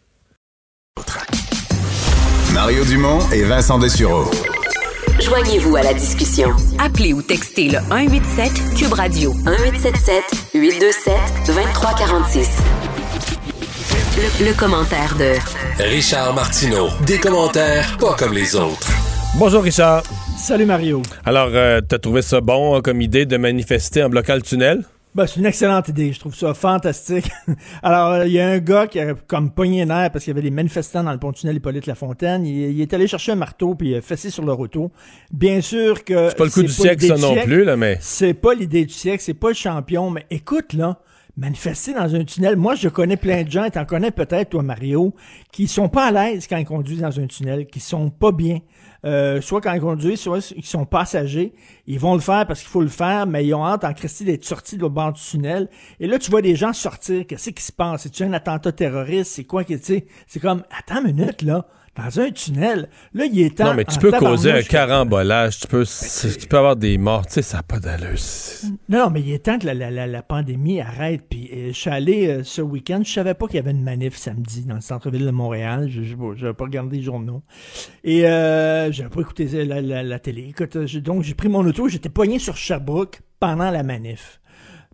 [2.54, 4.30] Mario Dumont et Vincent Dessureau.
[5.22, 6.50] Joignez-vous à la discussion.
[6.78, 10.24] Appelez ou textez le 187 Cube Radio 1877
[10.54, 11.14] 827
[11.48, 12.50] 2346.
[14.18, 15.34] Le, le commentaire de
[15.82, 16.90] Richard Martineau.
[17.06, 18.95] Des commentaires pas comme les autres.
[19.38, 20.04] Bonjour, Richard.
[20.38, 21.02] Salut Mario.
[21.26, 24.86] Alors, euh, t'as trouvé ça bon hein, comme idée de manifester en bloquant le tunnel?
[25.14, 27.30] Ben, c'est une excellente idée, je trouve ça fantastique.
[27.84, 30.32] Alors, euh, il y a un gars qui a comme pogné les nerfs parce qu'il
[30.32, 32.46] y avait des manifestants dans le pont-tunnel Hippolyte Lafontaine.
[32.46, 34.90] Il, il est allé chercher un marteau puis il a fessé sur leur auto.
[35.32, 36.30] Bien sûr que...
[36.30, 37.48] C'est pas le coup du siècle, ça non siècle.
[37.48, 37.98] plus, là, mais.
[38.00, 41.00] C'est pas l'idée du siècle, c'est pas le champion, mais écoute, là,
[41.38, 44.64] manifester dans un tunnel, moi, je connais plein de gens, et t'en connais peut-être, toi,
[44.64, 45.14] Mario,
[45.52, 48.60] qui sont pas à l'aise quand ils conduisent dans un tunnel, qui sont pas bien.
[49.06, 51.54] Euh, soit quand ils conduisent, soit ils sont passagers.
[51.86, 54.26] Ils vont le faire parce qu'il faut le faire, mais ils ont hâte en Christie
[54.26, 55.70] d'être sortis de l'autre bord du tunnel.
[56.00, 57.28] Et là, tu vois des gens sortir.
[57.28, 58.04] Qu'est-ce qui se passe?
[58.04, 59.34] C'est-tu un attentat terroriste?
[59.34, 60.06] C'est quoi qui, tu sais?
[60.28, 61.68] C'est comme, attends une minute, là.
[61.98, 62.90] Dans un tunnel.
[63.14, 63.66] Là, il est temps.
[63.66, 67.26] Non, mais tu en peux causer un carambolage, tu peux, tu peux avoir des morts,
[67.26, 68.16] tu sais, ça n'a pas d'allure.
[68.90, 71.22] Non, non, mais il est temps que la, la- la- la pandémie arrête.
[71.30, 73.84] Puis euh, je suis allé euh, ce week-end, je savais pas qu'il y avait une
[73.84, 75.88] manif samedi dans le centre-ville de Montréal.
[75.90, 77.42] Je n'avais pas regardé les journaux.
[78.04, 80.48] Et euh, j'avais pas écouté la, la- la télé.
[80.50, 84.40] Écoute, euh, donc j'ai pris mon auto, j'étais poigné sur Sherbrooke pendant la manif.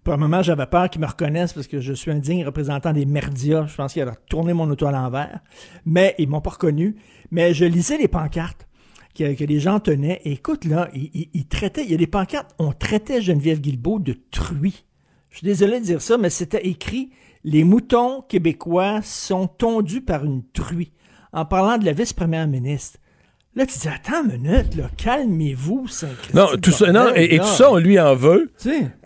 [0.04, 2.92] Pour un moment, j'avais peur qu'ils me reconnaissent parce que je suis un digne représentant
[2.92, 3.68] des merdias.
[3.68, 5.42] Je pense qu'ils allaient tourner mon auto à l'envers.
[5.86, 6.96] Mais ils m'ont pas reconnu.
[7.30, 8.68] Mais je lisais les pancartes
[9.14, 10.20] que, les gens tenaient.
[10.24, 14.18] Et écoute, là, ils traitaient, il y a des pancartes, on traitait Geneviève Guilbeault de
[14.32, 14.86] truie.
[15.30, 17.12] Je suis désolé de dire ça, mais c'était écrit
[17.44, 20.94] Les moutons québécois sont tondus par une truie.
[21.32, 23.00] En parlant de la vice-première ministre.
[23.56, 27.40] Là, tu dis, attends une minute, là, calmez-vous, saint Non, tout ça, non, et, et
[27.40, 28.50] tout ça, on lui en veut.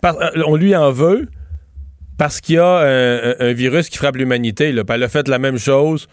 [0.00, 1.28] Par- euh, on lui en veut
[2.16, 2.78] parce qu'il y a
[3.40, 4.74] un, virus qui frappe l'humanité.
[4.88, 6.08] Elle a fait la même chose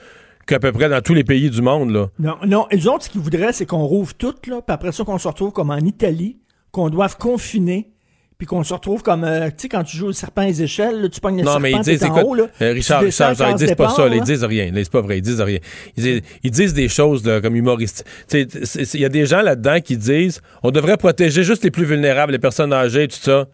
[0.47, 1.91] qu'à peu près dans tous les pays du monde.
[1.91, 2.09] Là.
[2.19, 5.03] Non, non, les autres, ce qu'ils voudraient, c'est qu'on rouvre tout, là, puis après ça,
[5.03, 6.39] qu'on se retrouve comme en Italie,
[6.71, 7.92] qu'on doive confiner,
[8.43, 10.63] puis qu'on se retrouve comme, euh, tu sais, quand tu joues au serpent et les
[10.63, 13.01] échelles, là, tu pognes le Non, serpent, mais ils disent, écoute, haut, là, euh, Richard,
[13.01, 15.39] Richard, ils disent pas ça, là, ils disent rien, là, c'est pas vrai, ils disent
[15.39, 15.59] rien.
[15.95, 18.03] Ils disent, ils disent des choses là, comme humoristes.
[18.33, 22.33] Il y a des gens là-dedans qui disent on devrait protéger juste les plus vulnérables,
[22.33, 23.47] les personnes âgées, tout ça.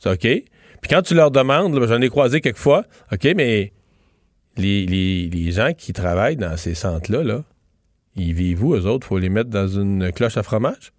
[0.00, 0.18] C'est OK.
[0.18, 2.82] Puis quand tu leur demandes, j'en ai croisé quelques fois,
[3.12, 3.72] OK, mais
[4.56, 7.44] les, les- les gens qui travaillent dans ces centres-là, là,
[8.16, 9.06] ils vivent où, eux autres?
[9.06, 10.92] faut les mettre dans une cloche à fromage?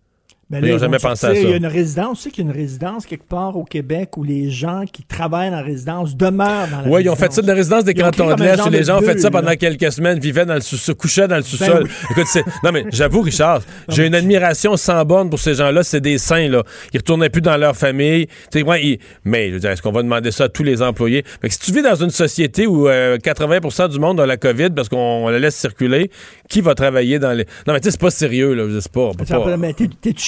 [0.49, 1.39] Ben ils n'ont jamais pensé à ça.
[1.39, 3.63] Il y a une résidence, tu sais qu'il y a une résidence quelque part au
[3.63, 7.15] Québec où les gens qui travaillent dans la résidence demeurent dans la Oui, ils ont
[7.15, 9.47] fait ça de la résidence des cantons de l'Est les gens ont fait ça pendant
[9.49, 9.55] là.
[9.55, 11.83] quelques semaines, vivaient dans le sous se couchaient dans le sous-sol.
[11.85, 11.89] oui.
[12.11, 15.81] Écoute, c'est- non mais j'avoue, Richard, j'ai une admiration sans borne pour ces gens-là.
[15.83, 16.63] C'est des saints, là.
[16.93, 18.27] Ils retournaient plus dans leur famille.
[18.53, 21.23] Ouais, ils- Mais je veux dire, est-ce qu'on va demander ça à tous les employés?
[21.41, 24.37] Fait que si tu vis dans une société où euh, 80% du monde a la
[24.37, 26.11] COVID parce qu'on on la laisse circuler,
[26.49, 27.45] qui va travailler dans les.
[27.65, 28.65] Non, mais tu sais, c'est pas sérieux, là.
[28.81, 29.01] C'est pas.
[29.01, 29.45] on peut Ça, pas-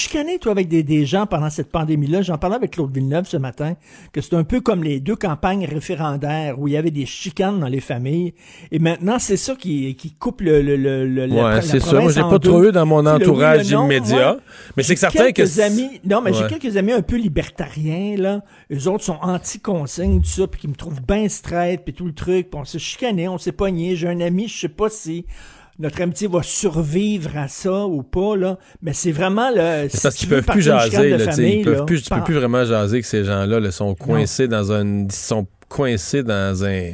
[0.06, 2.22] chicané, toi, avec des, des gens pendant cette pandémie-là?
[2.22, 3.74] J'en parlais avec Claude Villeneuve ce matin,
[4.12, 7.58] que c'est un peu comme les deux campagnes référendaires où il y avait des chicanes
[7.60, 8.32] dans les familles.
[8.70, 11.80] Et maintenant, c'est ça qui, qui coupe le, le, le, le- la- Ouais, la c'est
[11.80, 12.00] ça.
[12.00, 14.34] Moi, j'ai pas trop eu dans mon entourage immédiat.
[14.34, 14.38] ouais.
[14.76, 15.60] Mais c'est que certain que.
[15.60, 16.38] amis, non, mais Ouais.
[16.50, 18.42] j'ai quelques amis un peu libertariens, là.
[18.72, 22.12] Eux autres sont anti-consignes, tout ça, puis qui me trouvent bien straight, puis tout le
[22.14, 23.96] truc, puis on s'est chicané, on s'est pogné.
[23.96, 25.24] J'ai un ami, je sais pas si
[25.78, 28.58] notre amitié va survivre à ça ou pas, là.
[28.82, 29.88] Mais c'est vraiment le.
[29.90, 32.34] C'est parce qu'ils peuvent plus jaser, là, tu sais, ils peuvent plus, tu peux plus
[32.34, 32.64] vraiment.
[32.64, 36.92] jaser que ces gens-là là, sont coincés dans un, ils sont coincés dans un,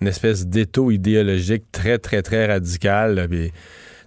[0.00, 3.14] une espèce d'étau idéologique très, très, très radical.
[3.16, 3.52] là, puis,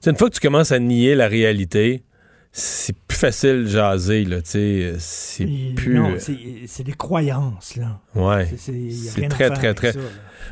[0.06, 2.04] une fois que tu commences à nier la réalité,
[2.52, 2.96] c'est
[3.28, 5.46] facile de jaser, là, tu sais, c'est
[5.76, 5.96] plus...
[5.96, 6.36] Non, c'est
[6.68, 8.00] c'est des croyances, là.
[8.16, 9.94] Ouais, C'est- très, très, très...
[9.94, 10.00] ça.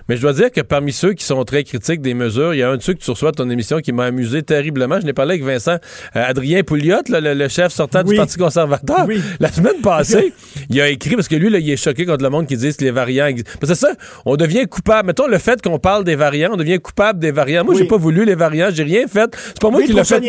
[0.08, 2.64] Mais je dois dire que parmi ceux qui sont très critiques des mesures, il y
[2.64, 5.00] a un de ceux que tu reçois à ton émission qui m'a amusé terriblement.
[5.02, 5.80] Je n'ai parlé avec Vincent euh,
[6.16, 8.12] Adrien Pouliot, là, le, le chef sortant Oui.
[8.12, 9.06] du Parti conservateur.
[9.08, 9.22] Oui.
[9.42, 10.34] La semaine passée,
[10.70, 12.74] il a écrit, parce que lui, là, il est choqué contre le monde qui dit
[12.76, 13.52] que les variants existent.
[13.60, 13.94] Parce que c'est ça,
[14.26, 15.08] on devient coupable.
[15.08, 17.64] Mettons le fait qu'on parle des variants, on devient coupable des variants.
[17.66, 17.82] Moi, Oui.
[17.82, 19.30] j'ai pas voulu les variants, j'ai rien fait.
[19.36, 20.20] C'est pas moi qui l'ai fait.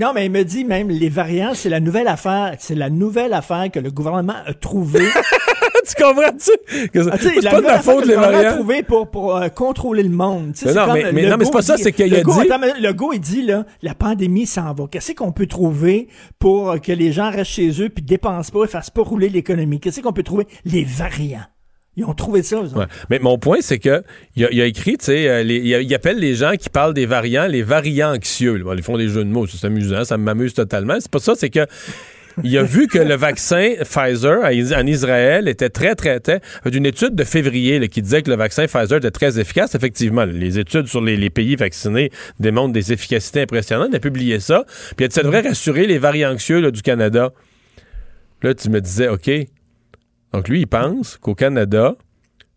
[0.00, 2.54] Non, mais il me dit même, les variants, c'est la nouvelle affaire.
[2.58, 5.06] C'est la nouvelle affaire que le gouvernement a trouvée.
[5.86, 6.50] tu comprends-tu?
[7.10, 8.54] Ah, c'est la pas de affaire faute, variants.
[8.54, 10.52] trouvée pour, pour euh, contrôler le monde.
[10.64, 12.32] Mais non, comme mais- mais le non, mais c'est pas ça, c'est qu'il a go-
[12.40, 14.86] dit- attends, le go, il dit, là, la pandémie s'en va.
[14.90, 18.68] Qu'est-ce qu'on peut trouver pour que les gens restent chez eux puis dépensent pas et
[18.68, 19.80] fassent pas rouler l'économie?
[19.80, 20.46] Qu'est-ce qu'on peut trouver?
[20.64, 21.40] Les variants.
[21.96, 22.60] Ils ont trouvé ça.
[22.60, 22.86] Ouais.
[23.10, 24.02] Mais mon point, c'est que
[24.34, 27.62] il a, écrit, tu sais, euh, il, appelle les gens qui parlent des variants les
[27.62, 28.62] variants anxieux.
[28.64, 30.94] Bon, ils font des jeux de mots, c'est amusant, ça m'amuse totalement.
[31.00, 31.66] C'est pas ça, c'est que
[32.42, 36.40] il a vu que le vaccin Pfizer en Israël était très, très, très.
[36.64, 39.74] d'une étude de février là, qui disait que le vaccin Pfizer était très efficace.
[39.74, 42.10] Effectivement, les études sur les, les pays vaccinés
[42.40, 43.88] démontrent des efficacités impressionnantes.
[43.90, 44.64] Il a publié ça.
[44.96, 47.32] Puis il a dit, ça devrait rassurer les variants anxieux là, du Canada.
[48.42, 49.30] Là, tu me disais, OK.
[50.32, 51.94] Donc lui, il pense qu'au Canada,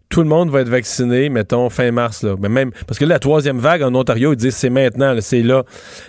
[0.10, 2.23] tout le monde va être vacciné, mettons, fin mars.
[2.23, 2.35] Là.
[2.39, 5.41] Mais même, parce que là, la troisième vague en Ontario, ils disent c'est maintenant, c'est
[5.41, 5.64] là.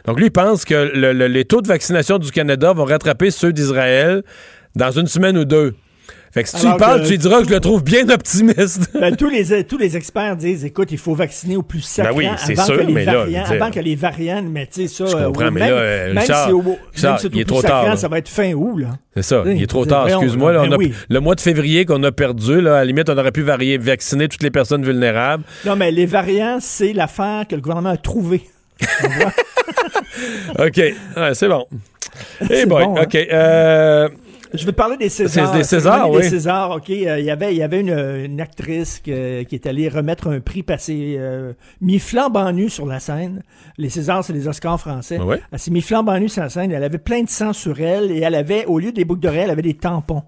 [0.05, 3.52] Donc lui, il pense que le- les taux de vaccination du Canada vont rattraper ceux
[3.52, 4.22] d'Israël
[4.76, 5.74] dans une semaine ou deux.
[6.37, 8.07] Fait que si tu y parles, que- tu lui diras que je le trouve bien
[8.11, 8.91] optimiste.
[9.01, 12.19] Ben, tous, les, tous les experts disent, écoute, il faut vacciner au plus sacrant Ben
[12.19, 14.67] oui, c'est avant, sûr, que les mais là, variants, dire- avant que les variants, mais
[14.67, 17.19] tu sais, ça, Je euh, comprends, mais même, là, même Richard, si au, même Richard,
[17.19, 17.97] si c'est au il est plus trop sacrant, tard, là.
[17.97, 18.89] ça va être fin août, là.
[19.15, 20.53] C'est ça, il est trop tard, excuse-moi.
[20.53, 20.93] là, ben oui.
[21.09, 23.79] Le mois de février qu'on a perdu, là, à la limite, on aurait pu varier,
[23.79, 25.43] vacciner toutes les personnes vulnérables.
[25.65, 28.43] Non, mais les variants, c'est l'affaire que le gouvernement a trouvée.
[30.59, 30.77] OK,
[31.17, 31.67] Ouais, c'est bon.
[32.51, 33.03] Eh bon, hein?
[33.05, 33.15] OK.
[33.15, 34.09] euh,
[34.55, 35.52] Je veux te parler des Césars.
[35.52, 36.23] Des Césars, oui.
[36.23, 36.90] Des Césars, OK.
[36.90, 37.90] Euh, il y avait, il y avait une,
[38.24, 42.86] une actrice que- qui est allée remettre un prix passé euh, mis flambant nu sur
[42.86, 43.43] la scène.
[43.78, 45.18] Les Césars, c'est les Oscars français.
[45.18, 45.40] Ouais.
[45.52, 46.73] Elle s'est mis flambant nu sur la scène.
[46.73, 49.43] Elle avait plein de sang sur elle et elle avait, au lieu des boucles d'oreilles,
[49.44, 50.23] elle avait des tampons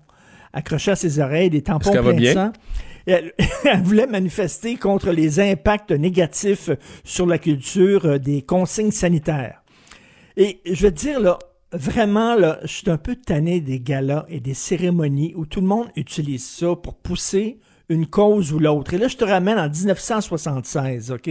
[0.52, 2.52] accrochés à ses oreilles, des tampons pleins de sang.
[3.06, 3.32] Elle,
[3.64, 6.70] elle voulait manifester contre les impacts négatifs
[7.04, 9.62] sur la culture euh, des consignes sanitaires.
[10.36, 11.38] Et je vais te dire, là,
[11.72, 15.66] vraiment, là, je suis un peu tanné des galas et des cérémonies où tout le
[15.66, 17.58] monde utilise ça pour pousser
[17.88, 18.92] une cause ou l'autre.
[18.94, 21.30] Et là, je te ramène en 1976, OK?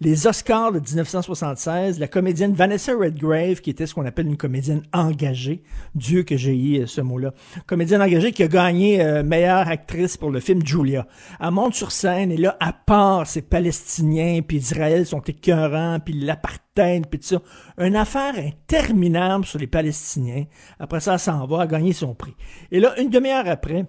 [0.00, 4.82] Les Oscars de 1976, la comédienne Vanessa Redgrave, qui était ce qu'on appelle une comédienne
[4.92, 5.62] engagée,
[5.94, 7.34] Dieu que j'ai eu ce mot-là,
[7.66, 11.06] comédienne engagée qui a gagné euh, meilleure actrice pour le film Julia.
[11.40, 16.14] Elle monte sur scène et là, à part ces Palestiniens, puis Israël sont écœurants, puis
[16.14, 17.42] l'apartheid, puis tout ça,
[17.78, 20.44] une affaire interminable sur les Palestiniens.
[20.78, 22.34] Après ça, elle s'en va, a gagné son prix.
[22.70, 23.84] Et là, une demi-heure après,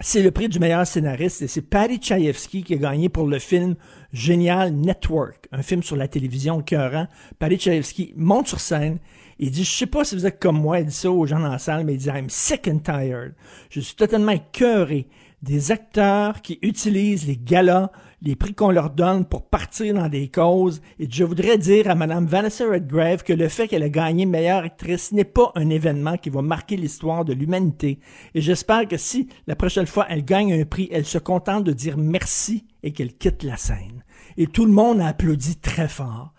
[0.00, 3.38] c'est le prix du meilleur scénariste et c'est Patty Chayefsky qui a gagné pour le
[3.38, 3.76] film
[4.12, 7.06] génial Network, un film sur la télévision cœurant.
[7.38, 8.98] Patty Chayefsky monte sur scène
[9.38, 11.40] et dit, je sais pas si vous êtes comme moi, il dit ça aux gens
[11.40, 13.34] dans la salle, mais il dit, I'm sick and tired.
[13.70, 15.08] Je suis totalement écœuré
[15.42, 17.90] des acteurs qui utilisent les galas,
[18.22, 20.80] les prix qu'on leur donne pour partir dans des causes.
[20.98, 24.64] Et je voudrais dire à Madame Vanessa Redgrave que le fait qu'elle a gagné meilleure
[24.64, 28.00] actrice n'est pas un événement qui va marquer l'histoire de l'humanité.
[28.34, 31.72] Et j'espère que si la prochaine fois elle gagne un prix, elle se contente de
[31.72, 34.04] dire merci et qu'elle quitte la scène.
[34.36, 36.32] Et tout le monde a applaudi très fort.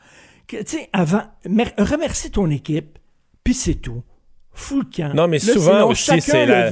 [0.48, 3.00] Tu sais, avant, mer- remercie ton équipe,
[3.44, 4.04] puis c'est tout.
[4.60, 5.14] Fous le camp.
[5.14, 6.70] Non, mais Là, souvent sinon, aussi, c'est la,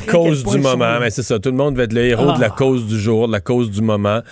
[0.00, 0.98] cause du moment.
[1.00, 2.54] Mais c'est ça, tout le monde veut être le héros de la Ah.
[2.56, 4.22] cause du jour, de la cause du moment.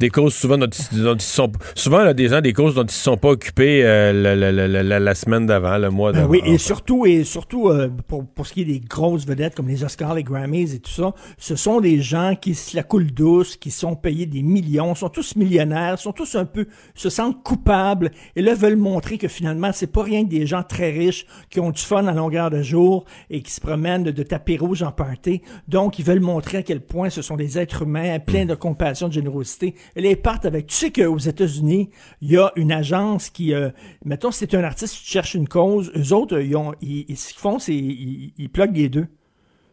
[0.00, 1.52] Des causes souvent dont ils, dont ils sont...
[1.74, 4.50] Souvent, là, des gens, des causes dont ils ne sont pas occupés euh, la, la-
[4.50, 6.30] la- la- la semaine d'avant, le mois Ben d'avant.
[6.30, 9.68] oui, et surtout, et surtout euh, pour, pour ce qui est des grosses vedettes comme
[9.68, 13.12] les Oscars, les Grammys et tout ça, ce sont des gens qui se la coulent
[13.12, 17.42] douce, qui sont payés des millions, sont tous millionnaires, sont tous un peu, se sentent
[17.42, 21.26] coupables, et là veulent montrer que finalement, c'est pas rien que des gens très riches
[21.50, 24.56] qui ont du fun à longueur de jour et qui se promènent de, de tapis
[24.56, 25.42] rouge en party.
[25.68, 29.08] Donc, ils veulent montrer à quel point ce sont des êtres humains pleins de compassion,
[29.08, 29.74] de générosité.
[29.96, 31.90] Et là, ils partent avec, tu sais qu'aux États-Unis,
[32.20, 33.70] il y a une agence qui, euh,
[34.04, 37.16] mettons, si t'es un artiste, tu cherches une cause, eux autres, ils ont, ils, ils-
[37.16, 39.06] ce qu'ils font, c'est, ils, ils pluguent les deux.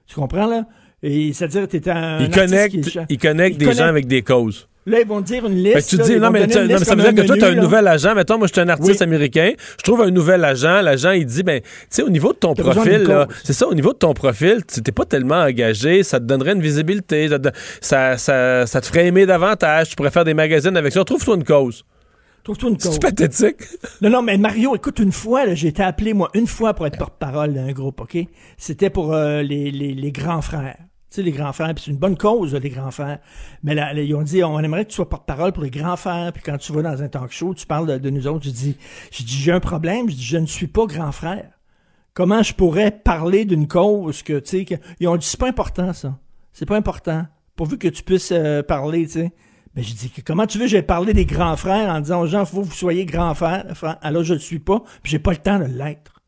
[0.07, 0.65] Tu comprends, là?
[1.03, 2.19] Et c'est-à-dire, t'es un.
[2.21, 3.77] Ils connectent, qui ils connectent ils des connectent.
[3.79, 4.67] gens avec des causes.
[4.87, 5.75] Là, ils vont te dire une liste.
[5.75, 7.01] Fait que tu là, dis, non, mais, donner tu- une non, mais liste ça veut
[7.03, 8.15] dire que toi, tu as un nouvel agent.
[8.15, 9.03] Mettons, moi, je suis un artiste Oui.
[9.03, 9.51] américain.
[9.77, 10.81] Je trouve un nouvel agent.
[10.81, 13.05] L'agent, il dit, ben, tu sais, au niveau de ton profil,
[13.43, 16.03] c'est ça, au niveau de ton profil, tu n'es pas tellement engagé.
[16.03, 17.27] Ça te donnerait une visibilité.
[17.27, 17.49] Ça, te-
[17.81, 19.89] ça, ça, ça te ferait aimer davantage.
[19.89, 21.03] Tu pourrais faire des magazines avec ça.
[21.03, 21.83] Trouve-toi une cause.
[22.45, 22.93] Trouve-toi une cause.
[22.93, 23.57] C'est pathétique?
[24.01, 26.97] Non, non, mais Mario, écoute, une fois, j'ai été appelé, moi, une fois pour être
[26.97, 28.17] porte-parole d'un groupe, OK?
[28.57, 30.77] C'était pour euh, les, les, les grands frères.
[31.15, 33.19] Les grands frères, puis c'est une bonne cause, les grands frères.
[33.63, 36.31] Mais là, ils ont dit, on aimerait que tu sois porte-parole pour les grands frères,
[36.31, 38.45] puis quand tu vas dans un talk show, tu parles de, nous autres.
[38.45, 38.77] Je dis,
[39.11, 41.49] je dis, j'ai un problème, je dis, je ne suis pas grand frère.
[42.13, 45.91] Comment je pourrais parler d'une cause que, tu sais, ils ont dit, c'est pas important,
[45.93, 46.19] ça.
[46.53, 47.25] C'est pas important.
[47.55, 49.33] Pourvu que tu puisses euh, parler, tu sais.
[49.73, 52.45] Ben, j'ai dit, comment tu veux j'ai parlé des grands frères en disant aux gens,
[52.45, 53.97] faut que vous soyez grands frères, frères?
[54.01, 56.21] alors je ne le suis pas, puis j'ai pas le temps de l'être.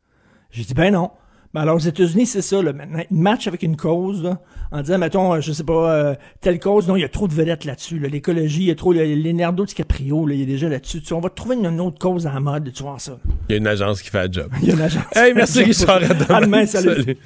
[0.51, 1.11] J'ai dit, ben non.
[1.53, 4.37] Ben alors aux États-Unis, c'est ça, là, maintenant, ils matchent avec une cause, là,
[4.71, 7.27] en disant, mettons, euh, je sais pas, euh, telle cause, non, il y a trop
[7.27, 10.45] de vedettes là-dessus, là, l'écologie, il y a trop, le- Leonardo DiCaprio, là, il est
[10.45, 13.17] déjà là-dessus, Tu on va trouver une, une autre cause en mode, tu vois ça.
[13.49, 14.51] Il y a une agence qui fait le job.
[14.61, 15.03] Il y a une agence.
[15.15, 15.95] Hey, merci, Richard.
[16.03, 16.35] À demain.
[16.35, 17.17] À demain, salut.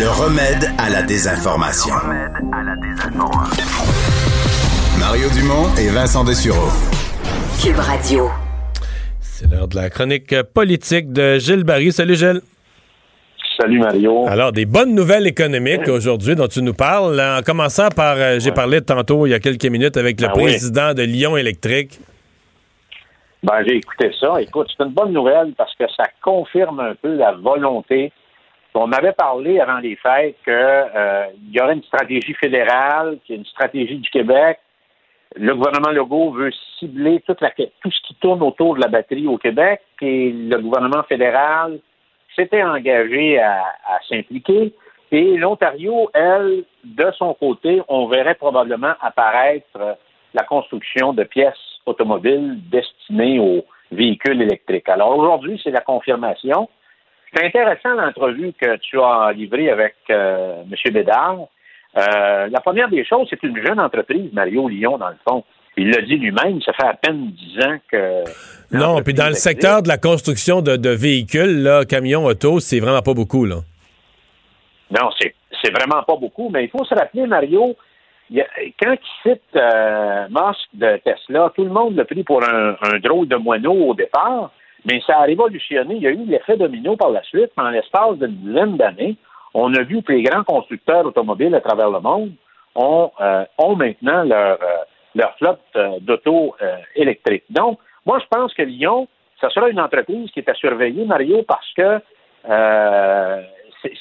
[0.00, 1.94] Le remède à la désinformation.
[4.98, 6.70] Mario Dumont et Vincent Dessureau.
[7.62, 8.28] Cube Radio.
[9.40, 11.92] C'est l'heure de la chronique politique de Gilles Barry.
[11.92, 12.42] Salut, Gilles.
[13.58, 14.26] Salut Mario.
[14.28, 17.16] Alors, des bonnes nouvelles économiques aujourd'hui dont tu nous parles.
[17.16, 20.26] là, En commençant par, euh, j'ai parlé tantôt, il y a quelques minutes, avec le
[20.26, 20.42] Ben oui.
[20.42, 21.98] président de Lyon Électrique.
[23.42, 24.42] Ben, j'ai écouté ça.
[24.42, 28.12] Écoute, c'est une bonne nouvelle parce que ça confirme un peu la volonté.
[28.74, 33.40] On avait parlé avant les fêtes qu'il y aurait une stratégie fédérale, qu'il y a
[33.40, 34.58] une stratégie du Québec.
[35.36, 39.80] Le gouvernement Legault veut cibler tout ce qui tourne autour de la batterie au Québec
[40.00, 41.78] et le gouvernement fédéral
[42.34, 43.62] s'était engagé à,
[44.08, 44.72] s'impliquer.
[45.12, 49.96] Et l'Ontario, elle, de son côté, on verrait probablement apparaître
[50.34, 54.88] la construction de pièces automobiles destinées aux véhicules électriques.
[54.88, 56.68] Alors aujourd'hui, c'est la confirmation.
[57.32, 60.92] C'est intéressant l'entrevue que tu as livrée avec euh, M.
[60.92, 61.38] Bédard.
[61.96, 65.44] Euh, la première des choses, c'est une jeune entreprise, Mario Lyon, dans le fond.
[65.76, 68.24] Il l'a dit lui-même, ça fait à peine dix ans que.
[68.72, 72.80] Non, puis dans le secteur de la construction de, de véhicules, là, camions, autos, c'est
[72.80, 73.56] vraiment pas beaucoup, là.
[74.90, 75.34] Non, c'est,
[75.72, 77.76] vraiment pas beaucoup, mais il faut se rappeler, Mario,
[78.28, 78.46] il y a-
[78.82, 82.98] quand il cite euh, Musk de Tesla, tout le monde l'a pris pour un, un
[82.98, 84.50] drôle de moineau au départ,
[84.84, 85.94] mais ça a révolutionné.
[85.96, 87.52] Il y a eu l'effet domino par la suite.
[87.56, 89.16] En l'espace d'une dizaine d'années,
[89.54, 92.32] on a vu que les grands constructeurs automobiles à travers le monde
[92.74, 93.44] ont, euh,
[93.76, 96.54] maintenant leur, euh, flotte euh, d'auto
[96.94, 97.44] électriques.
[97.50, 99.08] Donc, moi, je pense que Lyon,
[99.40, 102.00] ça sera une entreprise qui est à surveiller, Mario, parce que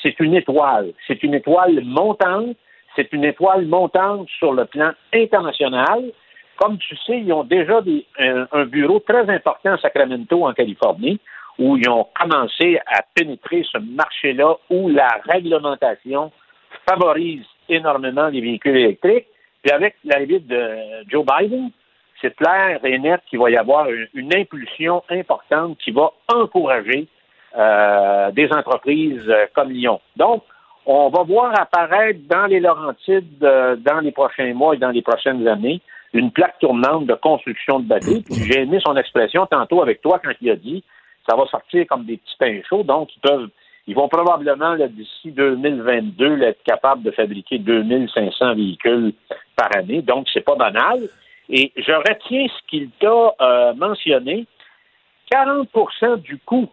[0.01, 0.91] c'est- une étoile.
[1.07, 2.55] C'est une étoile montante.
[2.95, 6.11] C'est une étoile montante sur le plan international.
[6.57, 7.79] Comme tu sais, ils ont déjà
[8.51, 11.19] un bureau très important à Sacramento, en Californie,
[11.59, 16.31] où ils ont commencé à pénétrer ce marché-là où la réglementation
[16.89, 19.27] favorise énormément les véhicules électriques.
[19.61, 20.77] Puis avec l'arrivée de
[21.09, 21.69] Joe Biden,
[22.21, 27.07] c'est clair et net qu'il va y avoir une, impulsion importante qui va encourager
[27.57, 29.99] euh, des entreprises euh, comme Lyon.
[30.15, 30.43] Donc,
[30.85, 35.01] on va voir apparaître dans les Laurentides, euh, dans les prochains mois et dans les
[35.01, 35.81] prochaines années,
[36.13, 37.99] une plaque tournante de construction de.
[37.99, 40.83] Puis J'ai aimé son expression tantôt avec toi quand il a dit
[41.29, 43.49] ça va sortir comme des petits pains chauds, donc ils peuvent
[43.89, 49.13] ils vont probablement, d'ici 2022, là, être capables de fabriquer 2500 véhicules
[49.55, 50.03] par année.
[50.03, 50.99] Donc, c'est pas banal.
[51.49, 54.45] Et je retiens ce qu'il t'a euh, mentionné.
[55.33, 56.69] 40% du coût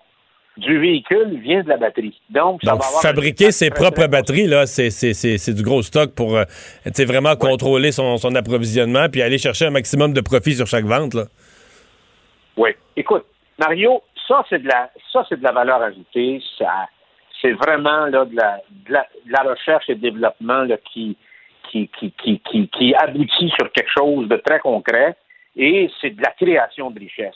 [0.58, 2.20] du véhicule vient de la batterie.
[2.28, 5.62] Donc, ça Donc, va avoir fabriquer ses propres batteries, là, c'est, c'est, c'est, c'est du
[5.62, 6.44] gros stock pour euh,
[7.06, 11.16] vraiment contrôler son, son approvisionnement puis aller chercher un maximum de profit sur chaque vente.
[12.58, 12.70] Oui.
[12.94, 13.24] Écoute,
[13.58, 16.43] Mario, ça, c'est de la, ça, c'est de la valeur ajoutée.
[16.59, 16.89] Ça,
[17.40, 21.16] c'est vraiment là, de, la, de, la, de la recherche et développement là, qui,
[21.70, 25.16] qui, qui, qui, qui, qui aboutit sur quelque chose de très concret
[25.57, 27.35] et c'est de la création de richesse.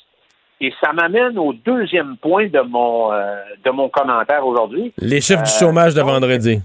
[0.60, 4.92] Et ça m'amène au deuxième point de mon, euh, de mon commentaire aujourd'hui.
[4.98, 6.60] Les chiffres du Euh, chômage de donc, vendredi.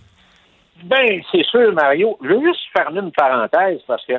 [0.83, 2.17] Ben, c'est sûr, Mario.
[2.21, 4.13] Je veux juste fermer une parenthèse parce que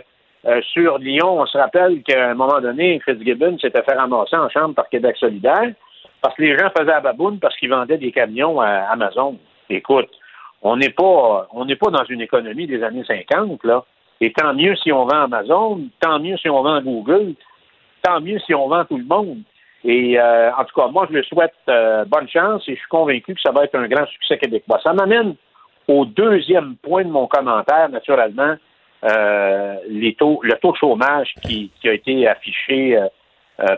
[0.47, 4.49] euh, sur Lyon, on se rappelle qu'à un moment donné, Fitzgibbon s'était fait ramasser en
[4.49, 5.73] chambre par Québec solidaire
[6.27, 9.39] parce que les gens faisaient la baboune parce qu'ils vendaient des camions à Amazon.
[9.71, 10.09] Écoute,
[10.61, 13.85] on n'est pas on n'est pas dans une économie des années 50, là.
[14.21, 17.35] Et tant mieux si on vend Amazon, tant mieux si on vend Google,
[18.03, 19.39] tant mieux si on vend tout le monde.
[19.85, 22.89] Et euh, en tout cas, moi, je lui souhaite euh, bonne chance et je suis
[22.89, 24.81] convaincu que ça va être un grand succès québécois.
[24.83, 25.37] Ça m'amène
[25.87, 28.57] au deuxième point de mon commentaire, naturellement,
[29.05, 32.99] euh, le taux de chômage qui, a été affiché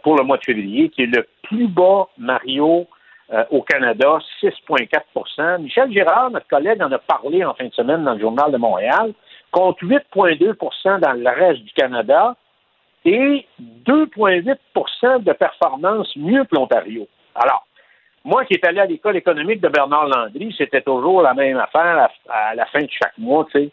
[0.03, 2.87] pour le mois de février, qui est le plus bas, Mario,
[3.31, 8.03] euh, au Canada, 6,4% Michel Girard, notre collègue, en a parlé en fin de semaine
[8.03, 9.13] dans le Journal de Montréal,
[9.51, 12.37] contre 8,2% dans le reste du Canada
[13.05, 13.47] et
[13.85, 17.07] 2,8% de performance mieux que l'Ontario.
[17.35, 17.67] Alors,
[18.25, 22.09] moi qui est allé à l'école économique de Bernard Landry, c'était toujours la même affaire
[22.31, 23.71] à, la fin de chaque mois, tu sais.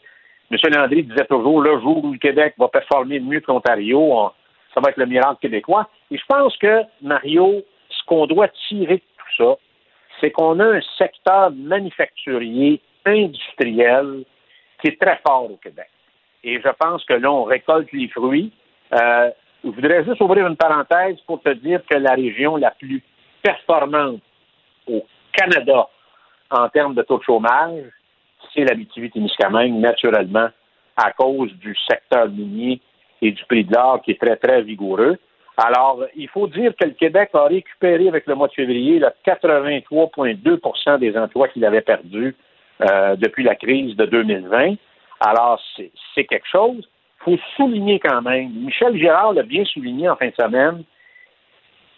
[0.52, 0.58] M.
[0.76, 4.32] Landry disait toujours, le jour où le Québec va performer mieux que l'Ontario, on-
[4.76, 5.90] ça va être le miracle québécois.
[6.12, 9.56] Et je pense que, Mario, ce qu'on doit tirer de tout ça,
[10.20, 14.26] c'est qu'on a un secteur manufacturier, industriel,
[14.82, 15.90] qui est très fort au Québec.
[16.44, 18.52] Et je pense que là, on récolte les fruits.
[18.94, 19.32] Euh,
[19.64, 23.02] je voudrais juste ouvrir une parenthèse pour te dire que la région la plus
[23.42, 24.22] performante
[24.88, 25.90] au Canada
[26.52, 27.84] en termes de taux de chômage,
[28.54, 30.50] c'est l'Abitibi-Témiscamingue, naturellement,
[30.96, 32.80] à cause du secteur minier
[33.22, 35.18] et du prix de l'or qui est très, très vigoureux.
[35.58, 39.14] Alors, il faut dire que le Québec a récupéré avec le mois de février là,
[39.26, 42.36] 83,2% des emplois qu'il avait perdus
[42.82, 44.76] euh, depuis la crise de 2020.
[45.22, 46.88] Alors, c'est c'est quelque chose.
[47.28, 50.84] Il faut souligner quand même, Michel Girard l'a bien souligné en fin de semaine,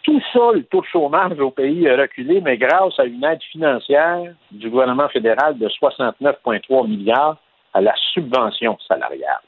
[0.08, 3.44] tout ça, le taux de chômage au pays a reculé, mais grâce à une aide
[3.52, 7.36] financière du gouvernement fédéral de 69,3 milliards
[7.74, 9.42] à la subvention salariale.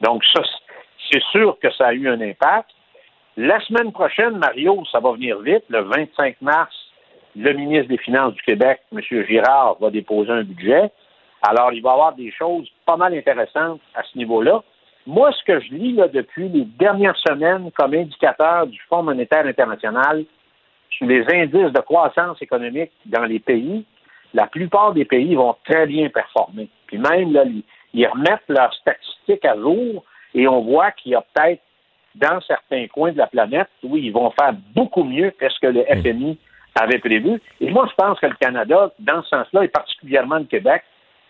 [0.00, 0.42] Donc, ça,
[1.10, 2.70] c'est sûr que ça a eu un impact.
[3.36, 5.64] La semaine prochaine, Mario, ça va venir vite.
[5.68, 6.74] Le 25 mars,
[7.36, 9.00] le ministre des Finances du Québec, M.
[9.00, 10.90] Girard, va déposer un budget.
[11.42, 14.62] Alors, il va y avoir des choses pas mal intéressantes à ce niveau-là.
[15.06, 19.46] Moi, ce que je lis là, depuis les dernières semaines comme indicateur du Fonds monétaire
[19.46, 20.24] international
[20.90, 23.86] sur les indices de croissance économique dans les pays,
[24.34, 26.68] la plupart des pays vont très bien performer.
[26.86, 27.64] Puis même, là, ils-
[27.94, 30.04] ils remettent leurs statistiques à jour
[30.34, 31.62] et on voit qu'il y a peut-être
[32.14, 35.66] dans certains coins de la planète, oui, ils vont faire beaucoup mieux que ce que
[35.68, 36.38] le FMI
[36.74, 37.40] avait prévu.
[37.60, 40.82] Et moi, je pense que le Canada, dans ce sens-là, et particulièrement le Québec,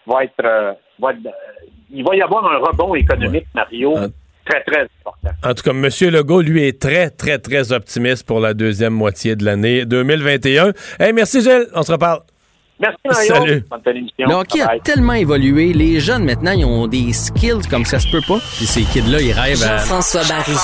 [0.07, 3.95] va être, euh, va être, euh, il va y avoir un rebond économique, Mario,
[4.45, 5.31] très, très important.
[5.45, 6.13] En tout cas, M.
[6.13, 10.73] Legault, lui, est très, très, très optimiste pour la deuxième moitié de l'année 2021.
[10.99, 11.67] Hey, merci, Gilles.
[11.75, 12.21] On se reparle.
[12.81, 13.35] Merci, Mario.
[13.35, 13.65] Salut.
[13.71, 14.27] Bonne émission.
[14.29, 15.73] Le hockey a tellement évolué.
[15.73, 18.39] Les jeunes, maintenant, ils ont des skills comme ça se peut pas.
[18.57, 19.79] Puis ces kids-là, ils rêvent à...
[19.79, 20.57] Jean-François Barry.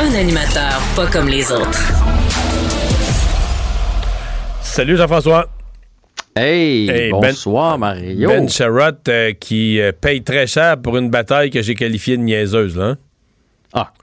[0.00, 1.92] Un animateur pas comme les autres.
[4.62, 5.48] Salut, Jean-François.
[6.36, 8.28] Hey, Hey, bonsoir, Mario.
[8.28, 12.22] Ben Sherrod euh, qui euh, paye très cher pour une bataille que j'ai qualifiée de
[12.22, 12.76] niaiseuse.
[12.76, 12.96] Là, hein?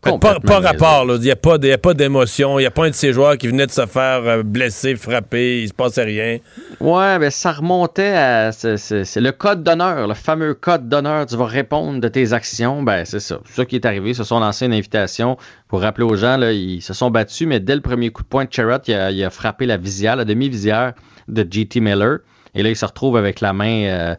[0.04, 1.06] Ah, Pas, rapport.
[1.06, 1.16] là.
[1.16, 1.58] Il n'y a pas,
[1.94, 2.60] d'émotion.
[2.60, 4.96] Il n'y a pas un de ces joueurs qui venait de se faire euh, blesser,
[4.96, 5.62] frapper.
[5.64, 6.38] Il se passait rien.
[6.80, 8.52] Ouais, ben ça remontait à.
[8.52, 11.26] C'est le code d'honneur, le fameux code d'honneur.
[11.26, 12.84] Tu vas répondre de tes actions.
[12.84, 13.40] Ben, c'est ça.
[13.46, 14.12] C'est ça qui est arrivé.
[14.12, 15.38] Ils se sont lancés une invitation
[15.68, 16.38] pour rappeler aux gens.
[16.38, 18.50] Là, ils se sont battus, mais dès le premier coup de poing de
[18.88, 20.94] il a, il a frappé la visière, la demi-visière
[21.28, 22.20] de JT Miller.
[22.54, 23.84] Et là, il se retrouve avec la main.
[23.86, 24.16] euh,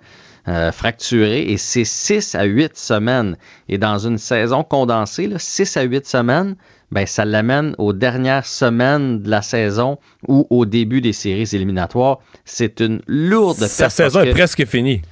[0.48, 3.36] euh, fracturée et c'est 6 à 8 semaines.
[3.68, 6.56] Et dans une saison condensée, 6 à 8 semaines,
[6.92, 9.98] ben, ça l'amène aux dernières semaines de la saison
[10.28, 12.18] ou au début des séries éliminatoires.
[12.44, 15.02] C'est une lourde Sa perte saison parce est que- presque finie.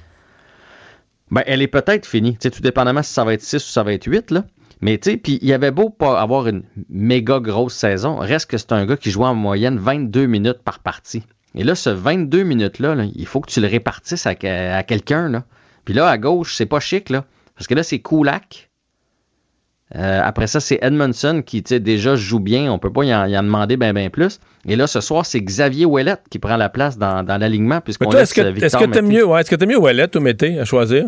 [1.31, 3.69] ben, elle est peut-être finie, tu sais, tout dépendamment si ça va être 6 ou
[3.71, 4.45] ça va être 8, là.
[4.81, 8.49] Mais tu sais, puis il y avait beau pas avoir une méga grosse saison, reste
[8.49, 11.23] que c'est un gars qui joue en moyenne 22 minutes par partie.
[11.55, 15.29] Et là, ce 22 minutes-là, là, il faut que tu le répartisses à, à quelqu'un,
[15.29, 15.43] là.
[15.85, 17.25] Puis là, à gauche, c'est pas chic, là.
[17.55, 18.69] Parce que là, c'est Kulak.
[19.95, 22.71] Euh, après ça, c'est Edmondson qui, tu sais, déjà joue bien.
[22.71, 24.39] On peut pas y en, y en demander bien, bien plus.
[24.67, 28.09] Et là, ce soir, c'est Xavier Ouellet qui prend la place dans, dans l'alignement puisqu'on
[28.11, 30.59] est-ce que euh, est-ce que t'aimes mieux, ouais, est-ce que t'aimes mieux Ouellet ou Mété
[30.59, 31.05] à choisir?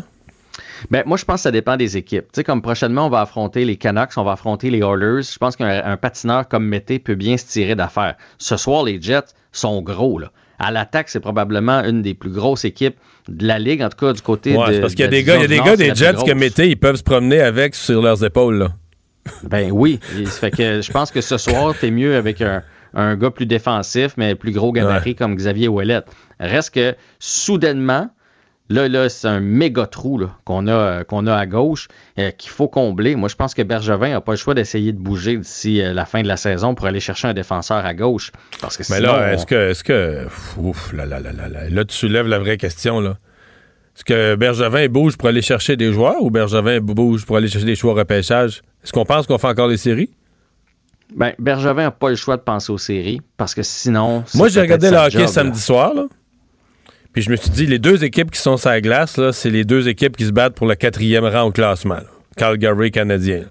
[0.91, 2.25] Ben, moi, je pense que ça dépend des équipes.
[2.25, 5.21] Tu sais, comme prochainement, on va affronter les Canucks, on va affronter les Oilers.
[5.23, 8.15] Je pense qu'un un patineur comme Mété peut bien se tirer d'affaire.
[8.37, 10.31] Ce soir, les Jets sont gros, là.
[10.59, 12.95] À l'attaque, c'est probablement une des plus grosses équipes
[13.27, 14.79] de la Ligue, en tout cas du côté Ouais, de.
[14.79, 16.31] parce qu'il y a de des gars, il y a des gars des Jets que.
[16.33, 18.57] Mété, ils peuvent se promener avec sur leurs épaules.
[18.57, 18.69] Là.
[19.43, 19.99] Ben oui.
[20.25, 22.63] Fait que je pense que ce soir, t'es mieux avec un,
[22.93, 26.01] un gars plus défensif, mais plus gros gabarit comme Xavier Ouellet.
[26.39, 28.09] Reste que soudainement,
[28.69, 31.87] là, là, c'est un méga trou qu'on a, euh, qu'on a à gauche
[32.19, 33.15] euh, qu'il faut combler.
[33.15, 36.05] Moi, je pense que Bergevin n'a pas le choix d'essayer de bouger d'ici euh, la
[36.05, 38.31] fin de la saison pour aller chercher un défenseur à gauche.
[38.61, 40.27] Parce que Mais là, on- est-ce que, est-ce que,
[40.57, 43.17] ouf, là, là, là, là, là, là, tu soulèves la vraie question, là.
[43.95, 47.65] Est-ce que Bergevin bouge pour aller chercher des joueurs ou Bergevin bouge pour aller chercher
[47.65, 48.61] des choix au repêchage?
[48.83, 50.11] Est-ce qu'on pense qu'on fait encore les séries?
[51.15, 54.23] ben, Bergevin n'a pas le choix de penser aux séries parce que sinon.
[54.35, 56.03] Moi, j'ai regardé le hockey job, samedi soir, là.
[57.17, 59.63] Puis je me suis dit, les deux équipes qui sont sur la glace, c'est les
[59.65, 61.95] deux équipes qui se battent pour le quatrième rang au classement.
[61.95, 62.03] là.
[62.35, 63.45] Calgary canadien.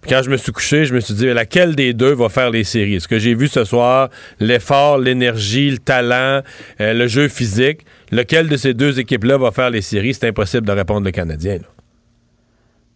[0.00, 2.50] Puis quand je me suis couché, je me suis dit, laquelle des deux va faire
[2.50, 3.00] les séries?
[3.00, 4.10] Ce que j'ai vu ce soir,
[4.40, 6.42] l'effort, l'énergie, le talent,
[6.80, 10.12] euh, le jeu physique, lequel de ces deux équipes-là va faire les séries?
[10.14, 11.58] C'est impossible de répondre le Canadien.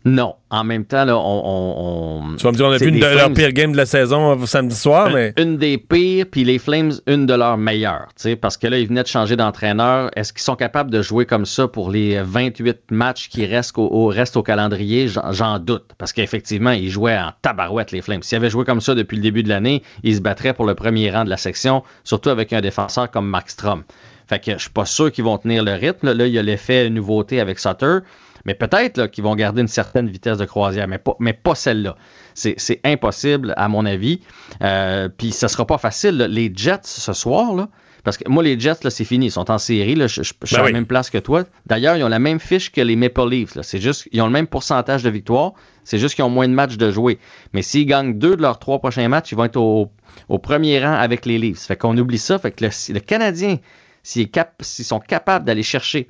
[0.05, 0.35] Non.
[0.51, 1.21] En même temps, là, on.
[1.45, 3.77] on- on- Tu vas me dire, on a vu une de leurs pires games de
[3.77, 5.33] la saison euh, samedi soir, mais...
[5.39, 8.09] Une des pires, puis les Flames, une de leurs meilleures.
[8.17, 10.11] tu sais, Parce que là, ils venaient de changer d'entraîneur.
[10.15, 13.87] Est-ce qu'ils sont capables de jouer comme ça pour les 28 matchs qui restent au,
[13.91, 15.09] au- restent au calendrier?
[15.09, 15.91] J'en j'en doute.
[15.99, 18.23] Parce qu'effectivement, ils jouaient en tabarouette, les Flames.
[18.23, 20.75] S'ils avaient joué comme ça depuis le début de l'année, ils se battraient pour le
[20.75, 23.85] premier rang de la section, surtout avec un défenseur comme Mark Strom.
[24.27, 26.13] Fait que je suis pas sûr qu'ils vont tenir le rythme.
[26.13, 27.99] Là, il y a l'effet nouveauté avec Sutter.
[28.47, 31.55] Mais peut-être là, qu'ils vont garder une certaine vitesse de croisière, mais pas, mais pas
[31.55, 31.97] celle-là.
[32.35, 34.21] C'est c'est impossible, à mon avis.
[34.63, 36.17] Euh, Puis ce sera pas facile.
[36.19, 36.29] là.
[36.29, 37.69] Les Jets, ce soir, là,
[38.03, 39.27] parce que moi, les Jets, là, c'est fini.
[39.27, 39.95] Ils sont en série.
[39.95, 40.73] Là, je, je- je suis Ben à oui.
[40.73, 41.45] la même place que toi.
[41.65, 43.55] D'ailleurs, ils ont la même fiche que les Maple Leafs.
[43.55, 43.63] là.
[43.63, 45.53] C'est juste, ils ont le même pourcentage de victoires.
[45.85, 47.19] C'est juste qu'ils ont moins de matchs de jouer.
[47.55, 49.91] Mais s'ils gagnent deux de leurs trois prochains matchs, ils vont être au,
[50.29, 51.61] au premier rang avec les Leafs.
[51.67, 52.39] Fait qu'on oublie ça.
[52.39, 53.57] Fait que le, le Canadien,
[54.03, 56.09] s'il est cap- s'ils sont capables d'aller chercher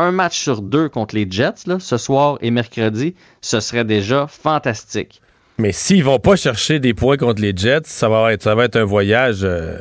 [0.00, 4.26] un match sur deux contre les Jets, là, ce soir et mercredi, ce serait déjà
[4.26, 5.20] fantastique.
[5.58, 8.64] Mais s'ils vont pas chercher des points contre les Jets, ça va être, ça va
[8.64, 9.78] être un voyage, euh,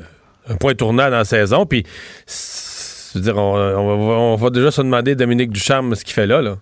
[0.50, 1.66] un point tournant dans la saison.
[1.66, 1.86] Puis,
[2.28, 6.14] je veux dire, on, on va, on va déjà se demander, Dominique Ducharme, ce qu'il
[6.14, 6.42] fait là.
[6.42, 6.58] là.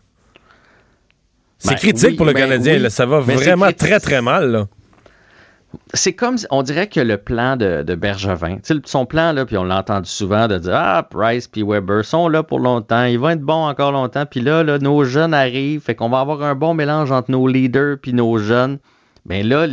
[1.59, 2.73] C'est Ben, critique oui, pour le ben, Canadien.
[2.75, 2.79] oui.
[2.79, 2.89] là.
[2.91, 4.51] Ça va Mais c'est vraiment très, très mal.
[4.51, 4.67] Là.
[5.93, 9.63] C'est comme, on dirait que le plan de, de Bergevin, son plan, là, puis on
[9.63, 13.29] l'a entendu souvent de dire Ah, Price puis Weber sont là pour longtemps, ils vont
[13.29, 16.73] être bons encore longtemps, puis là, nos jeunes arrivent, fait qu'on va avoir un bon
[16.73, 18.79] mélange entre nos leaders puis nos jeunes.
[19.25, 19.67] Mais là,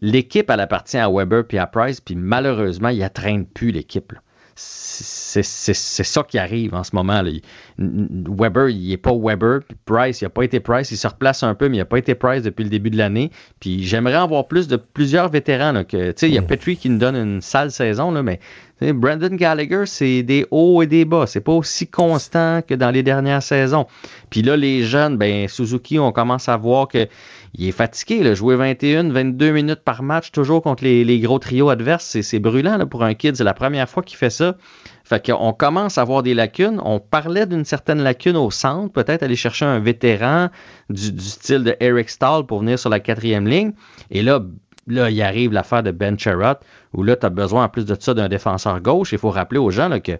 [0.00, 4.12] l'équipe, elle appartient à Weber puis à Price, puis malheureusement, il ne traîne plus l'équipe.
[4.56, 7.20] C'est ça qui arrive en ce moment.
[7.22, 7.30] Là.
[7.78, 9.60] Weber, il n'est pas Weber.
[9.66, 10.90] Puis Price, il n'a pas été Price.
[10.92, 12.96] Il se replace un peu, mais il n'a pas été Price depuis le début de
[12.96, 13.30] l'année.
[13.58, 15.72] Puis j'aimerais en voir plus de plusieurs vétérans.
[15.72, 18.38] Là, que, il y a Petrie qui nous donne une sale saison, là, mais
[18.80, 21.26] Brandon Gallagher, c'est des hauts et des bas.
[21.26, 23.86] C'est pas aussi constant que dans les dernières saisons.
[24.30, 27.06] Puis là, les jeunes, ben Suzuki, on commence à voir que
[27.54, 28.22] il est fatigué.
[28.22, 28.34] Là.
[28.34, 32.38] Jouer 21, 22 minutes par match, toujours contre les, les gros trios adverses, c'est, c'est
[32.38, 33.36] brûlant là, pour un kid.
[33.36, 34.56] C'est la première fois qu'il fait ça.
[35.04, 36.80] Fait qu'on commence à avoir des lacunes.
[36.84, 40.48] On parlait d'une certaine lacune au centre, peut-être aller chercher un vétéran
[40.90, 43.72] du, du style de Eric Stahl pour venir sur la quatrième ligne.
[44.10, 44.40] Et là,
[44.86, 47.96] là, il arrive l'affaire de Ben Sherratt, où là, tu as besoin en plus de
[47.98, 49.12] ça d'un défenseur gauche.
[49.12, 50.12] Il faut rappeler aux gens là, que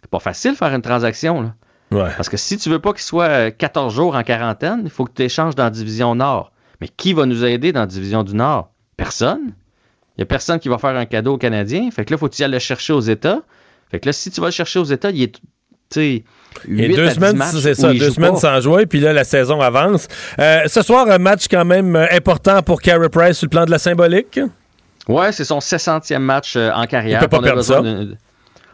[0.00, 1.42] c'est pas facile de faire une transaction.
[1.42, 1.54] Là.
[1.90, 2.10] Ouais.
[2.16, 5.04] Parce que si tu veux pas qu'il soit euh, 14 jours en quarantaine, il faut
[5.04, 6.52] que tu échanges dans la division Nord.
[6.80, 8.70] Mais qui va nous aider dans la division du Nord?
[8.96, 9.52] Personne.
[10.16, 11.90] Il y a personne qui va faire un cadeau aux Canadiens.
[11.90, 13.40] Fait que là, faut tu ailles le chercher aux États?
[13.90, 15.40] Fait que là, si tu vas le chercher aux États, il est,
[15.96, 18.38] Il y a 8 deux à 10 semaines, c'est ça, il deux semaines pas.
[18.40, 20.06] sans jouer, puis là, la saison avance.
[20.38, 23.64] Euh, ce soir, un match quand même euh, important pour Carey Price sur le plan
[23.64, 24.38] de la symbolique.
[25.08, 27.18] Ouais, c'est son 600e match euh, en carrière.
[27.20, 27.82] Il peut pas perdre ça.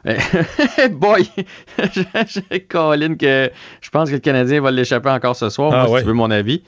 [0.93, 1.29] Boy,
[1.95, 3.51] je, je- Colin, que
[3.81, 5.99] je pense que le Canadien va l'échapper encore ce soir, Ah moi, ouais.
[6.01, 6.63] si tu veux mon avis.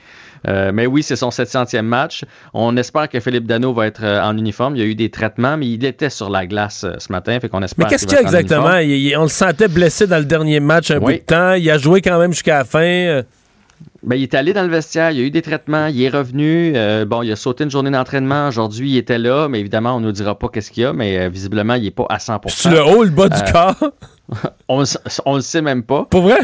[0.46, 2.24] Euh, mais oui, c'est son 700e match.
[2.54, 4.76] On espère que Philippe Dano va être euh, en uniforme.
[4.76, 7.38] Il y a eu des traitements, mais il était sur la glace euh, ce matin,
[7.40, 8.62] fait qu'on espère Mais qu'est-ce qu'il y a exactement?
[8.78, 8.82] uniforme.
[8.82, 11.14] Il- il- on le sentait blessé dans le dernier match un Oui.
[11.14, 11.52] bout de temps.
[11.54, 13.22] Il a joué quand même jusqu'à la fin.
[14.04, 16.08] Ben, il est allé dans le vestiaire, il y a eu des traitements, il est
[16.08, 16.72] revenu.
[16.76, 18.46] euh, bon, il a sauté une journée d'entraînement.
[18.48, 20.92] Aujourd'hui, il était là, mais évidemment, on ne nous dira pas qu'est-ce qu'il y a,
[20.92, 23.92] mais euh, visiblement, il n'est pas à 100% Sur le haut, le bas du corps?
[24.68, 24.84] on,
[25.26, 26.04] on le sait même pas.
[26.10, 26.38] Pour vrai?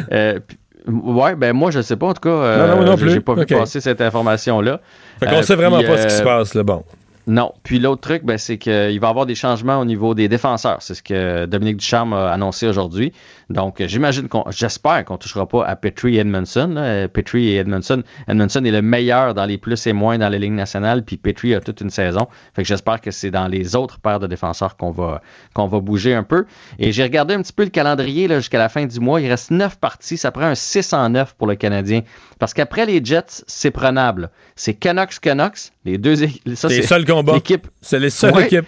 [0.47, 2.07] Puis- ouais, ben moi, je sais pas.
[2.09, 3.11] En tout cas, euh, Non, non, j'ai- plus.
[3.15, 4.81] j'ai pas vu passer cette information-là.
[5.21, 6.63] Fait qu'on Euh, sait vraiment puis, pas ce qui se euh, passe, là.
[6.63, 6.85] Bon.
[7.27, 7.53] Non.
[7.63, 10.77] Puis l'autre truc, ben, c'est qu'il va y avoir des changements au niveau des défenseurs.
[10.81, 13.15] C'est ce que Dominique Ducharme a annoncé aujourd'hui.
[13.51, 16.69] Donc, euh, j'imagine qu'on, j'espère qu'on touchera pas à Petrie et Edmondson.
[16.75, 16.81] là.
[16.83, 18.03] Euh, Petrie et Edmondson.
[18.29, 21.05] Edmondson est le meilleur dans les plus et moins dans la Ligue nationale.
[21.05, 22.27] Puis Petrie a toute une saison.
[22.55, 25.21] Fait que j'espère que c'est dans les autres paires de défenseurs qu'on va,
[25.55, 26.47] qu'on va bouger un peu.
[26.79, 29.21] Et j'ai regardé un petit peu le calendrier, là, jusqu'à la fin du mois.
[29.21, 30.17] Il reste neuf parties.
[30.17, 32.01] Ça prend un 6 en 9 pour le Canadien.
[32.39, 34.31] Parce qu'après les Jets, c'est prenable.
[34.57, 35.71] C'est Canucks, Canucks.
[35.85, 37.35] Les deux, ça, C'est les c'est seuls combats.
[37.35, 38.47] l'équipe C'est les seules Ouais.
[38.47, 38.67] équipes.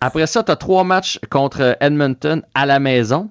[0.00, 3.30] après ça, tu as trois matchs contre Edmonton à la maison.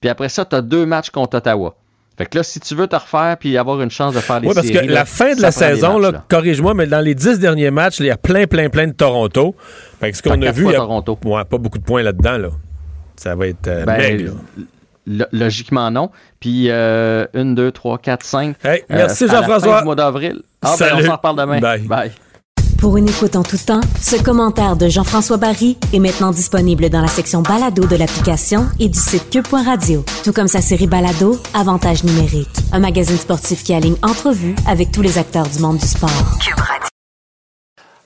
[0.00, 1.74] Puis après ça, tu as deux matchs contre Ottawa.
[2.16, 4.48] Fait que là, si tu veux te refaire puis avoir une chance de faire les
[4.48, 7.14] Oui, parce que séries, là, la fin de la saison, là, corrige-moi, mais dans les
[7.14, 9.54] dix derniers matchs, il y a plein, plein, plein de Toronto.
[10.00, 11.16] Fait que ce qu'on a vu, il y a Toronto.
[11.24, 12.38] Ouais, pas beaucoup de points là-dedans.
[12.38, 12.48] Là.
[13.14, 14.32] Ça va être euh, Ben, maigre,
[15.32, 16.10] logiquement, non.
[16.40, 18.56] Puis, euh, une, deux, trois, quatre, cinq.
[18.64, 19.84] Hey, Euh, merci Jean-François.
[19.84, 20.42] mois d'avril.
[20.62, 21.60] Ah, ben, on s'en reparle demain.
[21.60, 21.80] Bye.
[21.82, 22.12] Bye.
[22.78, 27.00] Pour une écoute en tout temps, ce commentaire de Jean-François Barry est maintenant disponible dans
[27.00, 30.04] la section balado de l'application et du site cube.radio.
[30.22, 32.48] Tout comme sa série balado, Avantage numérique.
[32.72, 36.08] Un magazine sportif qui aligne entrevues avec tous les acteurs du monde du sport.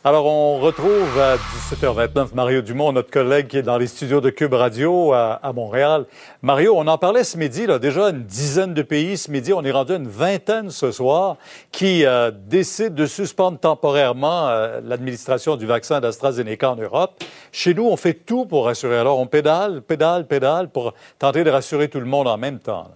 [0.04, 4.30] Alors, on retrouve à 17h29 Mario Dumont, notre collègue qui est dans les studios de
[4.30, 6.06] Cube Radio à, Montréal.
[6.42, 9.16] Mario, on en parlait ce midi, là, déjà une dizaine de pays.
[9.16, 11.36] Ce midi, on est rendu à une vingtaine ce soir
[11.70, 17.22] qui euh, décident de suspendre temporairement euh, l'administration du vaccin d'AstraZeneca en Europe.
[17.52, 18.98] Chez nous, on fait tout pour rassurer.
[18.98, 22.88] Alors, on pédale, pédale, pédale pour tenter de rassurer tout le monde en même temps.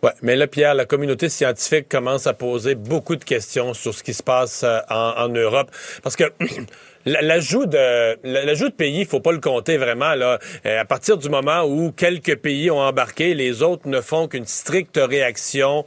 [0.00, 4.04] Ouais, mais là, Pierre, la communauté scientifique commence à poser beaucoup de questions sur ce
[4.04, 5.72] qui se passe euh, en, Europe.
[6.04, 6.24] Parce que
[7.04, 10.14] l'ajout de l'ajout de pays, il faut pas le compter vraiment.
[10.14, 10.38] Là.
[10.66, 14.46] Euh, à partir du moment où quelques pays ont embarqué, les autres ne font qu'une
[14.46, 15.84] stricte réaction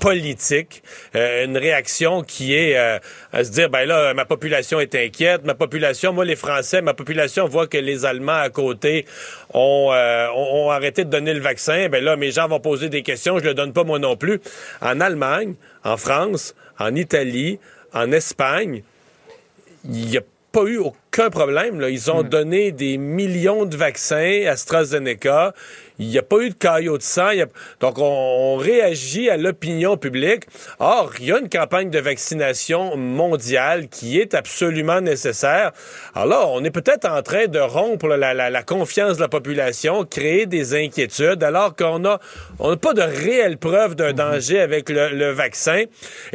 [0.00, 0.82] politique,
[1.14, 2.98] euh, une réaction qui est euh,
[3.32, 6.94] à se dire ben là ma population est inquiète, ma population, moi les Français, ma
[6.94, 9.06] population voit que les Allemands à côté
[9.54, 12.88] ont, euh, ont, ont arrêté de donner le vaccin, ben là mes gens vont poser
[12.88, 14.40] des questions, je le donne pas moi non plus.
[14.80, 15.54] En Allemagne,
[15.84, 17.58] en France, en Italie,
[17.92, 18.82] en Espagne,
[19.84, 21.80] il n'y a pas eu aucun problème.
[21.80, 21.90] Là.
[21.90, 25.52] Ils ont donné des millions de vaccins AstraZeneca.
[25.98, 27.30] Il n'y a pas eu de caillot de sang.
[27.30, 27.46] Il y a-
[27.80, 30.42] Donc, on, on réagit à l'opinion publique.
[30.78, 35.72] Or, il y a une campagne de vaccination mondiale qui est absolument nécessaire.
[36.14, 39.28] Alors là, on est peut-être en train de rompre la, la- la confiance de la
[39.28, 42.20] population, créer des inquiétudes, alors qu'on a
[42.58, 45.84] on n'a pas de réelle preuve d'un danger avec le, le vaccin.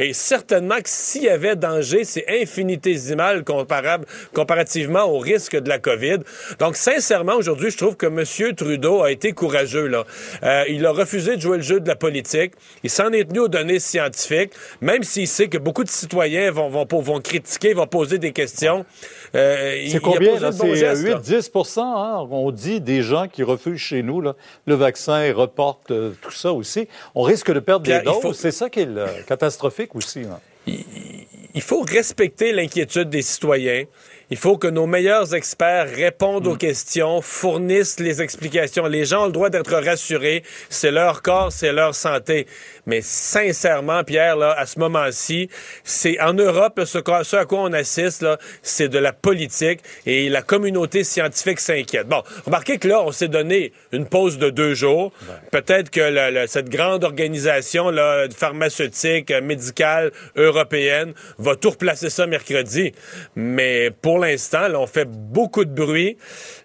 [0.00, 5.78] Et certainement que s'il y avait danger, c'est infinitésimal comparable, comparativement au risque de la
[5.78, 6.18] COVID.
[6.58, 8.54] Donc, sincèrement, aujourd'hui, je trouve que M.
[8.54, 9.86] Trudeau a été courageux.
[9.86, 10.04] Là.
[10.42, 12.52] Euh, il a refusé de jouer le jeu de la politique.
[12.82, 16.68] Il s'en est tenu aux données scientifiques, même s'il sait que beaucoup de citoyens vont,
[16.68, 18.84] vont, vont critiquer, vont poser des questions.
[19.34, 20.38] Euh, C'est combien?
[20.52, 21.18] C'est geste, là.
[21.18, 22.26] 8-10 hein?
[22.30, 24.34] On dit des gens qui refusent chez nous là,
[24.66, 26.88] le vaccin et reportent euh, tout ça aussi.
[27.14, 28.20] On risque de perdre Pierre, des doses.
[28.22, 30.22] faut- C'est ça qui est le- catastrophique aussi.
[30.22, 30.40] là.
[31.54, 33.84] il faut respecter l'inquiétude des citoyens.
[34.32, 38.86] Il faut que nos meilleurs experts répondent aux questions, fournissent les explications.
[38.86, 40.42] Les gens ont le droit d'être rassurés.
[40.70, 42.46] C'est leur corps, c'est leur santé.
[42.86, 45.48] Mais sincèrement, Pierre, là, à ce moment-ci,
[45.84, 48.26] c'est en Europe, ce, ce, à quoi on assiste,
[48.62, 52.08] c'est de la politique et la communauté scientifique s'inquiète.
[52.08, 55.12] Bon, remarquez que là, on s'est donné une pause de deux jours.
[55.50, 62.26] Peut-être que le, le, cette grande organisation là, pharmaceutique, médicale, européenne, va tout replacer ça
[62.26, 62.92] mercredi.
[63.36, 66.16] Mais pour l'instant, on fait beaucoup de bruit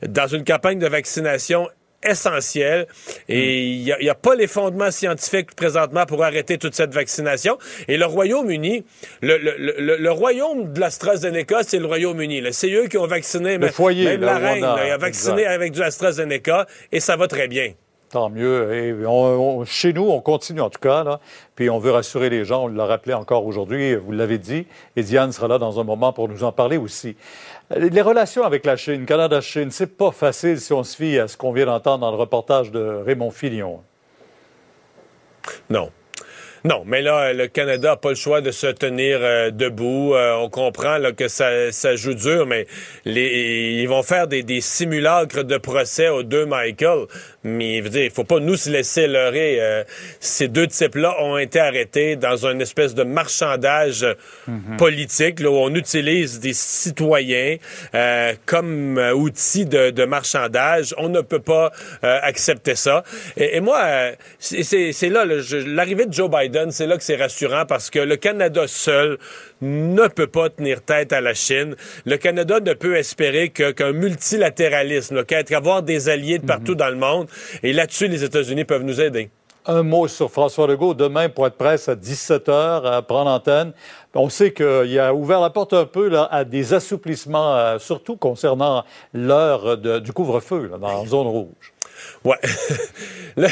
[0.02, 1.70] dans une campagne de vaccination
[2.08, 2.88] essentielle
[3.30, 7.58] et il n'y a, a, pas les fondements scientifiques présentement pour arrêter toute cette vaccination.
[7.88, 8.84] Et le Royaume-Uni,
[9.22, 12.42] le, le, le, le, royaume de l'AstraZeneca, c'est le Royaume-Uni.
[12.52, 15.54] C'est eux qui ont vacciné, le foyer, même la reine a, là, a vacciné exact.
[15.54, 17.74] avec du AstraZeneca et ça va très bien.
[18.10, 18.74] Tant mieux.
[18.74, 21.04] Et on, on, chez nous, on continue en tout cas.
[21.04, 21.20] Là.
[21.56, 22.64] Puis on veut rassurer les gens.
[22.64, 24.66] On l'a rappelé encore aujourd'hui, vous l'avez dit.
[24.96, 27.18] Et Diane sera là dans un moment pour nous en parler aussi.
[27.76, 31.36] Les relations avec la Chine, Canada-Chine, c'est pas facile si on se fie à ce
[31.36, 33.84] qu'on vient d'entendre dans le reportage de Raymond Filion.
[35.70, 35.92] Non.
[36.68, 40.14] Non, mais là, le Canada n'a pas le choix de se tenir euh, debout.
[40.14, 42.68] Euh, on comprend là, que ça, ça, joue dur, mais
[43.06, 47.06] les, ils vont faire des, des, simulacres de procès aux deux Michael.
[47.46, 49.60] Mais il ne faut pas nous se laisser leurrer.
[49.62, 49.86] Euh,
[50.20, 54.06] ces deux types-là ont été arrêtés dans une espèce de marchandage
[54.48, 54.78] mm -hmm.
[54.78, 57.56] politique là, où on utilise des citoyens
[58.46, 60.94] comme outil de, de, marchandage.
[60.98, 61.72] On ne peut pas
[62.02, 63.04] accepter ça.
[63.38, 63.80] Et, et moi,
[64.40, 65.24] c'est là
[65.80, 69.18] l'arrivée de Joe Biden c'est là que c'est rassurant parce que le Canada seul
[69.62, 71.76] ne peut pas tenir tête à la Chine.
[72.06, 76.78] Le Canada ne peut espérer qu'un qu multilatéralisme, qu'avoir des alliés de partout mm -hmm.
[76.78, 77.28] dans le monde.
[77.64, 79.30] Et là-dessus, les États-Unis peuvent nous aider.
[79.66, 80.94] Un mot sur François Legault.
[80.94, 83.74] Demain, pour être presse à 17 h à prendre antenne.
[84.16, 88.16] On sait qu'il a ouvert la porte un peu là, à des assouplissements, euh, surtout
[88.16, 91.74] concernant l'heure du couvre-feu dans la zone rouge.
[92.24, 92.36] Ouais.
[93.38, 93.48] le,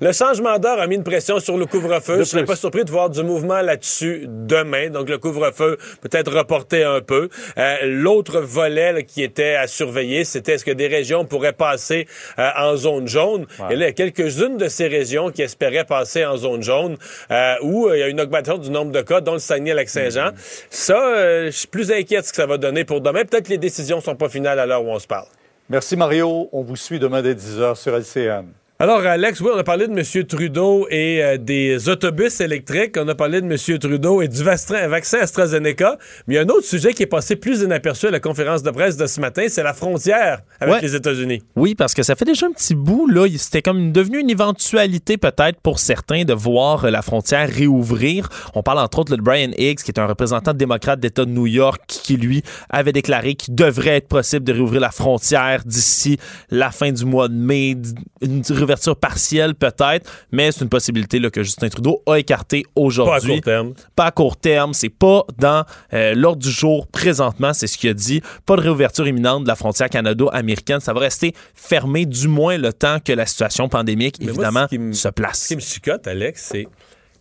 [0.00, 2.14] le, changement d'heure a mis une pression sur le couvre-feu.
[2.14, 4.90] Je ne serais pas surpris de voir du mouvement là-dessus demain.
[4.90, 7.28] Donc, le couvre-feu peut-être reporté un peu.
[7.58, 12.06] Euh, L'autre volet là, qui était à surveiller, c'était est-ce que des régions pourraient passer
[12.38, 13.46] euh, en zone jaune.
[13.58, 13.74] Ouais.
[13.74, 16.96] Et là, il y a quelques-unes de ces régions qui espéraient passer en zone jaune
[17.30, 20.30] euh, où il y a une augmentation du nombre de cas, dont le Saguenay-Lac-Saint-Jean.
[20.30, 20.66] -hmm.
[20.70, 23.24] Ça, je suis plus inquiet de ce que ça va donner pour demain.
[23.24, 25.26] Peut-être que les décisions sont pas finales à l'heure où on se parle.
[25.70, 26.48] Merci Mario.
[26.52, 28.52] On vous suit demain dès 10h sur LCN.
[28.80, 30.26] Alors, Alex, oui, on a parlé de M.
[30.26, 32.96] Trudeau et euh, des autobus électriques.
[32.98, 33.78] On a parlé de M.
[33.78, 35.96] Trudeau et du vaccin AstraZeneca.
[36.26, 38.64] Mais il y a un autre sujet qui est passé plus inaperçu à la conférence
[38.64, 40.80] de presse de ce matin, c'est la frontière avec ouais.
[40.80, 41.42] les États-Unis.
[41.54, 43.28] Oui, parce que ça fait déjà un petit bout, là.
[43.38, 48.28] C'était comme devenu une éventualité, peut-être, pour certains, de voir la frontière réouvrir.
[48.56, 51.46] On parle entre autres de Brian Higgs, qui est un représentant démocrate d'État de New
[51.46, 56.18] York, qui, lui, avait déclaré qu'il devrait être possible de réouvrir la frontière d'ici
[56.50, 57.76] la fin du mois de mai,
[58.20, 63.40] une réouverture partielle peut-être, mais c'est une possibilité là, que Justin Trudeau a écartée aujourd'hui.
[63.40, 63.74] Pas à court terme.
[63.96, 67.90] Pas à court terme, c'est pas dans euh, l'ordre du jour présentement, c'est ce qu'il
[67.90, 68.22] a dit.
[68.46, 72.72] Pas de réouverture imminente de la frontière canado-américaine, ça va rester fermé du moins le
[72.72, 75.40] temps que la situation pandémique, mais évidemment, moi, se place.
[75.40, 76.66] Ce qui me chicote, Alex, c'est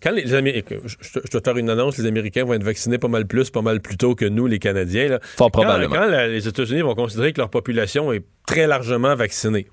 [0.03, 3.07] quand les Américains, je, je, dois faire une annonce, les Américains vont être vaccinés pas
[3.07, 5.07] mal plus, pas mal plus tôt que nous, les Canadiens.
[5.07, 5.20] Là.
[5.22, 5.95] Fort quand, probablement.
[5.95, 9.65] Quand la, les États-Unis vont considérer que leur population est très largement vaccinée,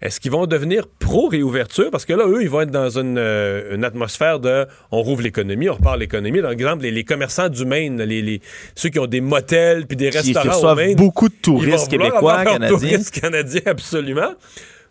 [0.00, 1.90] est-ce qu'ils vont devenir pro-réouverture?
[1.90, 5.22] Parce que là, eux, ils vont être dans une, euh, une atmosphère de on rouvre
[5.22, 6.40] l'économie, on repart l'économie.
[6.40, 8.40] Par exemple, les, les, commerçants du Maine, les, les,
[8.76, 11.88] ceux qui ont des motels puis des restaurants qui reçoivent au Maine, beaucoup de touristes
[11.88, 12.68] québécois, canadiens.
[12.68, 14.34] touristes canadiens, absolument.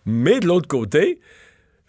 [0.06, 1.20] Mais de l'autre côté,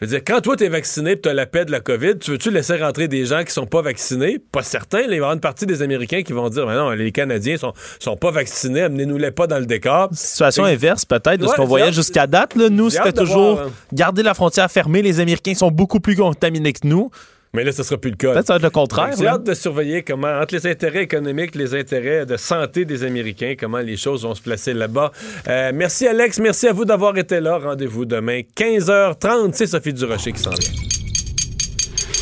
[0.01, 2.31] je veux dire, quand toi, t'es vacciné et t'as la paix de la COVID, tu
[2.31, 4.39] veux-tu laisser rentrer des gens qui sont pas vaccinés?
[4.39, 5.01] Pas certain.
[5.01, 7.57] il va y avoir une partie des Américains qui vont dire, mais non, les Canadiens
[7.57, 10.09] sont, sont pas vaccinés, amenez-nous-les pas dans le décor.
[10.13, 10.75] Situation Et...
[10.75, 12.55] inverse, peut-être, de ouais, ce qu'on voyait jusqu'à date.
[12.55, 12.69] Là.
[12.69, 13.73] Nous, c'était toujours hein.
[13.93, 15.03] garder la frontière fermée.
[15.03, 17.11] Les Américains sont beaucoup plus contaminés que nous.
[17.55, 18.33] Mais là, ce sera plus le cas.
[18.33, 19.11] Peut-être ça va être le contraire.
[19.19, 23.55] J'ai hâte de surveiller comment, entre les intérêts économiques, les intérêts de santé des Américains,
[23.59, 25.13] comment les choses vont se placer là-bas.
[25.49, 26.39] Euh, merci, Alex.
[26.39, 27.59] Merci à vous d'avoir été là.
[27.59, 29.51] Rendez-vous demain, 15h30.
[29.55, 30.73] C'est Sophie Durocher qui s'en vient.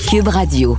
[0.08, 0.78] Cube Radio.